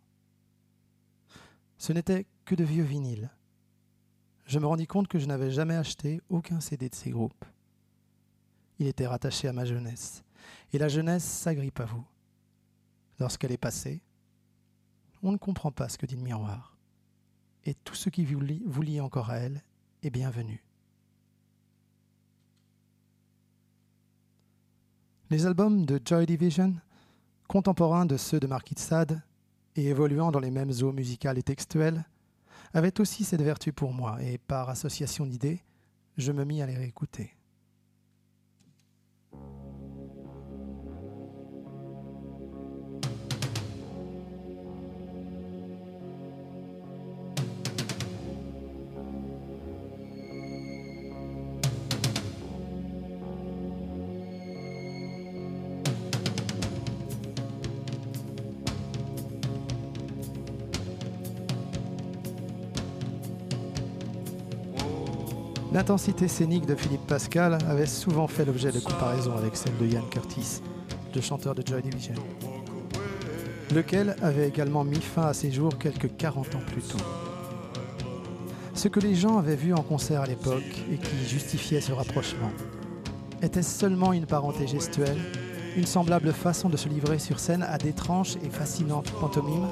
Ce 1.77 1.93
n'était 1.93 2.25
que 2.43 2.55
de 2.55 2.63
vieux 2.63 2.85
vinyles. 2.85 3.29
Je 4.47 4.57
me 4.57 4.65
rendis 4.65 4.87
compte 4.87 5.07
que 5.07 5.19
je 5.19 5.27
n'avais 5.27 5.51
jamais 5.51 5.75
acheté 5.75 6.21
aucun 6.27 6.59
CD 6.59 6.89
de 6.89 6.95
ces 6.95 7.11
groupes. 7.11 7.45
Il 8.79 8.87
était 8.87 9.05
rattaché 9.05 9.47
à 9.47 9.53
ma 9.53 9.65
jeunesse, 9.65 10.23
et 10.73 10.77
la 10.77 10.87
jeunesse 10.87 11.23
s'agrippe 11.23 11.79
à 11.79 11.85
vous. 11.85 12.05
Lorsqu'elle 13.19 13.51
est 13.51 13.57
passée, 13.57 14.01
on 15.23 15.31
ne 15.31 15.37
comprend 15.37 15.71
pas 15.71 15.89
ce 15.89 15.97
que 15.97 16.05
dit 16.05 16.15
le 16.15 16.23
miroir, 16.23 16.75
et 17.65 17.75
tout 17.75 17.95
ce 17.95 18.09
qui 18.09 18.25
vous 18.25 18.41
lie, 18.81 19.01
encore 19.01 19.29
à 19.29 19.37
elle 19.37 19.61
est 20.01 20.09
bienvenu. 20.09 20.63
Les 25.29 25.45
albums 25.45 25.85
de 25.85 26.01
Joy 26.03 26.25
Division, 26.25 26.75
contemporains 27.47 28.05
de 28.05 28.17
ceux 28.17 28.39
de 28.39 28.47
Marquis 28.47 28.75
de 28.75 28.79
Sade 28.79 29.21
et 29.75 29.85
évoluant 29.85 30.31
dans 30.31 30.39
les 30.39 30.51
mêmes 30.51 30.71
eaux 30.81 30.91
musicales 30.91 31.37
et 31.37 31.43
textuelles, 31.43 32.03
avaient 32.73 32.99
aussi 32.99 33.23
cette 33.23 33.41
vertu 33.41 33.71
pour 33.71 33.93
moi, 33.93 34.21
et 34.23 34.37
par 34.37 34.69
association 34.69 35.25
d'idées, 35.25 35.61
je 36.17 36.31
me 36.31 36.43
mis 36.43 36.61
à 36.61 36.65
les 36.65 36.75
réécouter. 36.75 37.35
L'intensité 65.73 66.27
scénique 66.27 66.65
de 66.65 66.75
Philippe 66.75 67.07
Pascal 67.07 67.57
avait 67.69 67.85
souvent 67.85 68.27
fait 68.27 68.43
l'objet 68.43 68.73
de 68.73 68.81
comparaisons 68.81 69.37
avec 69.37 69.55
celle 69.55 69.77
de 69.77 69.85
Ian 69.85 70.03
Curtis, 70.11 70.61
le 71.15 71.21
chanteur 71.21 71.55
de 71.55 71.65
Joy 71.65 71.81
Division, 71.81 72.15
lequel 73.73 74.17
avait 74.21 74.49
également 74.49 74.83
mis 74.83 74.99
fin 74.99 75.27
à 75.27 75.33
ses 75.33 75.49
jours 75.49 75.77
quelques 75.77 76.13
40 76.17 76.55
ans 76.55 76.63
plus 76.73 76.81
tôt. 76.81 76.97
Ce 78.73 78.89
que 78.89 78.99
les 78.99 79.15
gens 79.15 79.37
avaient 79.37 79.55
vu 79.55 79.73
en 79.73 79.81
concert 79.81 80.19
à 80.19 80.25
l'époque 80.25 80.83
et 80.91 80.97
qui 80.97 81.25
justifiait 81.25 81.79
ce 81.79 81.93
rapprochement, 81.93 82.51
était-ce 83.41 83.79
seulement 83.79 84.11
une 84.11 84.25
parenté 84.25 84.67
gestuelle, 84.67 85.19
une 85.77 85.85
semblable 85.85 86.33
façon 86.33 86.67
de 86.67 86.75
se 86.75 86.89
livrer 86.89 87.17
sur 87.17 87.39
scène 87.39 87.63
à 87.63 87.77
d'étranges 87.77 88.35
et 88.43 88.49
fascinantes 88.49 89.09
pantomimes 89.21 89.69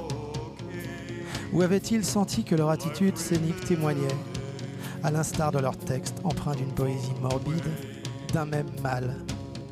Ou 1.52 1.62
avaient-ils 1.62 2.06
senti 2.06 2.46
que 2.46 2.56
leur 2.56 2.70
attitude 2.70 3.18
scénique 3.18 3.66
témoignait 3.66 4.08
à 5.04 5.12
l'instar 5.12 5.52
de 5.52 5.60
leur 5.60 5.78
texte 5.78 6.16
empreint 6.24 6.56
d'une 6.56 6.74
poésie 6.74 7.14
morbide, 7.22 7.70
d'un 8.34 8.46
même 8.46 8.70
mal 8.82 9.16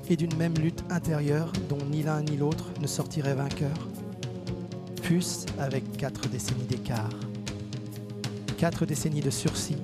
et 0.09 0.15
d'une 0.15 0.35
même 0.35 0.53
lutte 0.55 0.83
intérieure 0.89 1.51
dont 1.69 1.83
ni 1.89 2.03
l'un 2.03 2.21
ni 2.21 2.37
l'autre 2.37 2.65
ne 2.81 2.87
sortirait 2.87 3.35
vainqueur 3.35 3.75
Fût-ce 5.01 5.45
avec 5.57 5.97
quatre 5.97 6.27
décennies 6.27 6.65
d'écart, 6.65 7.09
quatre 8.57 8.85
décennies 8.85 9.21
de 9.21 9.29
sursis, 9.29 9.77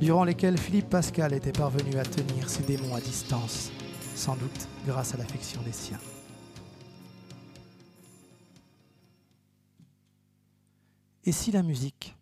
durant 0.00 0.24
lesquelles 0.24 0.58
Philippe 0.58 0.90
Pascal 0.90 1.32
était 1.32 1.52
parvenu 1.52 1.96
à 1.98 2.04
tenir 2.04 2.48
ses 2.50 2.64
démons 2.64 2.94
à 2.94 3.00
distance, 3.00 3.70
sans 4.16 4.34
doute 4.34 4.68
grâce 4.86 5.14
à 5.14 5.18
l'affection 5.18 5.62
des 5.62 5.72
siens. 5.72 6.00
Et 11.24 11.30
si 11.32 11.52
la 11.52 11.62
musique 11.62 12.17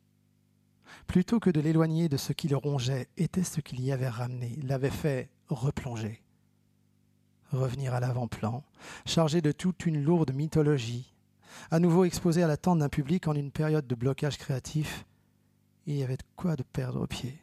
plutôt 1.17 1.41
que 1.41 1.49
de 1.49 1.63
l'éloigner 1.63 2.11
de 2.11 2.19
ce 2.19 2.35
qui 2.35 2.47
le 2.47 2.59
rongeait, 2.59 3.09
était 3.17 3.43
ce 3.43 3.63
qu'il 3.63 3.81
y 3.81 3.91
avait 3.91 4.07
ramené, 4.07 4.59
l'avait 4.63 4.91
fait 4.91 5.31
replonger, 5.49 6.23
revenir 7.53 7.95
à 7.95 8.01
l'avant-plan, 8.01 8.63
chargé 9.07 9.41
de 9.41 9.51
toute 9.51 9.87
une 9.87 10.05
lourde 10.05 10.35
mythologie, 10.35 11.15
à 11.71 11.81
nouveau 11.81 12.05
exposé 12.05 12.43
à 12.43 12.47
l'attente 12.47 12.81
d'un 12.81 12.91
public 12.91 13.29
en 13.29 13.33
une 13.33 13.51
période 13.51 13.87
de 13.87 13.95
blocage 13.95 14.37
créatif, 14.37 15.07
il 15.87 15.97
y 15.97 16.03
avait 16.03 16.19
de 16.19 16.23
quoi 16.37 16.55
de 16.55 16.63
perdre 16.63 17.07
pied. 17.07 17.43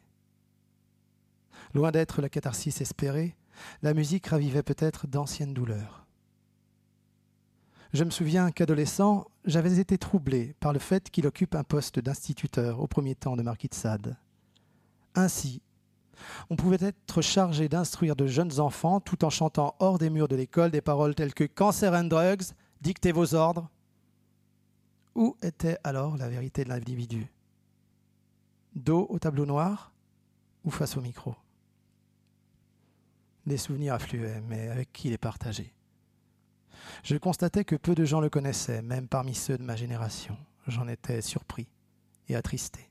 Loin 1.73 1.89
d'être 1.89 2.21
la 2.21 2.29
catharsis 2.29 2.79
espérée, 2.79 3.35
la 3.81 3.95
musique 3.95 4.27
ravivait 4.27 4.61
peut-être 4.61 5.07
d'anciennes 5.07 5.55
douleurs. 5.55 6.02
Je 7.93 8.03
me 8.03 8.09
souviens 8.09 8.49
qu'adolescent, 8.49 9.27
j'avais 9.45 9.77
été 9.77 9.99
troublé 9.99 10.55
par 10.59 10.73
le 10.73 10.79
fait 10.79 11.11
qu'il 11.11 11.27
occupe 11.27 11.53
un 11.53 11.63
poste 11.63 11.99
d'instituteur 11.99 12.79
au 12.79 12.87
premier 12.87 13.13
temps 13.13 13.35
de 13.35 13.43
Marquis 13.43 13.67
de 13.67 13.75
Sade. 13.75 14.17
Ainsi, 15.13 15.61
on 16.49 16.55
pouvait 16.55 16.79
être 16.81 17.21
chargé 17.21 17.69
d'instruire 17.69 18.15
de 18.15 18.25
jeunes 18.25 18.59
enfants 18.59 18.99
tout 18.99 19.23
en 19.23 19.29
chantant 19.29 19.75
hors 19.77 19.99
des 19.99 20.09
murs 20.09 20.27
de 20.27 20.35
l'école 20.35 20.71
des 20.71 20.81
paroles 20.81 21.13
telles 21.13 21.35
que 21.35 21.43
Cancer 21.43 21.93
and 21.93 22.05
drugs, 22.05 22.53
dictez 22.81 23.11
vos 23.11 23.35
ordres. 23.35 23.69
Où 25.13 25.37
était 25.43 25.77
alors 25.83 26.17
la 26.17 26.29
vérité 26.29 26.63
de 26.63 26.69
l'individu? 26.69 27.27
Dos 28.75 29.05
au 29.07 29.19
tableau 29.19 29.45
noir 29.45 29.93
ou 30.63 30.71
face 30.71 30.97
au 30.97 31.01
micro? 31.01 31.35
Les 33.45 33.57
souvenirs 33.57 33.93
affluaient, 33.93 34.41
mais 34.41 34.69
avec 34.69 34.91
qui 34.91 35.09
les 35.11 35.19
partager? 35.19 35.71
Je 37.03 37.17
constatais 37.17 37.65
que 37.65 37.75
peu 37.75 37.95
de 37.95 38.05
gens 38.05 38.21
le 38.21 38.29
connaissaient, 38.29 38.81
même 38.81 39.07
parmi 39.07 39.35
ceux 39.35 39.57
de 39.57 39.63
ma 39.63 39.75
génération. 39.75 40.37
J'en 40.67 40.87
étais 40.87 41.21
surpris 41.21 41.67
et 42.29 42.35
attristé. 42.35 42.89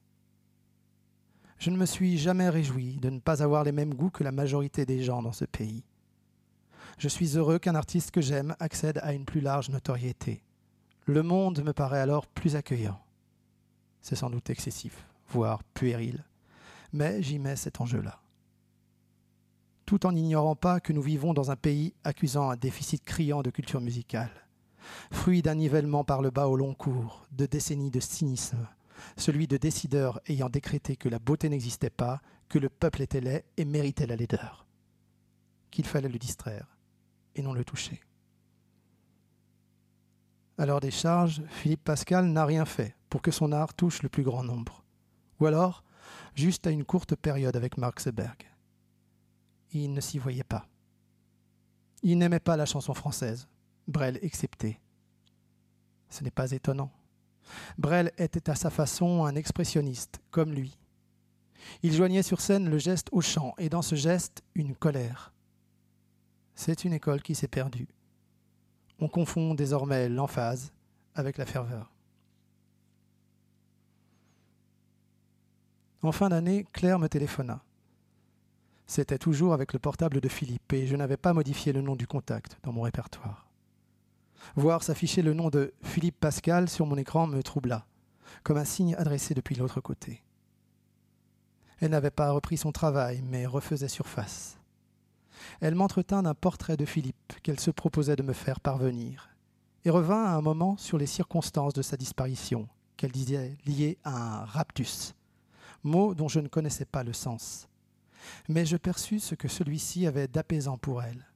Je 1.59 1.71
ne 1.71 1.77
me 1.77 1.87
suis 1.87 2.19
jamais 2.19 2.49
réjoui 2.49 2.99
de 2.99 3.11
ne 3.11 3.21
pas 3.21 3.43
avoir 3.43 3.65
les 3.65 3.73
mêmes 3.73 3.95
goûts 3.95 4.11
que 4.11 4.25
la 4.25 4.33
majorité 4.33 4.85
des 4.85 5.03
gens 5.03 5.23
dans 5.23 5.33
ce 5.33 5.45
pays. 5.45 5.85
Je 6.99 7.09
suis 7.09 7.37
heureux 7.37 7.59
qu'un 7.59 7.75
artiste 7.75 8.11
que 8.11 8.21
j'aime 8.21 8.55
accède 8.59 8.99
à 9.03 9.13
une 9.13 9.25
plus 9.25 9.41
large 9.41 9.71
notoriété. 9.71 10.43
Le 11.07 11.23
monde 11.23 11.63
me 11.65 11.73
paraît 11.73 12.01
alors 12.01 12.27
plus 12.27 12.57
accueillant. 12.57 13.01
C'est 14.01 14.17
sans 14.17 14.31
doute 14.31 14.51
excessif, 14.51 15.07
voire 15.29 15.63
puéril, 15.75 16.25
mais 16.93 17.23
j'y 17.23 17.39
mets 17.39 17.57
cet 17.57 17.81
enjeu-là 17.81 18.22
tout 19.93 20.07
en 20.07 20.13
n'ignorant 20.13 20.57
pas 20.57 20.81
que 20.81 20.95
nous 20.95 21.03
vivons 21.03 21.35
dans 21.35 21.51
un 21.51 21.57
pays 21.57 21.93
accusant 22.03 22.49
un 22.49 22.57
déficit 22.57 23.05
criant 23.05 23.43
de 23.43 23.51
culture 23.51 23.83
musicale, 23.83 24.31
fruit 25.11 25.43
d'un 25.43 25.57
nivellement 25.57 26.03
par 26.03 26.23
le 26.23 26.31
bas 26.31 26.49
au 26.49 26.57
long 26.57 26.73
cours, 26.73 27.27
de 27.31 27.45
décennies 27.45 27.91
de 27.91 28.01
cynisme, 28.01 28.67
celui 29.19 29.47
de 29.47 29.59
décideurs 29.59 30.19
ayant 30.29 30.49
décrété 30.49 30.97
que 30.97 31.11
la 31.11 31.19
beauté 31.19 31.51
n'existait 31.51 31.91
pas, 31.91 32.23
que 32.49 32.59
le 32.59 32.71
peuple 32.71 33.03
était 33.03 33.21
laid 33.21 33.45
et 33.59 33.67
méritait 33.67 34.07
la 34.07 34.17
laideur, 34.17 34.65
qu'il 35.71 35.85
fallait 35.85 36.09
le 36.09 36.19
distraire 36.19 36.79
et 37.35 37.43
non 37.43 37.53
le 37.53 37.63
toucher. 37.63 38.01
À 40.57 40.65
l'heure 40.65 40.81
des 40.81 40.91
charges, 40.91 41.43
Philippe 41.49 41.85
Pascal 41.85 42.25
n'a 42.29 42.47
rien 42.47 42.65
fait 42.65 42.97
pour 43.11 43.21
que 43.21 43.31
son 43.31 43.53
art 43.53 43.75
touche 43.75 44.03
le 44.03 44.09
plus 44.09 44.23
grand 44.23 44.43
nombre, 44.43 44.85
ou 45.39 45.45
alors 45.45 45.85
juste 46.35 46.67
à 46.67 46.71
une 46.71 46.87
courte 46.87 47.15
période 47.15 47.57
avec 47.57 47.77
Mark 47.77 48.01
Seberg 48.01 48.52
il 49.73 49.93
ne 49.93 50.01
s'y 50.01 50.19
voyait 50.19 50.45
pas. 50.45 50.67
Il 52.03 52.19
n'aimait 52.19 52.41
pas 52.41 52.57
la 52.57 52.67
chanson 52.67 52.95
française, 52.95 53.49
Brel 53.87 54.19
excepté. 54.23 54.81
Ce 56.11 56.23
n'est 56.23 56.31
pas 56.31 56.51
étonnant. 56.51 56.91
Brel 57.79 58.13
était 58.19 58.51
à 58.51 58.55
sa 58.55 58.71
façon 58.71 59.25
un 59.25 59.35
expressionniste, 59.35 60.21
comme 60.31 60.53
lui. 60.53 60.79
Il 61.83 61.93
joignait 61.93 62.23
sur 62.23 62.41
scène 62.41 62.69
le 62.69 62.79
geste 62.79 63.09
au 63.13 63.21
chant, 63.21 63.55
et 63.59 63.69
dans 63.69 63.83
ce 63.83 63.95
geste, 63.95 64.43
une 64.55 64.75
colère. 64.75 65.33
C'est 66.55 66.85
une 66.85 66.93
école 66.93 67.23
qui 67.23 67.35
s'est 67.35 67.49
perdue. 67.49 67.89
On 68.99 69.09
confond 69.09 69.55
désormais 69.55 70.09
l'emphase 70.09 70.73
avec 71.15 71.39
la 71.39 71.47
ferveur. 71.47 71.93
En 76.03 76.13
fin 76.13 76.29
d'année, 76.29 76.67
Claire 76.73 76.99
me 76.99 77.09
téléphona. 77.09 77.63
C'était 78.87 79.19
toujours 79.19 79.55
avec 79.55 79.73
le 79.73 79.79
portable 79.79 80.21
de 80.21 80.29
Philippe 80.29 80.73
et 80.73 80.87
je 80.87 80.97
n'avais 80.97 81.17
pas 81.17 81.33
modifié 81.33 81.73
le 81.73 81.83
nom 81.83 81.97
du 81.97 82.07
contact 82.07 82.59
dans 82.63 82.73
mon 82.73 82.83
répertoire. 82.83 83.49
Voir 84.57 84.83
s'afficher 84.83 85.23
le 85.23 85.35
nom 85.35 85.51
de 85.51 85.73
Philippe 85.83 86.19
Pascal 86.21 86.69
sur 86.69 86.87
mon 86.87 86.97
écran 86.97 87.27
me 87.27 87.43
troubla, 87.43 87.87
comme 88.43 88.59
un 88.59 88.65
signe 88.65 88.95
adressé 88.97 89.35
depuis 89.35 89.55
l'autre 89.55 89.81
côté. 89.81 90.23
Elle 91.81 91.91
n'avait 91.91 92.11
pas 92.11 92.31
repris 92.31 92.57
son 92.57 92.73
travail, 92.73 93.23
mais 93.23 93.47
refaisait 93.47 93.89
surface. 93.89 94.59
Elle 95.61 95.75
m'entretint 95.75 96.23
d'un 96.23 96.35
portrait 96.35 96.77
de 96.77 96.85
Philippe 96.85 97.33
qu'elle 97.43 97.61
se 97.61 97.71
proposait 97.71 98.17
de 98.17 98.23
me 98.23 98.33
faire 98.33 98.61
parvenir, 98.61 99.31
et 99.85 99.91
revint 99.91 100.25
à 100.25 100.37
un 100.37 100.43
moment 100.43 100.77
sur 100.77 100.99
les 100.99 101.07
circonstances 101.07 101.75
de 101.75 101.83
sa 101.83 101.97
disparition, 101.97 102.69
qu'elle 102.97 103.11
disait 103.11 103.57
liées 103.67 103.99
à 104.05 104.43
un 104.43 104.45
raptus, 104.45 105.15
mot 105.83 106.15
dont 106.15 106.29
je 106.29 106.41
ne 106.41 106.49
connaissais 106.49 106.85
pas 106.85 107.03
le 107.03 107.13
sens. 107.13 107.69
Mais 108.49 108.65
je 108.65 108.77
perçus 108.77 109.21
ce 109.21 109.35
que 109.35 109.49
celui-ci 109.49 110.07
avait 110.07 110.29
d'apaisant 110.29 110.79
pour 110.79 111.03
elle, 111.03 111.27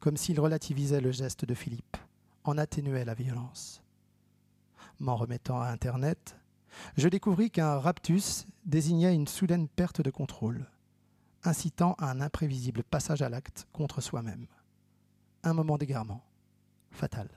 comme 0.00 0.16
s'il 0.16 0.40
relativisait 0.40 1.00
le 1.00 1.12
geste 1.12 1.44
de 1.44 1.54
Philippe, 1.54 1.96
en 2.44 2.58
atténuait 2.58 3.04
la 3.04 3.14
violence. 3.14 3.82
M'en 4.98 5.16
remettant 5.16 5.60
à 5.60 5.68
Internet, 5.68 6.36
je 6.96 7.08
découvris 7.08 7.50
qu'un 7.50 7.78
raptus 7.78 8.46
désignait 8.64 9.14
une 9.14 9.26
soudaine 9.26 9.68
perte 9.68 10.00
de 10.00 10.10
contrôle, 10.10 10.66
incitant 11.44 11.94
à 11.98 12.10
un 12.10 12.20
imprévisible 12.20 12.82
passage 12.82 13.22
à 13.22 13.28
l'acte 13.28 13.66
contre 13.72 14.00
soi-même. 14.00 14.46
Un 15.42 15.54
moment 15.54 15.76
d'égarement, 15.76 16.22
fatal. 16.90 17.28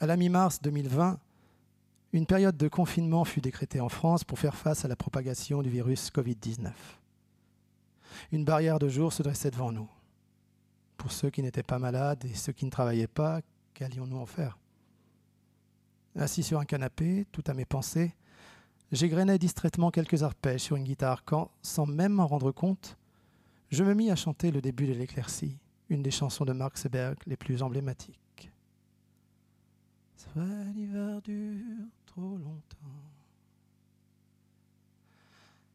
À 0.00 0.06
la 0.06 0.16
mi-mars 0.16 0.62
2020, 0.62 1.18
une 2.12 2.26
période 2.26 2.56
de 2.56 2.68
confinement 2.68 3.24
fut 3.24 3.40
décrétée 3.40 3.80
en 3.80 3.88
France 3.88 4.24
pour 4.24 4.38
faire 4.38 4.54
face 4.54 4.84
à 4.84 4.88
la 4.88 4.96
propagation 4.96 5.62
du 5.62 5.68
virus 5.68 6.10
Covid-19. 6.10 6.70
Une 8.32 8.44
barrière 8.44 8.78
de 8.78 8.88
jour 8.88 9.12
se 9.12 9.22
dressait 9.22 9.50
devant 9.50 9.72
nous. 9.72 9.88
Pour 10.96 11.12
ceux 11.12 11.30
qui 11.30 11.42
n'étaient 11.42 11.62
pas 11.62 11.78
malades 11.78 12.24
et 12.24 12.34
ceux 12.34 12.52
qui 12.52 12.64
ne 12.64 12.70
travaillaient 12.70 13.06
pas, 13.06 13.40
qu'allions-nous 13.74 14.16
en 14.16 14.26
faire? 14.26 14.58
Assis 16.16 16.42
sur 16.42 16.58
un 16.58 16.64
canapé, 16.64 17.26
tout 17.30 17.44
à 17.46 17.54
mes 17.54 17.66
pensées, 17.66 18.14
j'égrenais 18.90 19.38
distraitement 19.38 19.90
quelques 19.90 20.22
arpèges 20.22 20.62
sur 20.62 20.76
une 20.76 20.84
guitare 20.84 21.24
quand, 21.24 21.50
sans 21.62 21.86
même 21.86 22.12
m'en 22.12 22.26
rendre 22.26 22.52
compte, 22.52 22.96
je 23.70 23.84
me 23.84 23.92
mis 23.92 24.10
à 24.10 24.16
chanter 24.16 24.50
le 24.50 24.62
début 24.62 24.86
de 24.86 24.94
l'éclaircie, 24.94 25.58
une 25.90 26.02
des 26.02 26.10
chansons 26.10 26.46
de 26.46 26.54
Mark 26.54 26.78
Seberg 26.78 27.18
les 27.26 27.36
plus 27.36 27.62
emblématiques. 27.62 28.50
Vrai, 30.34 30.72
l'hiver 30.74 31.20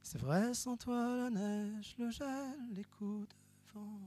C'est 0.02 0.20
vrai, 0.20 0.54
sans 0.54 0.78
toi, 0.78 1.18
la 1.18 1.30
neige, 1.30 1.96
le 1.98 2.12
gel, 2.12 2.56
les 2.76 2.84
coups 2.84 3.28
de 3.28 3.74
vent. 3.74 4.00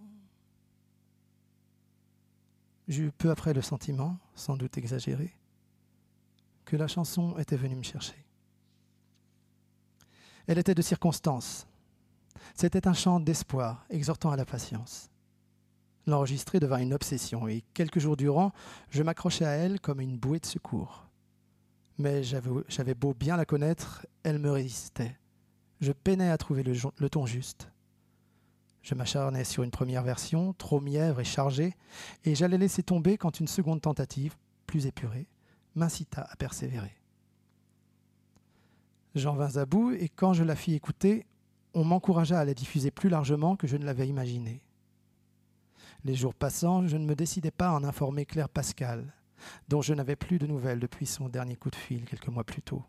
J'eus 2.87 3.11
peu 3.11 3.31
après 3.31 3.53
le 3.53 3.63
sentiment, 3.63 4.17
sans 4.35 4.57
doute 4.57 4.79
exagéré, 4.79 5.33
que 6.65 6.77
la 6.77 6.87
chanson 6.87 7.37
était 7.39 7.57
venue 7.57 7.75
me 7.75 7.83
chercher. 7.83 8.25
Elle 10.47 10.59
était 10.59 10.75
de 10.75 10.83
circonstance. 10.83 11.67
C'était 12.55 12.87
un 12.87 12.95
chant 12.95 13.19
d'espoir, 13.19 13.85
exhortant 13.91 14.31
à 14.31 14.37
la 14.37 14.45
patience. 14.45 15.11
L'enregistrer 16.07 16.61
devint 16.61 16.79
une 16.79 16.95
obsession, 16.95 17.49
et 17.49 17.65
quelques 17.75 17.99
jours 17.99 18.17
durant, 18.17 18.53
je 18.91 19.03
m'accrochais 19.03 19.45
à 19.45 19.53
elle 19.57 19.81
comme 19.81 20.01
une 20.01 20.17
bouée 20.17 20.39
de 20.39 20.47
secours. 20.47 21.06
Mais 21.99 22.23
j'avais 22.23 22.95
beau 22.95 23.15
bien 23.15 23.37
la 23.37 23.47
connaître, 23.47 24.07
elle 24.23 24.39
me 24.39 24.51
résistait. 24.51 25.17
Je 25.81 25.93
peinais 25.93 26.31
à 26.31 26.39
trouver 26.39 26.63
le, 26.63 27.11
ton 27.11 27.27
juste. 27.27 27.71
Je 28.83 28.95
m'acharnais 28.95 29.45
sur 29.45 29.63
une 29.63 29.71
première 29.71 30.03
version, 30.03 30.53
trop 30.53 30.81
mièvre 30.81 31.21
et 31.21 31.25
chargée, 31.25 31.75
et 32.25 32.35
j'allais 32.35 32.59
laisser 32.59 32.83
tomber 32.83 33.17
quand 33.17 33.41
une 33.41 33.49
seconde 33.49 33.81
tentative, 33.81 34.37
plus 34.67 34.87
épurée, 34.87 35.27
m'incita 35.75 36.23
à 36.23 36.37
persévérer. 36.37 36.97
J'en 39.15 39.35
vins 39.35 39.57
à 39.57 39.65
bout, 39.65 39.93
et 39.93 40.09
quand 40.09 40.35
je 40.35 40.45
la 40.45 40.57
fis 40.57 40.75
écouter, 40.75 41.27
on 41.75 41.85
m'encouragea 41.85 42.39
à 42.39 42.45
la 42.45 42.55
diffuser 42.55 42.91
plus 42.91 43.09
largement 43.09 43.57
que 43.57 43.67
je 43.67 43.77
ne 43.77 43.85
l'avais 43.85 44.09
imaginé. 44.09 44.63
Les 46.05 46.15
jours 46.15 46.35
passant, 46.35 46.87
je 46.87 46.97
ne 46.97 47.07
me 47.07 47.17
décidais 47.17 47.51
pas 47.51 47.69
à 47.69 47.73
en 47.73 47.85
informer 47.85 48.27
Claire 48.27 48.49
Pascal, 48.49 49.13
dont 49.69 49.83
je 49.83 49.95
n'avais 49.95 50.17
plus 50.17 50.39
de 50.39 50.47
nouvelles 50.47 50.81
depuis 50.81 51.07
son 51.07 51.29
dernier 51.29 51.57
coup 51.57 51.71
de 51.71 51.77
fil 51.77 52.05
quelques 52.05 52.29
mois 52.29 52.45
plus 52.45 52.63
tôt. 52.63 52.85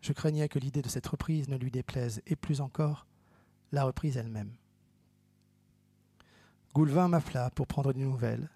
Je 0.00 0.12
craignais 0.12 0.48
que 0.48 0.58
l'idée 0.58 0.82
de 0.82 0.88
cette 0.88 1.06
reprise 1.06 1.48
ne 1.48 1.56
lui 1.56 1.70
déplaise, 1.70 2.22
et 2.26 2.36
plus 2.36 2.60
encore, 2.60 3.06
la 3.72 3.84
reprise 3.84 4.16
elle-même. 4.16 4.52
Goulevin 6.74 7.08
m'appela 7.08 7.50
pour 7.50 7.66
prendre 7.66 7.92
des 7.92 8.04
nouvelles, 8.04 8.48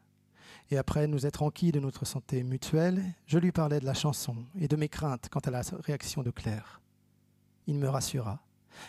et 0.71 0.79
après 0.79 1.07
nous 1.07 1.27
être 1.27 1.43
enquis 1.43 1.73
de 1.73 1.81
notre 1.81 2.05
santé 2.05 2.43
mutuelle, 2.45 3.03
je 3.27 3.39
lui 3.39 3.51
parlais 3.51 3.81
de 3.81 3.87
la 3.87 3.95
chanson 3.95 4.37
et 4.59 4.69
de 4.69 4.77
mes 4.77 4.89
craintes 4.89 5.29
quant 5.29 5.41
à 5.41 5.51
la 5.51 5.63
réaction 5.85 6.23
de 6.23 6.31
Claire. 6.31 6.81
Il 7.67 7.79
me 7.79 7.89
rassura, 7.89 8.41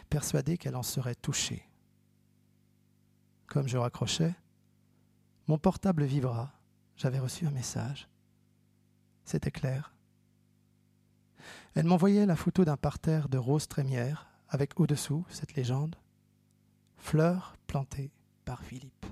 persuadé 0.10 0.58
qu'elle 0.58 0.76
en 0.76 0.84
serait 0.84 1.16
touchée. 1.16 1.68
Comme 3.48 3.68
je 3.68 3.78
raccrochais, 3.78 4.34
mon 5.48 5.58
portable 5.58 6.04
vibra. 6.06 6.54
J'avais 7.02 7.18
reçu 7.18 7.48
un 7.48 7.52
message. 7.52 8.08
C'était 9.26 9.50
Claire. 9.50 9.96
Elle 11.74 11.88
m'envoyait 11.88 12.28
la 12.28 12.36
photo 12.36 12.64
d'un 12.64 12.78
parterre 12.78 13.28
de 13.28 13.40
roses 13.40 13.68
trémières 13.68 14.28
avec 14.50 14.80
au-dessous 14.80 15.26
cette 15.28 15.56
légende 15.56 15.96
Fleurs 16.98 17.56
plantées 17.66 18.12
par 18.46 18.62
Philippe. 18.62 19.08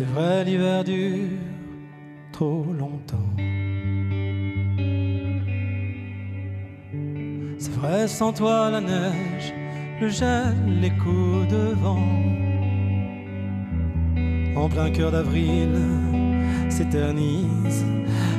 C'est 0.00 0.06
vrai, 0.06 0.44
l'hiver 0.46 0.82
dure 0.82 1.28
trop 2.32 2.64
longtemps. 2.72 3.36
C'est 7.58 7.74
vrai, 7.74 8.08
sans 8.08 8.32
toi, 8.32 8.70
la 8.70 8.80
neige, 8.80 9.52
le 10.00 10.08
gel, 10.08 10.56
les 10.80 10.88
coups 10.88 11.48
de 11.50 11.74
vent. 11.82 12.08
En 14.56 14.70
plein 14.70 14.90
cœur 14.90 15.12
d'avril 15.12 15.68
s'éternise, 16.70 17.84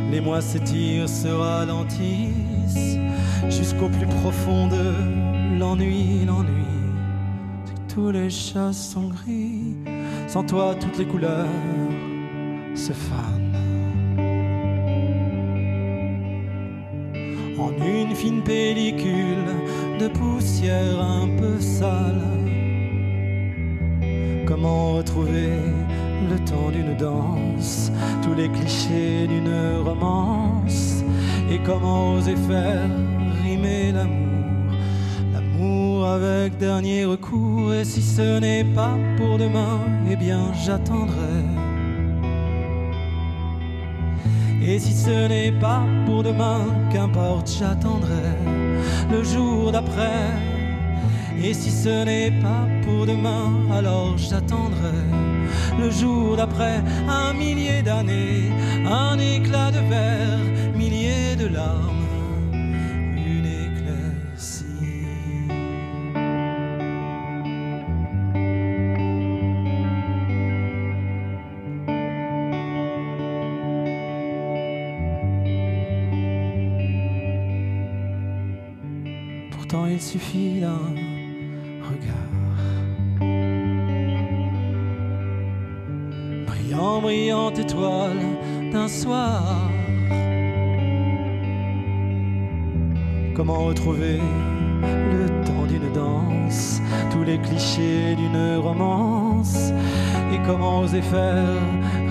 les 0.09 0.19
mois 0.19 0.41
s'étirent, 0.41 1.07
se 1.07 1.27
ralentissent, 1.27 2.97
jusqu'au 3.49 3.89
plus 3.89 4.07
profond 4.07 4.65
de 4.67 5.59
l'ennui, 5.59 6.25
l'ennui. 6.25 6.65
Tous 7.87 8.09
les 8.09 8.31
chats 8.31 8.73
sont 8.73 9.09
gris 9.09 9.90
sans 10.31 10.43
toi, 10.43 10.73
toutes 10.79 10.97
les 10.97 11.05
couleurs 11.05 11.45
se 12.73 12.93
fanent. 12.93 13.57
En 17.59 17.71
une 17.85 18.15
fine 18.15 18.41
pellicule 18.41 19.49
de 19.99 20.07
poussière 20.07 21.01
un 21.01 21.27
peu 21.37 21.59
sale. 21.59 22.21
Comment 24.45 24.93
retrouver 24.93 25.51
le 26.29 26.37
temps 26.49 26.71
d'une 26.71 26.95
danse, 26.95 27.91
tous 28.23 28.33
les 28.33 28.47
clichés 28.47 29.27
d'une 29.27 29.83
romance, 29.83 31.03
et 31.51 31.59
comment 31.59 32.13
oser 32.13 32.37
faire 32.47 32.89
dernier 36.49 37.05
recours. 37.05 37.73
Et 37.73 37.85
si 37.85 38.01
ce 38.01 38.39
n'est 38.39 38.63
pas 38.63 38.95
pour 39.17 39.37
demain, 39.37 39.79
eh 40.09 40.15
bien 40.15 40.51
j'attendrai. 40.65 41.43
Et 44.63 44.79
si 44.79 44.93
ce 44.93 45.27
n'est 45.27 45.51
pas 45.51 45.83
pour 46.05 46.23
demain, 46.23 46.65
qu'importe, 46.91 47.51
j'attendrai 47.59 48.35
le 49.11 49.23
jour 49.23 49.71
d'après. 49.71 50.29
Et 51.43 51.53
si 51.53 51.71
ce 51.71 52.05
n'est 52.05 52.31
pas 52.41 52.67
pour 52.83 53.05
demain, 53.05 53.51
alors 53.71 54.17
j'attendrai 54.17 55.01
le 55.79 55.89
jour 55.89 56.37
d'après 56.37 56.83
un 57.07 57.33
millier 57.33 57.81
d'années, 57.81 58.51
un 58.85 59.17
éclat 59.17 59.71
de 59.71 59.79
verre 59.89 60.51
de 61.41 61.47
larmes, 61.47 62.00
suffit 80.01 80.59
d'un 80.59 80.95
regard. 81.89 82.31
Brillant, 86.47 87.01
brillante 87.01 87.59
étoile 87.59 88.17
d'un 88.71 88.87
soir. 88.87 89.69
Comment 93.35 93.65
retrouver 93.65 94.19
le 94.81 95.27
temps 95.45 95.65
d'une 95.67 95.93
danse, 95.93 96.81
tous 97.11 97.23
les 97.23 97.37
clichés 97.37 98.15
d'une 98.15 98.55
romance 98.57 99.71
Et 100.33 100.39
comment 100.47 100.79
oser 100.79 101.01
faire 101.01 101.61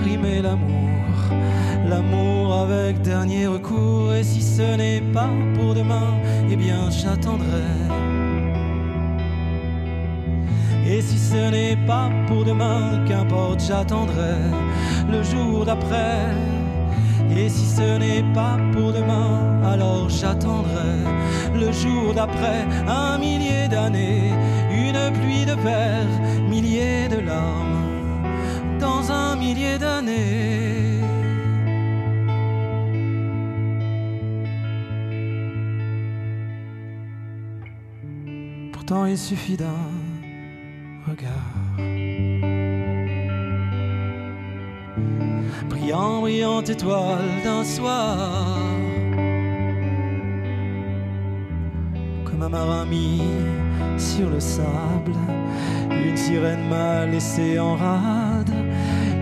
rimer 0.03 0.41
l'amour, 0.41 0.90
l'amour 1.91 2.53
avec 2.53 3.01
dernier 3.01 3.47
recours 3.47 4.13
Et 4.13 4.23
si 4.23 4.41
ce 4.41 4.75
n'est 4.77 5.03
pas 5.13 5.29
pour 5.55 5.73
demain, 5.73 6.11
eh 6.49 6.55
bien 6.55 6.89
j'attendrai 6.89 7.67
et 10.93 11.01
si 11.01 11.17
ce 11.17 11.51
n'est 11.51 11.77
pas 11.87 12.09
pour 12.27 12.43
demain, 12.43 13.05
qu'importe, 13.07 13.61
j'attendrai 13.65 14.35
le 15.09 15.23
jour 15.23 15.63
d'après. 15.63 16.25
Et 17.33 17.47
si 17.47 17.65
ce 17.65 17.97
n'est 17.97 18.25
pas 18.33 18.57
pour 18.73 18.91
demain, 18.91 19.39
alors 19.63 20.09
j'attendrai 20.09 20.97
le 21.53 21.71
jour 21.71 22.13
d'après. 22.13 22.67
Un 22.89 23.17
millier 23.19 23.69
d'années, 23.69 24.33
une 24.69 25.01
pluie 25.17 25.45
de 25.45 25.55
verre, 25.61 26.13
milliers 26.49 27.07
de 27.07 27.19
larmes, 27.19 27.85
dans 28.79 29.09
un 29.11 29.37
millier 29.37 29.77
d'années. 29.77 30.90
Il 38.93 39.17
suffit 39.17 39.55
d'un 39.55 39.87
regard. 41.07 41.77
Brillant, 45.69 46.19
brillante 46.19 46.69
étoile 46.69 47.41
d'un 47.41 47.63
soir. 47.63 48.57
Comme 52.25 52.43
un 52.43 52.49
marin 52.49 52.85
mis 52.85 53.21
sur 53.97 54.29
le 54.29 54.41
sable, 54.41 55.15
une 55.89 56.17
sirène 56.17 56.67
m'a 56.67 57.05
laissé 57.05 57.59
en 57.59 57.77
rade. 57.77 58.51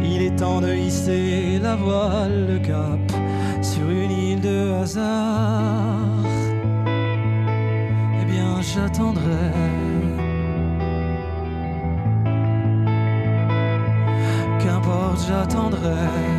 Il 0.04 0.24
est 0.24 0.36
temps 0.36 0.62
de 0.62 0.74
hisser 0.74 1.60
la 1.62 1.76
voile, 1.76 2.48
le 2.54 2.60
cap 2.60 3.12
sur 3.62 3.88
une 3.88 4.12
île 4.12 4.42
de 4.42 4.72
hasard. 4.82 6.39
J'attendrai. 8.74 9.52
Qu'importe, 14.60 15.26
j'attendrai. 15.28 16.39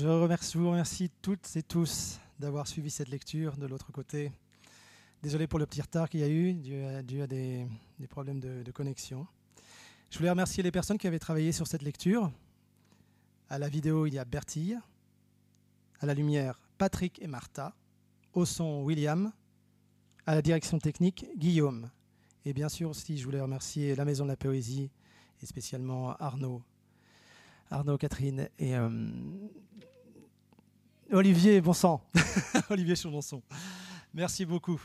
Je 0.00 0.06
vous 0.06 0.70
remercie 0.70 1.10
toutes 1.22 1.56
et 1.56 1.62
tous 1.64 2.20
d'avoir 2.38 2.68
suivi 2.68 2.88
cette 2.88 3.08
lecture 3.08 3.56
de 3.56 3.66
l'autre 3.66 3.90
côté. 3.90 4.30
Désolé 5.24 5.48
pour 5.48 5.58
le 5.58 5.66
petit 5.66 5.82
retard 5.82 6.08
qu'il 6.08 6.20
y 6.20 6.22
a 6.22 6.28
eu, 6.28 6.54
dû 6.54 7.20
à, 7.20 7.26
des, 7.26 7.66
problèmes 8.08 8.38
de, 8.38 8.62
de 8.62 8.70
connexion. 8.70 9.26
Je 10.08 10.18
voulais 10.18 10.30
remercier 10.30 10.62
les 10.62 10.70
personnes 10.70 10.98
qui 10.98 11.08
avaient 11.08 11.18
travaillé 11.18 11.50
sur 11.50 11.66
cette 11.66 11.82
lecture. 11.82 12.30
À 13.50 13.58
la 13.58 13.68
vidéo, 13.68 14.06
il 14.06 14.14
y 14.14 14.20
a 14.20 14.24
Bertille. 14.24 14.78
À 15.98 16.06
la 16.06 16.14
lumière, 16.14 16.60
Patrick 16.78 17.20
et 17.20 17.26
Martha. 17.26 17.74
Au 18.34 18.44
son, 18.44 18.84
William. 18.84 19.32
À 20.26 20.36
la 20.36 20.42
direction 20.42 20.78
technique, 20.78 21.26
Guillaume. 21.36 21.90
Et 22.44 22.52
bien 22.52 22.68
sûr 22.68 22.90
aussi, 22.90 23.18
je 23.18 23.24
voulais 23.24 23.40
remercier 23.40 23.96
la 23.96 24.04
Maison 24.04 24.26
de 24.26 24.30
la 24.30 24.36
Poésie 24.36 24.92
et 25.42 25.46
spécialement 25.46 26.14
Arnaud. 26.18 26.62
Arnaud, 27.70 27.98
Catherine 27.98 28.48
et 28.60 28.76
euh, 28.76 28.88
Olivier 31.10 31.60
Bonsan. 31.60 32.00
Olivier 32.70 32.96
Chaudonson. 32.96 33.42
Merci 34.14 34.44
beaucoup. 34.44 34.80